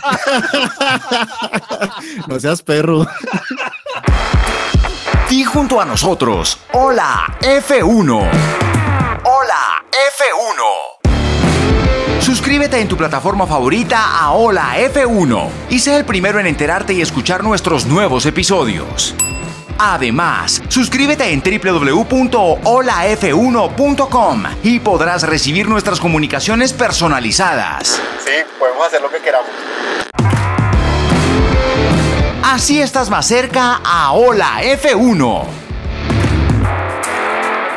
No 2.29 2.39
seas 2.41 2.63
perro. 2.63 3.07
Di 5.31 5.45
junto 5.45 5.81
a 5.81 5.85
nosotros, 5.85 6.59
hola 6.73 7.37
F1. 7.41 8.31
Hola 9.25 9.85
F1. 10.21 12.21
Suscríbete 12.21 12.81
en 12.81 12.89
tu 12.89 12.97
plataforma 12.97 13.47
favorita 13.47 14.19
a 14.19 14.33
Hola 14.33 14.79
F1 14.79 15.49
y 15.71 15.79
sé 15.79 15.97
el 15.97 16.05
primero 16.05 16.39
en 16.39 16.47
enterarte 16.47 16.93
y 16.93 17.01
escuchar 17.01 17.43
nuestros 17.45 17.87
nuevos 17.87 18.27
episodios. 18.27 19.15
Además, 19.79 20.63
suscríbete 20.69 21.33
en 21.33 21.43
www.holaf1.com 21.43 24.43
y 24.63 24.81
podrás 24.81 25.23
recibir 25.23 25.69
nuestras 25.69 26.01
comunicaciones 26.01 26.73
personalizadas. 26.73 28.01
Sí, 28.25 28.31
podemos 28.59 28.87
hacer 28.87 29.03
lo 29.03 29.11
que 29.11 29.19
queramos. 29.19 29.51
Así 32.43 32.81
estás 32.81 33.11
más 33.11 33.27
cerca 33.27 33.83
a 33.85 34.13
Hola 34.13 34.63
F1. 34.63 35.45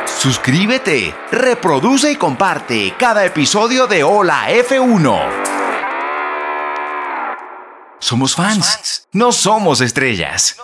Suscríbete, 0.06 1.14
reproduce 1.32 2.12
y 2.12 2.16
comparte 2.16 2.94
cada 2.98 3.24
episodio 3.24 3.86
de 3.86 4.04
Hola 4.04 4.50
F1. 4.50 5.20
Somos 7.98 8.34
fans, 8.34 9.06
no 9.12 9.32
somos 9.32 9.82
estrellas. 9.82 10.56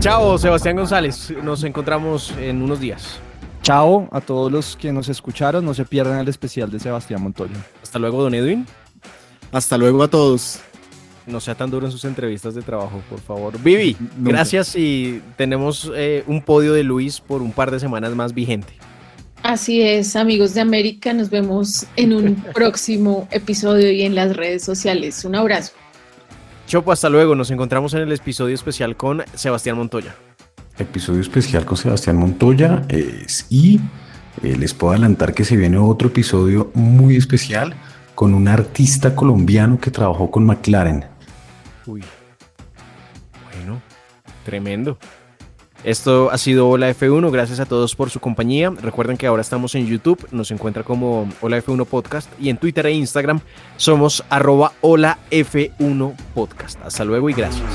Chao, 0.00 0.38
Sebastián 0.38 0.76
González. 0.76 1.30
Nos 1.42 1.62
encontramos 1.62 2.32
en 2.38 2.62
unos 2.62 2.80
días. 2.80 3.18
Chao 3.62 4.08
a 4.10 4.22
todos 4.22 4.50
los 4.50 4.74
que 4.76 4.92
nos 4.92 5.10
escucharon. 5.10 5.62
No 5.62 5.74
se 5.74 5.84
pierdan 5.84 6.18
el 6.20 6.28
especial 6.28 6.70
de 6.70 6.80
Sebastián 6.80 7.22
Montoya. 7.22 7.54
Hasta 7.82 7.98
luego, 7.98 8.22
don 8.22 8.34
Edwin. 8.34 8.66
Hasta 9.52 9.76
luego 9.76 10.02
a 10.02 10.08
todos. 10.08 10.60
No 11.26 11.38
sea 11.38 11.54
tan 11.54 11.70
duro 11.70 11.84
en 11.86 11.92
sus 11.92 12.06
entrevistas 12.06 12.54
de 12.54 12.62
trabajo, 12.62 13.02
por 13.10 13.20
favor. 13.20 13.60
Vivi, 13.62 13.94
Nunca. 14.16 14.30
gracias 14.32 14.74
y 14.74 15.22
tenemos 15.36 15.92
eh, 15.94 16.24
un 16.26 16.40
podio 16.42 16.72
de 16.72 16.82
Luis 16.82 17.20
por 17.20 17.42
un 17.42 17.52
par 17.52 17.70
de 17.70 17.78
semanas 17.78 18.14
más 18.14 18.32
vigente. 18.32 18.72
Así 19.42 19.82
es, 19.82 20.16
amigos 20.16 20.54
de 20.54 20.62
América, 20.62 21.12
nos 21.12 21.28
vemos 21.28 21.86
en 21.96 22.14
un 22.14 22.34
próximo 22.54 23.28
episodio 23.30 23.90
y 23.92 24.02
en 24.02 24.14
las 24.14 24.34
redes 24.34 24.64
sociales. 24.64 25.24
Un 25.26 25.34
abrazo. 25.36 25.72
Chopo, 26.70 26.92
hasta 26.92 27.08
luego. 27.08 27.34
Nos 27.34 27.50
encontramos 27.50 27.94
en 27.94 28.02
el 28.02 28.12
episodio 28.12 28.54
especial 28.54 28.96
con 28.96 29.24
Sebastián 29.34 29.76
Montoya. 29.76 30.14
Episodio 30.78 31.20
especial 31.20 31.64
con 31.64 31.76
Sebastián 31.76 32.16
Montoya 32.16 32.82
es- 32.88 33.44
y 33.50 33.80
eh, 34.44 34.54
les 34.56 34.72
puedo 34.72 34.92
adelantar 34.92 35.34
que 35.34 35.44
se 35.44 35.56
viene 35.56 35.78
otro 35.78 36.06
episodio 36.06 36.70
muy 36.74 37.16
especial 37.16 37.74
con 38.14 38.34
un 38.34 38.46
artista 38.46 39.16
colombiano 39.16 39.80
que 39.80 39.90
trabajó 39.90 40.30
con 40.30 40.46
McLaren. 40.46 41.06
Uy. 41.86 42.04
Bueno, 43.52 43.82
tremendo. 44.44 44.96
Esto 45.84 46.30
ha 46.30 46.38
sido 46.38 46.68
Hola 46.68 46.90
F1. 46.90 47.30
Gracias 47.30 47.60
a 47.60 47.66
todos 47.66 47.94
por 47.96 48.10
su 48.10 48.20
compañía. 48.20 48.70
Recuerden 48.70 49.16
que 49.16 49.26
ahora 49.26 49.42
estamos 49.42 49.74
en 49.74 49.86
YouTube. 49.86 50.26
Nos 50.30 50.50
encuentra 50.50 50.82
como 50.82 51.28
Hola 51.40 51.58
F1 51.58 51.86
Podcast. 51.86 52.30
Y 52.40 52.50
en 52.50 52.58
Twitter 52.58 52.86
e 52.86 52.92
Instagram 52.92 53.40
somos 53.76 54.24
arroba 54.28 54.72
Hola 54.80 55.18
F1 55.30 56.14
Podcast. 56.34 56.78
Hasta 56.84 57.04
luego 57.04 57.30
y 57.30 57.34
gracias. 57.34 57.70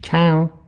Chao. 0.00 0.63